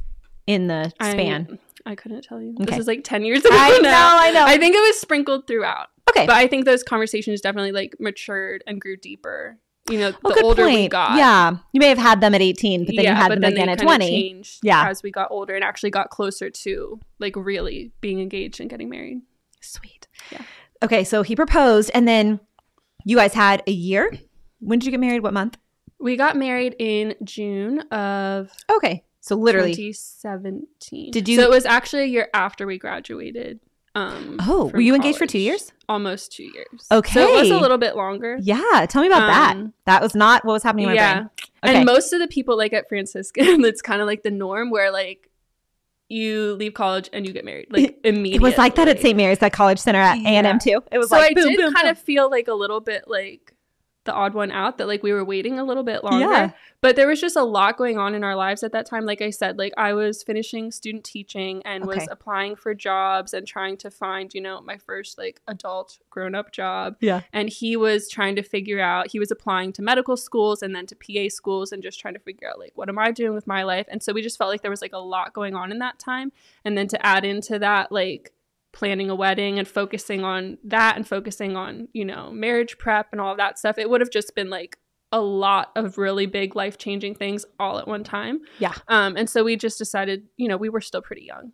in 0.48 0.68
the 0.68 0.90
span? 1.02 1.60
I, 1.86 1.92
I 1.92 1.96
couldn't 1.96 2.22
tell 2.24 2.42
you. 2.42 2.56
Okay. 2.56 2.66
This 2.66 2.80
is 2.80 2.88
like 2.88 3.04
10 3.04 3.24
years 3.26 3.40
ago 3.46 3.50
I 3.54 3.70
know, 3.78 3.82
now. 3.90 4.18
I 4.20 4.32
know. 4.32 4.46
I 4.46 4.58
think 4.58 4.76
it 4.76 4.80
was 4.80 5.00
sprinkled 5.00 5.46
throughout. 5.46 5.88
okay. 6.10 6.26
But 6.26 6.36
I 6.38 6.48
think 6.48 6.66
those 6.66 6.84
conversations 6.84 7.42
definitely 7.42 7.72
like 7.74 7.96
matured 8.00 8.64
and 8.66 8.80
grew 8.82 8.98
deeper. 8.98 9.58
You 9.90 10.00
know, 10.00 10.12
Oh, 10.26 10.34
the 10.36 10.42
older 10.44 10.66
we 10.66 10.72
point. 10.76 10.92
got. 10.92 11.18
Yeah. 11.18 11.58
You 11.72 11.80
may 11.80 11.88
have 11.88 11.98
had 11.98 12.20
them 12.20 12.36
at 12.36 12.42
18, 12.42 12.86
but 12.86 12.96
then 12.96 13.06
you 13.06 13.12
had 13.14 13.32
them 13.32 13.44
again 13.44 13.70
at 13.70 13.80
20. 13.80 14.44
Yeah. 14.64 14.90
as 14.90 15.02
we 15.04 15.12
got 15.12 15.30
older 15.32 15.56
and 15.56 15.64
actually 15.64 15.92
got 15.92 16.10
closer 16.10 16.50
to 16.50 17.00
like 17.20 17.36
really 17.38 17.92
being 18.02 18.20
engaged 18.20 18.60
and 18.60 18.70
getting 18.70 18.90
married. 18.90 19.22
Sweet. 19.68 20.08
Yeah. 20.32 20.42
Okay, 20.84 21.04
so 21.04 21.24
he 21.24 21.36
proposed 21.36 21.92
and 21.94 22.08
then 22.08 22.40
you 23.06 23.16
guys 23.18 23.34
had 23.34 23.64
a 23.68 23.72
year. 23.72 24.12
When 24.60 24.80
did 24.80 24.86
you 24.86 24.92
get 24.92 25.00
married? 25.00 25.22
What 25.24 25.34
month? 25.34 25.58
We 26.00 26.16
got 26.16 26.36
married 26.36 26.76
in 26.80 27.16
June 27.24 27.80
of 27.92 28.52
Okay. 28.72 29.04
So 29.22 29.36
literally 29.36 29.74
2017. 29.74 31.12
Did 31.12 31.28
you- 31.28 31.38
So 31.38 31.44
it 31.44 31.50
was 31.50 31.66
actually 31.66 32.04
a 32.04 32.08
year 32.08 32.30
after 32.34 32.66
we 32.66 32.78
graduated. 32.78 33.60
Um, 33.96 34.38
Oh, 34.42 34.70
were 34.74 34.80
you 34.80 34.94
engaged 34.94 35.18
for 35.18 35.26
2 35.26 35.40
years? 35.40 35.74
Almost 35.90 36.32
two 36.32 36.44
years. 36.44 36.86
Okay, 36.92 37.14
so 37.14 37.28
it 37.28 37.40
was 37.42 37.50
a 37.50 37.58
little 37.58 37.80
bit 37.80 37.96
longer. 37.96 38.38
Yeah, 38.40 38.86
tell 38.88 39.02
me 39.02 39.08
about 39.08 39.26
that. 39.28 39.56
Um, 39.56 39.74
That 39.86 40.02
was 40.04 40.14
not 40.14 40.46
what 40.46 40.54
was 40.54 40.64
happening 40.64 40.84
in 40.84 40.90
my 40.92 40.96
yeah. 40.96 41.14
brain. 41.16 41.30
Okay. 41.64 41.76
And 41.78 41.86
most 41.86 42.14
of 42.14 42.20
the 42.20 42.28
people 42.28 42.56
like 42.56 42.74
at 42.74 42.88
Franciscan, 42.90 43.66
it's 43.66 43.82
kind 43.82 44.00
of 44.00 44.06
like 44.08 44.22
the 44.22 44.30
norm 44.32 44.70
where 44.70 44.92
like 44.92 45.30
you 46.10 46.54
leave 46.56 46.74
college 46.74 47.10
and 47.12 47.26
you 47.28 47.34
get 47.34 47.44
married 47.44 47.68
like 47.70 48.00
immediately. 48.04 48.36
it 48.36 48.42
was 48.42 48.58
like 48.58 48.76
that 48.76 48.88
at 48.88 49.00
St. 49.02 49.16
Mary's, 49.18 49.40
that 49.40 49.52
college 49.54 49.80
center 49.80 50.00
at 50.00 50.20
Yeah. 50.20 50.42
A&M 50.42 50.60
too. 50.60 50.82
It 50.92 50.98
was 51.00 51.10
so 51.10 51.18
like 51.18 51.32
I 51.32 51.34
boom, 51.34 51.50
did 51.50 51.58
boom, 51.58 51.74
kind 51.74 51.86
boom. 51.86 51.92
of 51.92 52.00
feel 52.00 52.30
like 52.30 52.48
a 52.48 52.54
little 52.54 52.80
bit 52.80 53.04
like 53.08 53.54
the 54.08 54.14
odd 54.14 54.34
one 54.34 54.52
out 54.52 54.80
that 54.80 54.88
like 54.88 55.04
we 55.04 55.14
were 55.14 55.24
waiting 55.24 55.60
a 55.60 55.64
little 55.64 55.84
bit 55.84 56.04
longer. 56.04 56.26
Yeah. 56.32 56.52
But 56.82 56.96
there 56.96 57.08
was 57.08 57.22
just 57.22 57.36
a 57.36 57.44
lot 57.44 57.78
going 57.78 57.98
on 57.98 58.16
in 58.16 58.24
our 58.24 58.36
lives 58.36 58.64
at 58.64 58.72
that 58.72 58.86
time. 58.88 59.06
Like 59.06 59.22
I 59.22 59.30
said, 59.30 59.58
like 59.58 59.74
I 59.78 59.94
was 59.94 60.24
finishing 60.24 60.72
student 60.72 61.04
teaching 61.04 61.62
and 61.66 61.84
Okay. 61.84 62.00
was 62.00 62.08
applying 62.10 62.56
for 62.56 62.74
jobs 62.74 63.34
and 63.34 63.46
trying 63.48 63.78
to 63.78 63.92
find, 63.92 64.34
you 64.34 64.42
know, 64.42 64.62
my 64.62 64.78
first 64.78 65.18
like 65.18 65.42
adult 65.48 66.00
grown 66.10 66.34
up 66.34 66.52
job. 66.52 66.96
Yeah. 67.00 67.22
And 67.34 67.50
he 67.50 67.78
was 67.78 68.10
trying 68.10 68.36
to 68.38 68.44
figure 68.44 68.80
out, 68.80 69.12
he 69.12 69.20
was 69.20 69.32
applying 69.32 69.74
to 69.74 69.82
medical 69.82 70.18
schools 70.18 70.62
and 70.64 70.76
then 70.76 70.86
to 70.88 70.96
PA 70.96 71.30
schools 71.30 71.72
and 71.72 71.84
just 71.84 72.00
trying 72.00 72.14
to 72.16 72.20
figure 72.20 72.50
out 72.50 72.58
like 72.58 72.72
what 72.76 72.90
am 72.90 72.98
I 72.98 73.12
doing 73.12 73.34
with 73.34 73.48
my 73.48 73.64
life? 73.64 73.86
And 73.90 74.02
so 74.02 74.14
we 74.14 74.22
just 74.22 74.38
felt 74.38 74.50
like 74.50 74.62
there 74.62 74.72
was 74.72 74.82
like 74.82 74.94
a 74.94 75.00
lot 75.00 75.34
going 75.34 75.56
on 75.56 75.72
in 75.72 75.80
that 75.80 76.00
time. 76.00 76.32
And 76.66 76.78
then 76.78 76.88
to 76.90 77.06
add 77.06 77.26
into 77.26 77.60
that, 77.60 77.92
like 77.92 78.34
planning 78.78 79.10
a 79.10 79.16
wedding 79.16 79.58
and 79.58 79.68
focusing 79.68 80.24
on 80.24 80.60
that 80.64 80.96
and 80.96 81.08
focusing 81.08 81.58
on, 81.58 81.88
you 81.94 82.06
know, 82.06 82.30
marriage 82.32 82.78
prep 82.78 83.08
and 83.12 83.20
all 83.20 83.32
of 83.32 83.38
that 83.38 83.58
stuff, 83.58 83.80
it 83.80 83.90
would 83.90 84.02
have 84.02 84.12
just 84.12 84.36
been 84.36 84.52
like 84.52 84.78
a 85.12 85.20
lot 85.20 85.72
of 85.76 85.98
really 85.98 86.28
big 86.28 86.56
life 86.56 86.78
changing 86.78 87.16
things 87.16 87.44
all 87.60 87.80
at 87.80 87.88
one 87.88 88.04
time. 88.04 88.42
Yeah. 88.60 88.76
Um, 88.88 89.18
and 89.18 89.28
so 89.28 89.44
we 89.44 89.56
just 89.56 89.80
decided, 89.80 90.28
you 90.38 90.48
know, 90.48 90.58
we 90.58 90.70
were 90.70 90.80
still 90.80 91.02
pretty 91.02 91.24
young. 91.24 91.54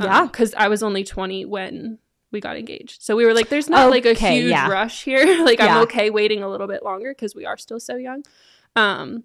Yeah. 0.00 0.26
Because 0.26 0.52
I 0.54 0.66
was 0.66 0.82
only 0.82 1.04
20 1.04 1.44
when 1.44 1.98
we 2.32 2.40
got 2.40 2.56
engaged. 2.56 3.04
So 3.04 3.14
we 3.14 3.24
were 3.24 3.34
like, 3.34 3.50
there's 3.50 3.70
not 3.70 3.88
like 3.88 4.04
a 4.04 4.14
huge 4.14 4.50
yeah. 4.50 4.68
rush 4.68 5.04
here. 5.04 5.44
like, 5.44 5.60
Yeah. 5.60 5.76
I'm 5.76 5.82
okay 5.84 6.10
waiting 6.10 6.42
a 6.42 6.48
little 6.48 6.66
bit 6.66 6.82
longer 6.82 7.12
because 7.12 7.36
we 7.36 7.46
are 7.46 7.56
still 7.56 7.78
so 7.78 7.94
young. 7.94 8.24
Um, 8.74 9.22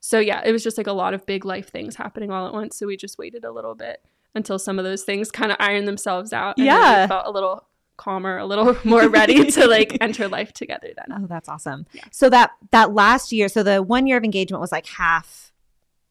so 0.00 0.20
yeah, 0.20 0.40
it 0.42 0.52
was 0.52 0.64
just 0.64 0.78
like 0.78 0.86
a 0.86 0.92
lot 0.92 1.12
of 1.12 1.26
big 1.26 1.44
life 1.44 1.68
things 1.68 1.96
happening 1.96 2.30
all 2.30 2.46
at 2.46 2.54
once. 2.54 2.78
So 2.78 2.86
we 2.86 2.96
just 2.96 3.18
waited 3.18 3.44
a 3.44 3.52
little 3.52 3.74
bit 3.74 4.02
until 4.34 4.58
some 4.58 4.78
of 4.78 4.84
those 4.84 5.02
things 5.02 5.30
kind 5.30 5.50
of 5.52 5.56
ironed 5.60 5.86
themselves 5.88 6.32
out. 6.32 6.58
Yeah. 6.58 7.06
felt 7.06 7.26
a 7.26 7.30
little 7.30 7.66
calmer, 7.96 8.38
a 8.38 8.46
little 8.46 8.76
more 8.84 9.08
ready 9.08 9.50
to 9.50 9.66
like 9.66 9.96
enter 10.00 10.28
life 10.28 10.52
together 10.52 10.88
then. 10.96 11.22
Oh, 11.22 11.26
that's 11.26 11.48
awesome. 11.48 11.86
Yeah. 11.92 12.04
So 12.10 12.28
that 12.30 12.50
that 12.70 12.92
last 12.94 13.32
year, 13.32 13.48
so 13.48 13.62
the 13.62 13.82
one 13.82 14.06
year 14.06 14.16
of 14.16 14.24
engagement 14.24 14.60
was 14.60 14.72
like 14.72 14.86
half 14.86 15.52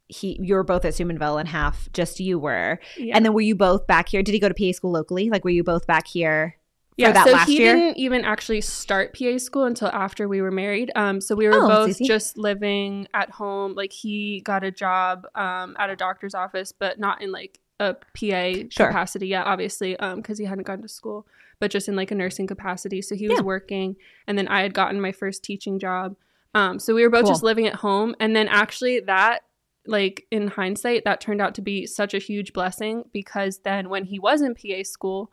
he 0.07 0.37
you 0.41 0.55
were 0.55 0.63
both 0.63 0.83
at 0.83 0.93
Steubenville 0.93 1.37
and 1.37 1.47
half 1.47 1.89
just 1.93 2.19
you 2.19 2.37
were. 2.37 2.79
Yeah. 2.97 3.15
And 3.15 3.25
then 3.25 3.33
were 3.33 3.41
you 3.41 3.55
both 3.55 3.87
back 3.87 4.09
here? 4.09 4.21
Did 4.21 4.33
he 4.33 4.39
go 4.39 4.49
to 4.49 4.53
PA 4.53 4.73
school 4.73 4.91
locally? 4.91 5.29
Like 5.29 5.43
were 5.43 5.51
you 5.51 5.63
both 5.63 5.87
back 5.87 6.07
here 6.07 6.57
for 6.95 7.01
yeah, 7.01 7.11
that 7.13 7.25
so 7.27 7.33
last 7.33 7.47
he 7.47 7.59
year? 7.59 7.73
didn't 7.73 7.97
even 7.97 8.25
actually 8.25 8.59
start 8.61 9.17
PA 9.17 9.37
school 9.37 9.63
until 9.63 9.87
after 9.87 10.27
we 10.27 10.41
were 10.41 10.51
married. 10.51 10.91
Um, 10.95 11.21
so 11.21 11.33
we 11.35 11.47
were 11.47 11.55
Oh, 11.55 11.67
both 11.67 11.97
just 12.01 12.37
living 12.37 13.07
at 13.13 13.29
home. 13.29 13.73
Like 13.73 13.93
he 13.93 14.41
got 14.41 14.63
a 14.65 14.71
job 14.71 15.25
um, 15.35 15.75
at 15.79 15.89
a 15.89 15.95
doctor's 15.95 16.35
office, 16.35 16.73
but 16.73 16.99
not 16.99 17.21
in 17.21 17.31
like 17.31 17.59
a 17.81 17.93
PA 18.13 18.67
Sure. 18.69 18.87
capacity 18.87 19.27
yet, 19.27 19.45
obviously, 19.45 19.95
because 20.15 20.37
he 20.37 20.45
hadn't 20.45 20.65
gone 20.67 20.81
to 20.81 20.87
school, 20.87 21.25
but 21.59 21.71
just 21.71 21.87
in 21.89 21.95
like 21.95 22.11
a 22.11 22.15
nursing 22.15 22.47
capacity. 22.47 23.01
So 23.01 23.15
he 23.15 23.27
was 23.27 23.39
Yeah. 23.39 23.43
working, 23.45 23.95
and 24.27 24.37
then 24.37 24.47
I 24.47 24.61
had 24.61 24.73
gotten 24.73 25.01
my 25.01 25.11
first 25.11 25.43
teaching 25.43 25.79
job. 25.79 26.15
Um, 26.53 26.79
so 26.79 26.93
we 26.93 27.03
were 27.03 27.09
both 27.09 27.23
Cool. 27.23 27.31
just 27.31 27.43
living 27.43 27.67
at 27.67 27.75
home, 27.75 28.15
and 28.19 28.35
then 28.35 28.47
actually 28.47 28.99
that. 29.01 29.43
Like 29.87 30.27
in 30.29 30.49
hindsight, 30.49 31.05
that 31.05 31.21
turned 31.21 31.41
out 31.41 31.55
to 31.55 31.61
be 31.63 31.87
such 31.87 32.13
a 32.13 32.19
huge 32.19 32.53
blessing 32.53 33.05
because 33.11 33.61
then 33.63 33.89
when 33.89 34.03
he 34.05 34.19
was 34.19 34.41
in 34.43 34.53
PA 34.53 34.83
school, 34.83 35.31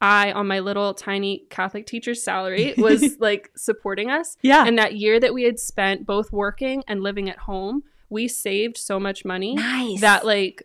I, 0.00 0.30
on 0.30 0.46
my 0.46 0.60
little 0.60 0.94
tiny 0.94 1.46
Catholic 1.50 1.84
teacher's 1.84 2.22
salary, 2.22 2.74
was 2.78 3.16
like 3.18 3.50
supporting 3.56 4.08
us. 4.08 4.36
Yeah. 4.40 4.64
And 4.68 4.78
that 4.78 4.94
year 4.94 5.18
that 5.18 5.34
we 5.34 5.42
had 5.42 5.58
spent 5.58 6.06
both 6.06 6.30
working 6.32 6.84
and 6.86 7.02
living 7.02 7.28
at 7.28 7.38
home, 7.38 7.82
we 8.08 8.28
saved 8.28 8.76
so 8.76 9.00
much 9.00 9.24
money 9.24 9.54
nice. 9.56 10.00
that 10.00 10.24
like 10.24 10.62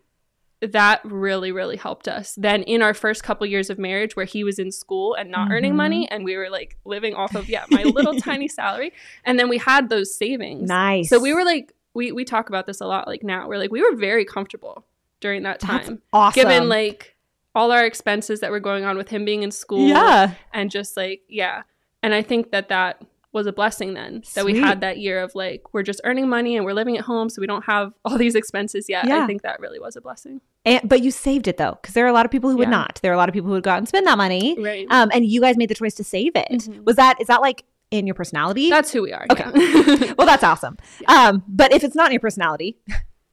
that 0.72 1.02
really 1.04 1.52
really 1.52 1.76
helped 1.78 2.08
us 2.08 2.36
then 2.38 2.64
in 2.64 2.82
our 2.82 2.94
first 2.94 3.24
couple 3.24 3.46
years 3.46 3.70
of 3.70 3.78
marriage 3.78 4.16
where 4.16 4.26
he 4.26 4.44
was 4.44 4.58
in 4.60 4.72
school 4.72 5.14
and 5.16 5.30
not 5.30 5.52
earning 5.52 5.74
Mhm. 5.74 5.78
money 5.78 6.08
and 6.10 6.24
we 6.24 6.38
were 6.38 6.50
like 6.50 6.78
living 6.86 7.14
off 7.16 7.36
of 7.36 7.50
yeah 7.50 7.66
my 7.70 7.84
little 7.84 8.20
tiny 8.20 8.48
salary 8.60 8.94
and 9.26 9.38
then 9.38 9.50
we 9.50 9.58
had 9.58 9.90
those 9.90 10.16
savings 10.16 10.68
nice. 10.70 11.10
so 11.10 11.20
we 11.20 11.34
were 11.34 11.44
like 11.44 11.74
we 11.94 12.12
we 12.12 12.24
talk 12.26 12.50
about 12.50 12.66
this 12.66 12.80
a 12.82 12.86
lot 12.86 13.08
like 13.08 13.24
now 13.24 13.48
we're 13.48 13.58
like 13.58 13.72
we 13.72 13.82
were 13.82 13.96
very 13.98 14.26
comfortable 14.26 14.86
during 15.20 15.44
that 15.44 15.60
That's 15.60 15.88
time 15.88 16.02
awesome. 16.12 16.42
given 16.42 16.70
like 16.70 17.16
all 17.56 17.72
our 17.72 17.86
expenses 17.86 18.40
that 18.40 18.52
were 18.52 18.60
going 18.60 18.84
on 18.86 18.98
with 18.98 19.10
him 19.10 19.26
being 19.26 19.44
in 19.44 19.52
school 19.52 19.88
Yeah. 19.88 20.34
and 20.54 20.72
just 20.72 20.96
like 20.98 21.22
yeah 21.28 21.64
and 22.02 22.14
i 22.14 22.22
think 22.22 22.52
that 22.52 22.70
that 22.70 23.02
was 23.34 23.48
a 23.48 23.52
blessing 23.54 23.94
then 23.96 24.22
that 24.36 24.46
we 24.46 24.58
had 24.60 24.82
that 24.82 25.00
year 25.00 25.22
of 25.22 25.34
like 25.36 25.74
we're 25.74 25.84
just 25.84 26.00
earning 26.04 26.30
money 26.30 26.56
and 26.56 26.64
we're 26.66 26.74
living 26.74 26.98
at 26.98 27.04
home 27.04 27.30
so 27.30 27.42
we 27.42 27.48
don't 27.48 27.66
have 27.66 27.92
all 28.06 28.18
these 28.18 28.36
expenses 28.36 28.88
yet 28.88 29.06
Yeah. 29.08 29.24
i 29.24 29.28
think 29.28 29.42
that 29.42 29.60
really 29.60 29.80
was 29.80 29.96
a 29.96 30.02
blessing 30.02 30.40
And, 30.66 30.88
but 30.88 31.02
you 31.02 31.12
saved 31.12 31.48
it 31.48 31.58
though, 31.58 31.78
because 31.82 31.94
there 31.96 32.06
are 32.06 32.10
a 32.10 32.14
lot 32.14 32.26
of 32.26 32.32
people 32.32 32.50
who 32.50 32.58
would 32.58 32.68
Yeah. 32.70 32.80
not. 32.82 33.00
There 33.02 33.12
are 33.12 33.16
a 33.16 33.18
lot 33.18 33.28
of 33.30 33.34
people 33.34 33.48
who 33.48 33.54
would 33.56 33.64
go 33.64 33.72
out 33.72 33.80
and 33.80 33.88
spend 33.88 34.06
that 34.08 34.18
money. 34.18 34.56
right 34.60 34.88
Um, 34.90 35.10
and 35.14 35.26
you 35.26 35.42
guys 35.42 35.58
made 35.58 35.70
the 35.70 35.76
choice 35.76 35.96
to 35.96 36.04
save 36.04 36.34
it. 36.36 36.48
Mhm. 36.52 36.86
Was 36.86 36.96
that 36.96 37.20
is 37.20 37.28
that 37.28 37.42
like 37.42 37.64
in 37.92 38.08
your 38.08 38.14
personality? 38.16 38.70
that's 38.70 38.92
who 38.94 39.02
we 39.04 39.12
are 39.14 39.26
Okay. 39.32 39.46
yeah. 39.56 40.14
well, 40.18 40.28
that's 40.28 40.44
awesome. 40.44 40.78
Um, 41.08 41.44
but 41.48 41.74
if 41.74 41.84
it's 41.84 41.96
not 41.96 42.08
in 42.08 42.14
your 42.14 42.20
personality, 42.22 42.78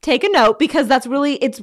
take 0.03 0.25
a 0.25 0.29
note 0.31 0.59
because 0.59 0.89
that's 0.89 1.07
really 1.07 1.35
it's 1.37 1.61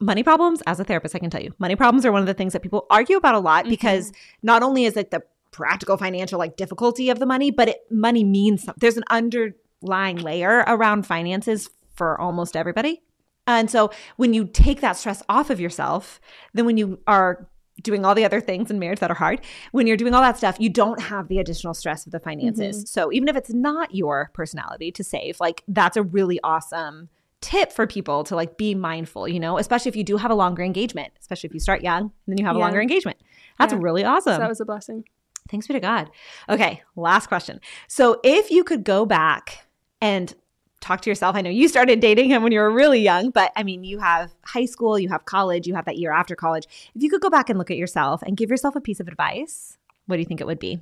money 0.00 0.22
problems. 0.22 0.62
As 0.66 0.78
a 0.78 0.84
therapist, 0.84 1.14
I 1.16 1.18
can 1.18 1.30
tell 1.30 1.42
you, 1.42 1.52
money 1.58 1.74
problems 1.76 2.06
are 2.06 2.12
one 2.12 2.20
of 2.20 2.26
the 2.26 2.34
things 2.34 2.52
that 2.52 2.62
people 2.62 2.86
argue 2.90 3.16
about 3.16 3.34
a 3.34 3.40
lot 3.40 3.64
Mhm. 3.64 3.70
because 3.70 4.12
not 4.42 4.62
only 4.62 4.84
is 4.84 4.96
it 4.96 5.10
the 5.10 5.22
practical 5.50 5.96
financial 5.96 6.38
like 6.38 6.56
difficulty 6.56 7.10
of 7.10 7.18
the 7.18 7.26
money, 7.26 7.50
but 7.50 7.68
it 7.68 7.80
money 7.90 8.24
means 8.24 8.64
something. 8.64 8.78
There's 8.80 8.96
an 8.96 9.04
underlying 9.10 10.16
layer 10.16 10.64
around 10.66 11.06
finances 11.06 11.70
for 11.94 12.20
almost 12.20 12.56
everybody. 12.56 13.02
And 13.46 13.70
so 13.70 13.90
when 14.16 14.34
you 14.34 14.44
take 14.46 14.80
that 14.82 14.96
stress 14.96 15.22
off 15.28 15.50
of 15.50 15.58
yourself, 15.58 16.20
then 16.52 16.66
when 16.66 16.76
you 16.76 16.98
are 17.06 17.48
doing 17.82 18.04
all 18.04 18.14
the 18.14 18.24
other 18.24 18.40
things 18.40 18.70
in 18.70 18.78
marriage 18.78 18.98
that 18.98 19.10
are 19.10 19.14
hard, 19.14 19.40
when 19.72 19.86
you're 19.86 19.96
doing 19.96 20.12
all 20.12 20.20
that 20.20 20.36
stuff, 20.36 20.56
you 20.58 20.68
don't 20.68 21.00
have 21.00 21.28
the 21.28 21.38
additional 21.38 21.74
stress 21.74 22.04
of 22.06 22.12
the 22.12 22.20
finances. 22.20 22.76
Mm-hmm. 22.76 22.86
So 22.86 23.12
even 23.12 23.28
if 23.28 23.36
it's 23.36 23.52
not 23.52 23.94
your 23.94 24.30
personality 24.34 24.92
to 24.92 25.04
save, 25.04 25.40
like 25.40 25.62
that's 25.68 25.96
a 25.96 26.02
really 26.02 26.38
awesome 26.44 27.08
tip 27.40 27.72
for 27.72 27.86
people 27.86 28.24
to 28.24 28.34
like 28.34 28.58
be 28.58 28.74
mindful, 28.74 29.28
you 29.28 29.38
know, 29.38 29.58
especially 29.58 29.88
if 29.88 29.96
you 29.96 30.04
do 30.04 30.16
have 30.16 30.30
a 30.30 30.34
longer 30.34 30.62
engagement, 30.62 31.12
especially 31.20 31.46
if 31.46 31.54
you 31.54 31.60
start 31.60 31.82
young 31.82 32.02
and 32.02 32.10
then 32.26 32.36
you 32.36 32.44
have 32.44 32.56
a 32.56 32.58
longer 32.58 32.80
engagement. 32.80 33.18
That's 33.58 33.72
Yeah. 33.72 33.78
really 33.80 34.02
so 34.02 34.08
awesome. 34.08 34.40
that 34.40 34.48
was 34.48 34.60
a 34.60 34.64
blessing 34.64 35.04
Thanks 35.48 35.66
be 35.66 35.74
to 35.74 35.80
God. 35.80 36.10
Okay, 36.48 36.82
last 36.96 37.26
question. 37.26 37.60
So 37.86 38.20
if 38.22 38.50
you 38.50 38.64
could 38.64 38.84
go 38.84 39.06
back 39.06 39.66
and 40.00 40.34
talk 40.80 41.00
to 41.02 41.10
yourself, 41.10 41.34
I 41.34 41.40
know 41.40 41.50
you 41.50 41.68
started 41.68 42.00
dating 42.00 42.28
him 42.28 42.42
when 42.42 42.52
you 42.52 42.60
were 42.60 42.70
really 42.70 43.00
young, 43.00 43.30
but 43.30 43.52
I 43.56 43.62
mean, 43.62 43.84
you 43.84 43.98
have 43.98 44.32
high 44.44 44.66
school, 44.66 44.98
you 44.98 45.08
have 45.08 45.24
college, 45.24 45.66
you 45.66 45.74
have 45.74 45.86
that 45.86 45.96
year 45.96 46.12
after 46.12 46.36
college. 46.36 46.66
If 46.94 47.02
you 47.02 47.10
could 47.10 47.20
go 47.20 47.30
back 47.30 47.50
and 47.50 47.58
look 47.58 47.70
at 47.70 47.76
yourself 47.76 48.22
and 48.22 48.36
give 48.36 48.50
yourself 48.50 48.76
a 48.76 48.80
piece 48.80 49.00
of 49.00 49.08
advice, 49.08 49.76
what 50.06 50.16
do 50.16 50.20
you 50.20 50.26
think 50.26 50.40
it 50.40 50.46
would 50.46 50.60
be? 50.60 50.80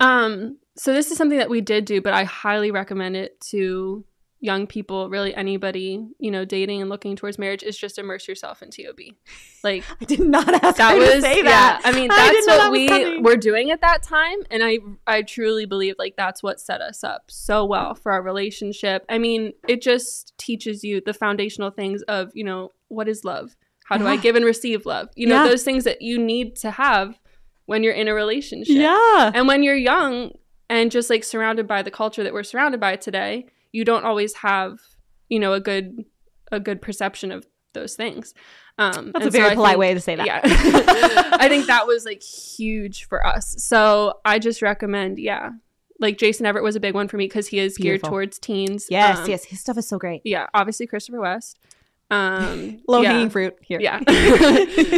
Um, 0.00 0.58
so 0.76 0.92
this 0.92 1.10
is 1.10 1.18
something 1.18 1.38
that 1.38 1.50
we 1.50 1.60
did 1.60 1.84
do, 1.84 2.00
but 2.00 2.14
I 2.14 2.24
highly 2.24 2.70
recommend 2.70 3.16
it 3.16 3.40
to 3.52 4.04
young 4.40 4.66
people, 4.68 5.10
really 5.10 5.34
anybody, 5.34 6.06
you 6.20 6.30
know, 6.30 6.44
dating 6.44 6.80
and 6.80 6.88
looking 6.88 7.16
towards 7.16 7.38
marriage 7.38 7.62
is 7.64 7.76
just 7.76 7.98
immerse 7.98 8.28
yourself 8.28 8.62
in 8.62 8.70
TOB. 8.70 8.98
Like 9.64 9.84
I 10.00 10.04
did 10.04 10.20
not 10.20 10.48
ask 10.62 10.76
that 10.78 10.96
was 10.96 11.08
to 11.08 11.20
say 11.22 11.42
that. 11.42 11.80
Yeah, 11.84 11.90
I 11.90 11.92
mean 11.92 12.08
that's 12.16 12.30
didn't 12.46 12.58
what 12.58 12.70
we 12.72 12.88
coming. 12.88 13.22
were 13.24 13.36
doing 13.36 13.70
at 13.72 13.80
that 13.80 14.02
time 14.02 14.38
and 14.50 14.62
I 14.62 14.78
I 15.06 15.22
truly 15.22 15.64
believe 15.66 15.96
like 15.98 16.14
that's 16.16 16.42
what 16.42 16.60
set 16.60 16.80
us 16.80 17.02
up 17.02 17.24
so 17.28 17.64
well 17.64 17.94
for 17.94 18.12
our 18.12 18.22
relationship. 18.22 19.04
I 19.08 19.18
mean, 19.18 19.54
it 19.66 19.82
just 19.82 20.36
teaches 20.38 20.84
you 20.84 21.00
the 21.00 21.14
foundational 21.14 21.70
things 21.70 22.02
of, 22.02 22.30
you 22.34 22.44
know, 22.44 22.70
what 22.88 23.08
is 23.08 23.24
love? 23.24 23.56
How 23.86 23.96
do 23.96 24.06
I 24.06 24.16
give 24.16 24.36
and 24.36 24.44
receive 24.44 24.84
love? 24.86 25.08
You 25.16 25.26
know, 25.26 25.42
Yeah. 25.42 25.48
those 25.48 25.64
things 25.64 25.84
that 25.84 26.02
you 26.02 26.18
need 26.18 26.56
to 26.56 26.70
have 26.72 27.18
when 27.66 27.82
you're 27.82 27.94
in 27.94 28.06
a 28.06 28.14
relationship. 28.14 28.76
Yeah. 28.76 29.32
And 29.34 29.48
when 29.48 29.62
you're 29.62 29.74
young 29.74 30.32
and 30.70 30.90
just 30.90 31.08
like 31.10 31.24
surrounded 31.24 31.66
by 31.66 31.80
the 31.82 31.90
culture 31.90 32.22
that 32.22 32.32
we're 32.34 32.42
surrounded 32.42 32.80
by 32.80 32.96
today, 32.96 33.46
you 33.72 33.84
don't 33.84 34.04
always 34.04 34.34
have, 34.36 34.78
you 35.28 35.38
know, 35.38 35.52
a 35.52 35.60
good 35.60 36.04
a 36.50 36.58
good 36.60 36.80
perception 36.80 37.30
of 37.32 37.46
those 37.74 37.94
things. 37.94 38.32
Um, 38.78 39.10
That's 39.12 39.24
a 39.24 39.24
and 39.24 39.24
so 39.24 39.30
very 39.30 39.54
polite 39.54 39.70
think- 39.72 39.80
way 39.80 39.94
to 39.94 40.00
say 40.00 40.14
that. 40.16 40.26
Yeah. 40.26 40.40
I 40.44 41.48
think 41.48 41.66
that 41.66 41.86
was 41.86 42.04
like 42.04 42.22
huge 42.22 43.06
for 43.08 43.26
us. 43.26 43.54
So 43.58 44.14
I 44.24 44.38
just 44.38 44.62
recommend, 44.62 45.18
yeah. 45.18 45.50
Like 46.00 46.16
Jason 46.16 46.46
Evert 46.46 46.62
was 46.62 46.76
a 46.76 46.80
big 46.80 46.94
one 46.94 47.08
for 47.08 47.16
me 47.16 47.24
because 47.26 47.48
he 47.48 47.58
is 47.58 47.76
geared 47.76 48.04
towards 48.04 48.38
teens. 48.38 48.86
Yes, 48.88 49.18
Um, 49.18 49.28
yes. 49.28 49.44
His 49.44 49.60
stuff 49.60 49.76
is 49.78 49.88
so 49.88 49.98
great. 49.98 50.22
Yeah, 50.24 50.46
obviously 50.54 50.86
Christopher 50.86 51.20
West. 51.20 51.58
Um, 52.10 52.80
Low 52.88 53.02
yeah. 53.02 53.12
hanging 53.12 53.30
fruit 53.30 53.56
here. 53.60 53.80
Yeah. 53.80 53.98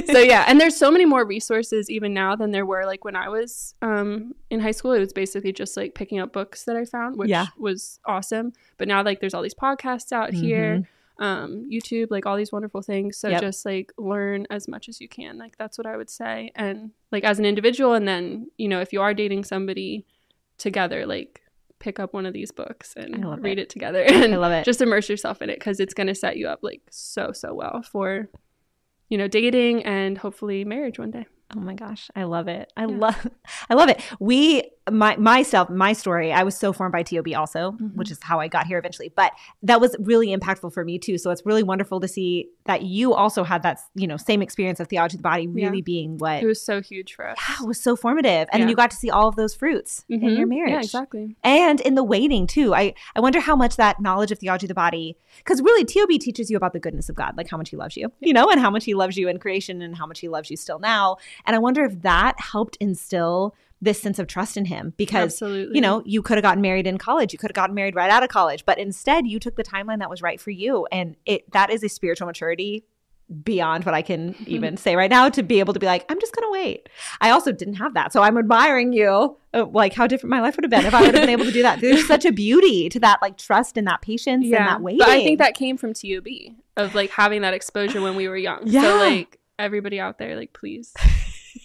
so 0.06 0.18
yeah, 0.18 0.44
and 0.46 0.60
there's 0.60 0.76
so 0.76 0.90
many 0.90 1.04
more 1.04 1.24
resources 1.24 1.90
even 1.90 2.14
now 2.14 2.36
than 2.36 2.50
there 2.52 2.64
were 2.66 2.86
like 2.86 3.04
when 3.04 3.16
I 3.16 3.28
was 3.28 3.74
um 3.82 4.34
in 4.50 4.60
high 4.60 4.70
school. 4.70 4.92
It 4.92 5.00
was 5.00 5.12
basically 5.12 5.52
just 5.52 5.76
like 5.76 5.94
picking 5.94 6.20
up 6.20 6.32
books 6.32 6.64
that 6.64 6.76
I 6.76 6.84
found, 6.84 7.16
which 7.16 7.28
Yeah. 7.30 7.46
was 7.58 7.98
awesome. 8.06 8.52
But 8.78 8.86
now 8.88 9.02
like 9.02 9.20
there's 9.20 9.34
all 9.34 9.42
these 9.42 9.54
podcasts 9.54 10.12
out 10.12 10.32
here, 10.32 10.86
um, 11.18 11.68
YouTube, 11.70 12.06
like 12.10 12.26
all 12.26 12.36
these 12.36 12.52
wonderful 12.52 12.80
things. 12.82 13.16
So 13.16 13.26
Mm-hmm. 13.28 13.32
Yep. 13.34 13.42
just 13.42 13.64
like 13.66 13.92
learn 13.98 14.46
as 14.48 14.68
much 14.68 14.88
as 14.88 15.00
you 15.00 15.08
can. 15.08 15.36
Like 15.36 15.56
that's 15.58 15.76
what 15.78 15.86
I 15.86 15.96
would 15.96 16.10
say. 16.10 16.52
And 16.54 16.92
like 17.10 17.24
as 17.24 17.38
an 17.40 17.44
individual 17.44 17.94
and 17.94 18.06
then, 18.06 18.50
you 18.56 18.68
know, 18.68 18.80
if 18.80 18.92
you 18.92 19.00
are 19.02 19.14
dating 19.14 19.44
somebody 19.44 20.06
together, 20.58 21.06
like 21.06 21.42
pick 21.80 21.98
up 21.98 22.14
one 22.14 22.26
of 22.26 22.32
these 22.32 22.52
books 22.52 22.94
and 22.96 23.24
read 23.42 23.58
it. 23.58 23.62
it, 23.62 23.68
together 23.70 24.02
and 24.06 24.32
I 24.34 24.36
love 24.36 24.52
it. 24.52 24.64
just 24.64 24.80
immerse 24.80 25.08
yourself 25.08 25.42
in 25.42 25.50
it 25.50 25.58
because 25.58 25.80
it's 25.80 25.94
going 25.94 26.06
to 26.06 26.14
set 26.14 26.36
you 26.36 26.46
up 26.46 26.60
like 26.62 26.82
so 26.90 27.32
so 27.32 27.52
well 27.54 27.82
for 27.82 28.28
you 29.08 29.18
know 29.18 29.26
dating 29.26 29.82
and 29.84 30.16
hopefully 30.18 30.64
marriage 30.64 30.98
one 30.98 31.10
day 31.10 31.26
Oh 31.56 31.58
my 31.58 31.74
gosh, 31.74 32.08
I 32.14 32.22
love 32.22 32.46
it. 32.46 32.72
I 32.76 32.82
Yeah. 32.82 32.96
love 32.96 33.26
I 33.68 33.74
love 33.74 33.88
it. 33.88 34.00
We 34.20 34.70
my 34.90 35.14
myself, 35.16 35.68
my 35.70 35.92
story, 35.92 36.32
I 36.32 36.42
was 36.42 36.56
so 36.56 36.72
formed 36.72 36.92
by 36.92 37.02
TOB 37.02 37.34
also, 37.34 37.72
Mhm. 37.72 37.94
which 37.96 38.10
is 38.10 38.18
how 38.22 38.40
I 38.40 38.48
got 38.48 38.66
here 38.66 38.78
eventually. 38.78 39.12
But 39.14 39.32
that 39.62 39.80
was 39.80 39.94
really 40.00 40.28
impactful 40.34 40.72
for 40.72 40.84
me 40.84 40.98
too. 40.98 41.18
So 41.18 41.30
it's 41.30 41.44
really 41.44 41.62
wonderful 41.62 42.00
to 42.00 42.08
see 42.08 42.48
that 42.64 42.82
you 42.82 43.12
also 43.12 43.44
had 43.44 43.62
that, 43.62 43.78
you 43.94 44.06
know, 44.06 44.16
same 44.16 44.40
experience 44.42 44.80
of 44.80 44.88
theology 44.88 45.16
of 45.16 45.18
the 45.18 45.22
body 45.28 45.46
really 45.46 45.78
Yeah. 45.78 45.82
being 45.84 46.18
what 46.18 46.42
it 46.42 46.46
was 46.46 46.62
so 46.64 46.80
huge 46.80 47.14
for 47.14 47.28
us 47.28 47.36
yeah, 47.48 47.62
it 47.64 47.68
was 47.68 47.80
so 47.80 47.94
formative. 47.94 48.48
And 48.52 48.60
then 48.62 48.68
Yeah. 48.68 48.70
you 48.70 48.76
got 48.76 48.90
to 48.90 48.96
see 48.96 49.10
all 49.10 49.28
of 49.28 49.36
those 49.36 49.54
fruits 49.54 50.04
in 50.08 50.20
Mhm. 50.20 50.38
your 50.38 50.46
marriage. 50.46 50.72
yeah 50.72 50.78
exactly 50.80 51.36
and 51.44 51.80
in 51.82 51.94
the 51.94 52.04
waiting 52.04 52.46
too. 52.46 52.74
I 52.74 52.94
I 53.14 53.20
wonder 53.20 53.40
how 53.40 53.54
much 53.56 53.76
that 53.76 54.00
knowledge 54.00 54.32
of 54.32 54.38
theology 54.38 54.66
of 54.66 54.68
the 54.68 54.74
body, 54.74 55.16
because 55.38 55.60
really 55.62 55.84
TOB 55.84 56.18
teaches 56.18 56.50
you 56.50 56.56
about 56.56 56.72
the 56.72 56.80
goodness 56.80 57.08
of 57.08 57.16
God, 57.16 57.36
like 57.36 57.48
how 57.48 57.56
much 57.58 57.70
He 57.70 57.76
loves 57.76 57.96
you, 57.96 58.10
you 58.20 58.32
know, 58.32 58.48
and 58.50 58.60
how 58.60 58.70
much 58.70 58.84
He 58.86 58.94
loves 58.94 59.16
you 59.18 59.28
in 59.28 59.38
creation 59.38 59.82
and 59.82 59.96
how 59.96 60.06
much 60.06 60.20
He 60.20 60.28
loves 60.28 60.50
you 60.50 60.56
still 60.56 60.78
now. 60.78 61.16
And 61.46 61.54
I 61.54 61.58
wonder 61.58 61.84
if 61.84 62.00
that 62.02 62.40
helped 62.40 62.76
instill 62.80 63.54
this 63.82 64.00
sense 64.00 64.18
of 64.18 64.26
trust 64.26 64.56
in 64.56 64.66
Him, 64.66 64.92
because 64.96 65.32
absolutely 65.32 65.74
you 65.76 65.80
know 65.80 66.02
you 66.04 66.22
could 66.22 66.36
have 66.36 66.42
gotten 66.42 66.60
married 66.62 66.86
in 66.86 66.98
college, 66.98 67.32
you 67.32 67.38
could 67.38 67.50
have 67.50 67.54
gotten 67.56 67.74
married 67.74 67.94
right 67.94 68.10
out 68.10 68.22
of 68.22 68.28
college, 68.28 68.64
but 68.64 68.78
instead 68.78 69.26
you 69.26 69.38
took 69.40 69.56
the 69.56 69.64
timeline 69.64 69.98
that 70.00 70.10
was 70.10 70.22
right 70.22 70.40
for 70.40 70.50
you, 70.50 70.86
and 70.92 71.16
it 71.26 71.50
that 71.52 71.70
is 71.70 71.82
a 71.82 71.88
spiritual 71.88 72.26
maturity 72.26 72.84
beyond 73.44 73.84
what 73.84 73.94
I 73.94 74.02
can 74.02 74.34
even 74.46 74.76
say 74.76 74.96
right 74.96 75.08
now 75.08 75.28
to 75.28 75.42
be 75.44 75.60
able 75.60 75.72
to 75.72 75.78
be 75.78 75.86
like, 75.86 76.04
I'm 76.10 76.18
just 76.20 76.34
going 76.34 76.48
to 76.48 76.50
wait. 76.52 76.88
I 77.20 77.30
also 77.30 77.52
didn't 77.52 77.74
have 77.74 77.94
that. 77.94 78.12
So 78.12 78.22
I'm 78.22 78.36
admiring 78.36 78.92
you, 78.92 79.36
uh, 79.54 79.66
like 79.66 79.92
how 79.92 80.08
different 80.08 80.30
my 80.30 80.40
life 80.40 80.56
would 80.56 80.64
have 80.64 80.70
been 80.70 80.84
if 80.84 80.92
I 80.94 81.00
would 81.02 81.14
have 81.14 81.22
been 81.22 81.28
able 81.30 81.44
to 81.44 81.52
do 81.52 81.62
that. 81.62 81.80
There's 81.80 82.04
such 82.08 82.24
a 82.24 82.32
beauty 82.32 82.88
to 82.88 82.98
that, 82.98 83.22
like 83.22 83.38
trust 83.38 83.76
and 83.76 83.86
that 83.86 84.00
patience 84.02 84.44
and 84.46 84.54
that 84.54 84.80
waiting. 84.80 84.98
but 84.98 85.08
i 85.10 85.22
think 85.22 85.38
that 85.38 85.54
came 85.54 85.76
from 85.76 85.94
tob 85.94 86.26
of 86.76 86.94
like 86.96 87.10
having 87.10 87.42
that 87.42 87.54
exposure 87.54 88.00
when 88.00 88.16
we 88.16 88.26
were 88.26 88.36
young 88.36 88.62
Yeah. 88.64 88.82
so 88.82 88.96
like 88.96 89.38
everybody 89.60 90.00
out 90.00 90.18
there 90.18 90.34
like 90.36 90.52
please 90.52 90.92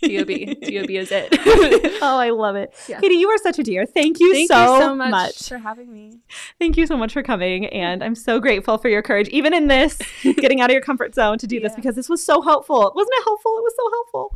tob 0.01 0.27
DOB 0.27 0.89
is 0.89 1.11
it 1.11 1.29
oh, 2.01 2.17
I 2.17 2.29
love 2.31 2.55
it. 2.55 2.73
Yeah. 2.87 2.99
Katie, 2.99 3.15
you 3.15 3.29
are 3.29 3.37
such 3.37 3.59
a 3.59 3.63
dear. 3.63 3.85
Thank 3.85 4.19
you, 4.19 4.33
thank 4.33 4.49
so, 4.49 4.75
you 4.75 4.81
so 4.81 4.95
much, 4.95 5.11
much. 5.11 5.49
for 5.49 5.57
having 5.57 5.91
me 5.91 6.19
Thank 6.59 6.77
you 6.77 6.87
so 6.87 6.97
much 6.97 7.13
for 7.13 7.23
coming. 7.23 7.65
And 7.67 8.03
I'm 8.03 8.15
so 8.15 8.39
grateful 8.39 8.77
for 8.77 8.89
your 8.89 9.01
courage, 9.01 9.27
even 9.29 9.53
in 9.53 9.67
this, 9.67 9.99
getting 10.23 10.61
out 10.61 10.69
of 10.69 10.73
your 10.73 10.81
comfort 10.81 11.15
zone 11.15 11.37
to 11.39 11.47
do 11.47 11.59
this 11.59 11.75
because 11.75 11.95
this 11.95 12.09
was 12.09 12.23
so 12.23 12.41
helpful. 12.41 12.91
Wasn't 12.95 13.13
it 13.13 13.23
helpful? 13.23 13.51
It 13.57 13.63
was 13.63 13.73
so 13.75 13.89
helpful. 13.91 14.35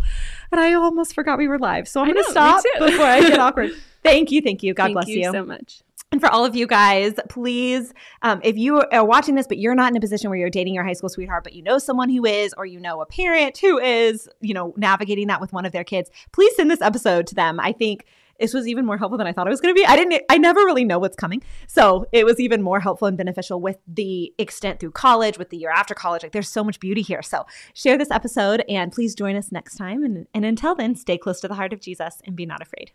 And 0.52 0.62
I 0.62 0.74
almost 0.74 1.14
forgot 1.14 1.38
we 1.38 1.48
were 1.48 1.60
live. 1.60 1.88
So 1.88 2.02
I'm 2.02 2.12
going 2.12 2.24
to 2.24 2.32
stop 2.32 2.64
before 2.80 3.06
I 3.06 3.22
get 3.22 3.40
awkward. 3.40 3.72
Thank 4.04 4.32
you. 4.32 4.42
Thank 4.42 4.64
you. 4.64 4.74
God 4.74 4.86
thank 4.86 4.94
bless 4.94 5.08
you 5.08 5.24
so 5.24 5.44
much 5.44 5.82
And 6.12 6.20
for 6.20 6.30
all 6.30 6.44
of 6.44 6.56
you 6.56 6.66
guys, 6.66 7.14
please, 7.30 7.94
um, 8.24 8.42
if 8.44 8.58
you 8.58 8.82
are 8.92 9.06
watching 9.06 9.36
this, 9.36 9.46
but 9.46 9.60
you're 9.60 9.76
not 9.76 9.92
in 9.92 9.98
a 9.98 10.00
position 10.00 10.30
where 10.30 10.40
you're 10.40 10.50
dating 10.50 10.74
your 10.74 10.84
high 10.84 10.94
school 10.94 11.10
sweetheart, 11.10 11.44
but 11.44 11.54
you 11.54 11.62
know 11.62 11.78
someone 11.78 12.10
who 12.10 12.26
is, 12.26 12.54
or 12.58 12.66
you 12.66 12.80
know 12.80 13.02
a 13.02 13.06
parent 13.06 13.58
who 13.60 13.78
is, 13.78 14.28
you 14.42 14.54
know, 14.54 14.74
navigating 14.76 15.28
that 15.28 15.40
with 15.40 15.54
one 15.54 15.66
of 15.66 15.72
their 15.72 15.84
kids, 15.84 16.10
please 16.32 16.56
send 16.56 16.72
this 16.72 16.82
episode 16.82 17.28
to 17.28 17.36
them. 17.36 17.60
I 17.60 17.74
think 17.74 18.06
this 18.40 18.54
was 18.54 18.68
even 18.68 18.86
more 18.86 18.98
helpful 18.98 19.18
than 19.18 19.28
I 19.28 19.34
thought 19.34 19.48
it 19.48 19.52
was 19.52 19.62
going 19.62 19.76
to 19.76 19.80
be. 19.80 19.86
I 19.86 19.96
didn't, 19.96 20.24
I 20.30 20.38
never 20.38 20.62
really 20.62 20.86
know 20.86 20.98
what's 20.98 21.16
coming. 21.16 21.44
So 21.68 22.06
it 22.12 22.26
was 22.26 22.40
even 22.40 22.62
more 22.62 22.80
helpful 22.80 23.08
and 23.08 23.18
beneficial 23.18 23.60
with 23.60 23.78
the 23.88 24.34
extent 24.40 24.80
through 24.80 24.92
college, 24.92 25.38
with 25.38 25.50
the 25.50 25.58
year 25.58 25.72
after 25.72 25.94
college. 25.94 26.24
Like 26.24 26.32
there's 26.32 26.50
so 26.50 26.64
much 26.64 26.80
beauty 26.80 27.02
here. 27.02 27.22
So 27.22 27.46
share 27.74 27.98
this 27.98 28.10
episode 28.10 28.64
and 28.68 28.92
please 28.92 29.14
join 29.14 29.36
us 29.36 29.52
next 29.52 29.76
time. 29.76 30.04
And, 30.04 30.26
and 30.34 30.46
until 30.46 30.74
then, 30.74 30.96
stay 30.96 31.18
close 31.18 31.40
to 31.42 31.48
the 31.48 31.56
heart 31.56 31.74
of 31.74 31.82
Jesus 31.82 32.22
and 32.26 32.36
be 32.36 32.46
not 32.46 32.62
afraid. 32.62 32.94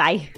Bye. 0.00 0.30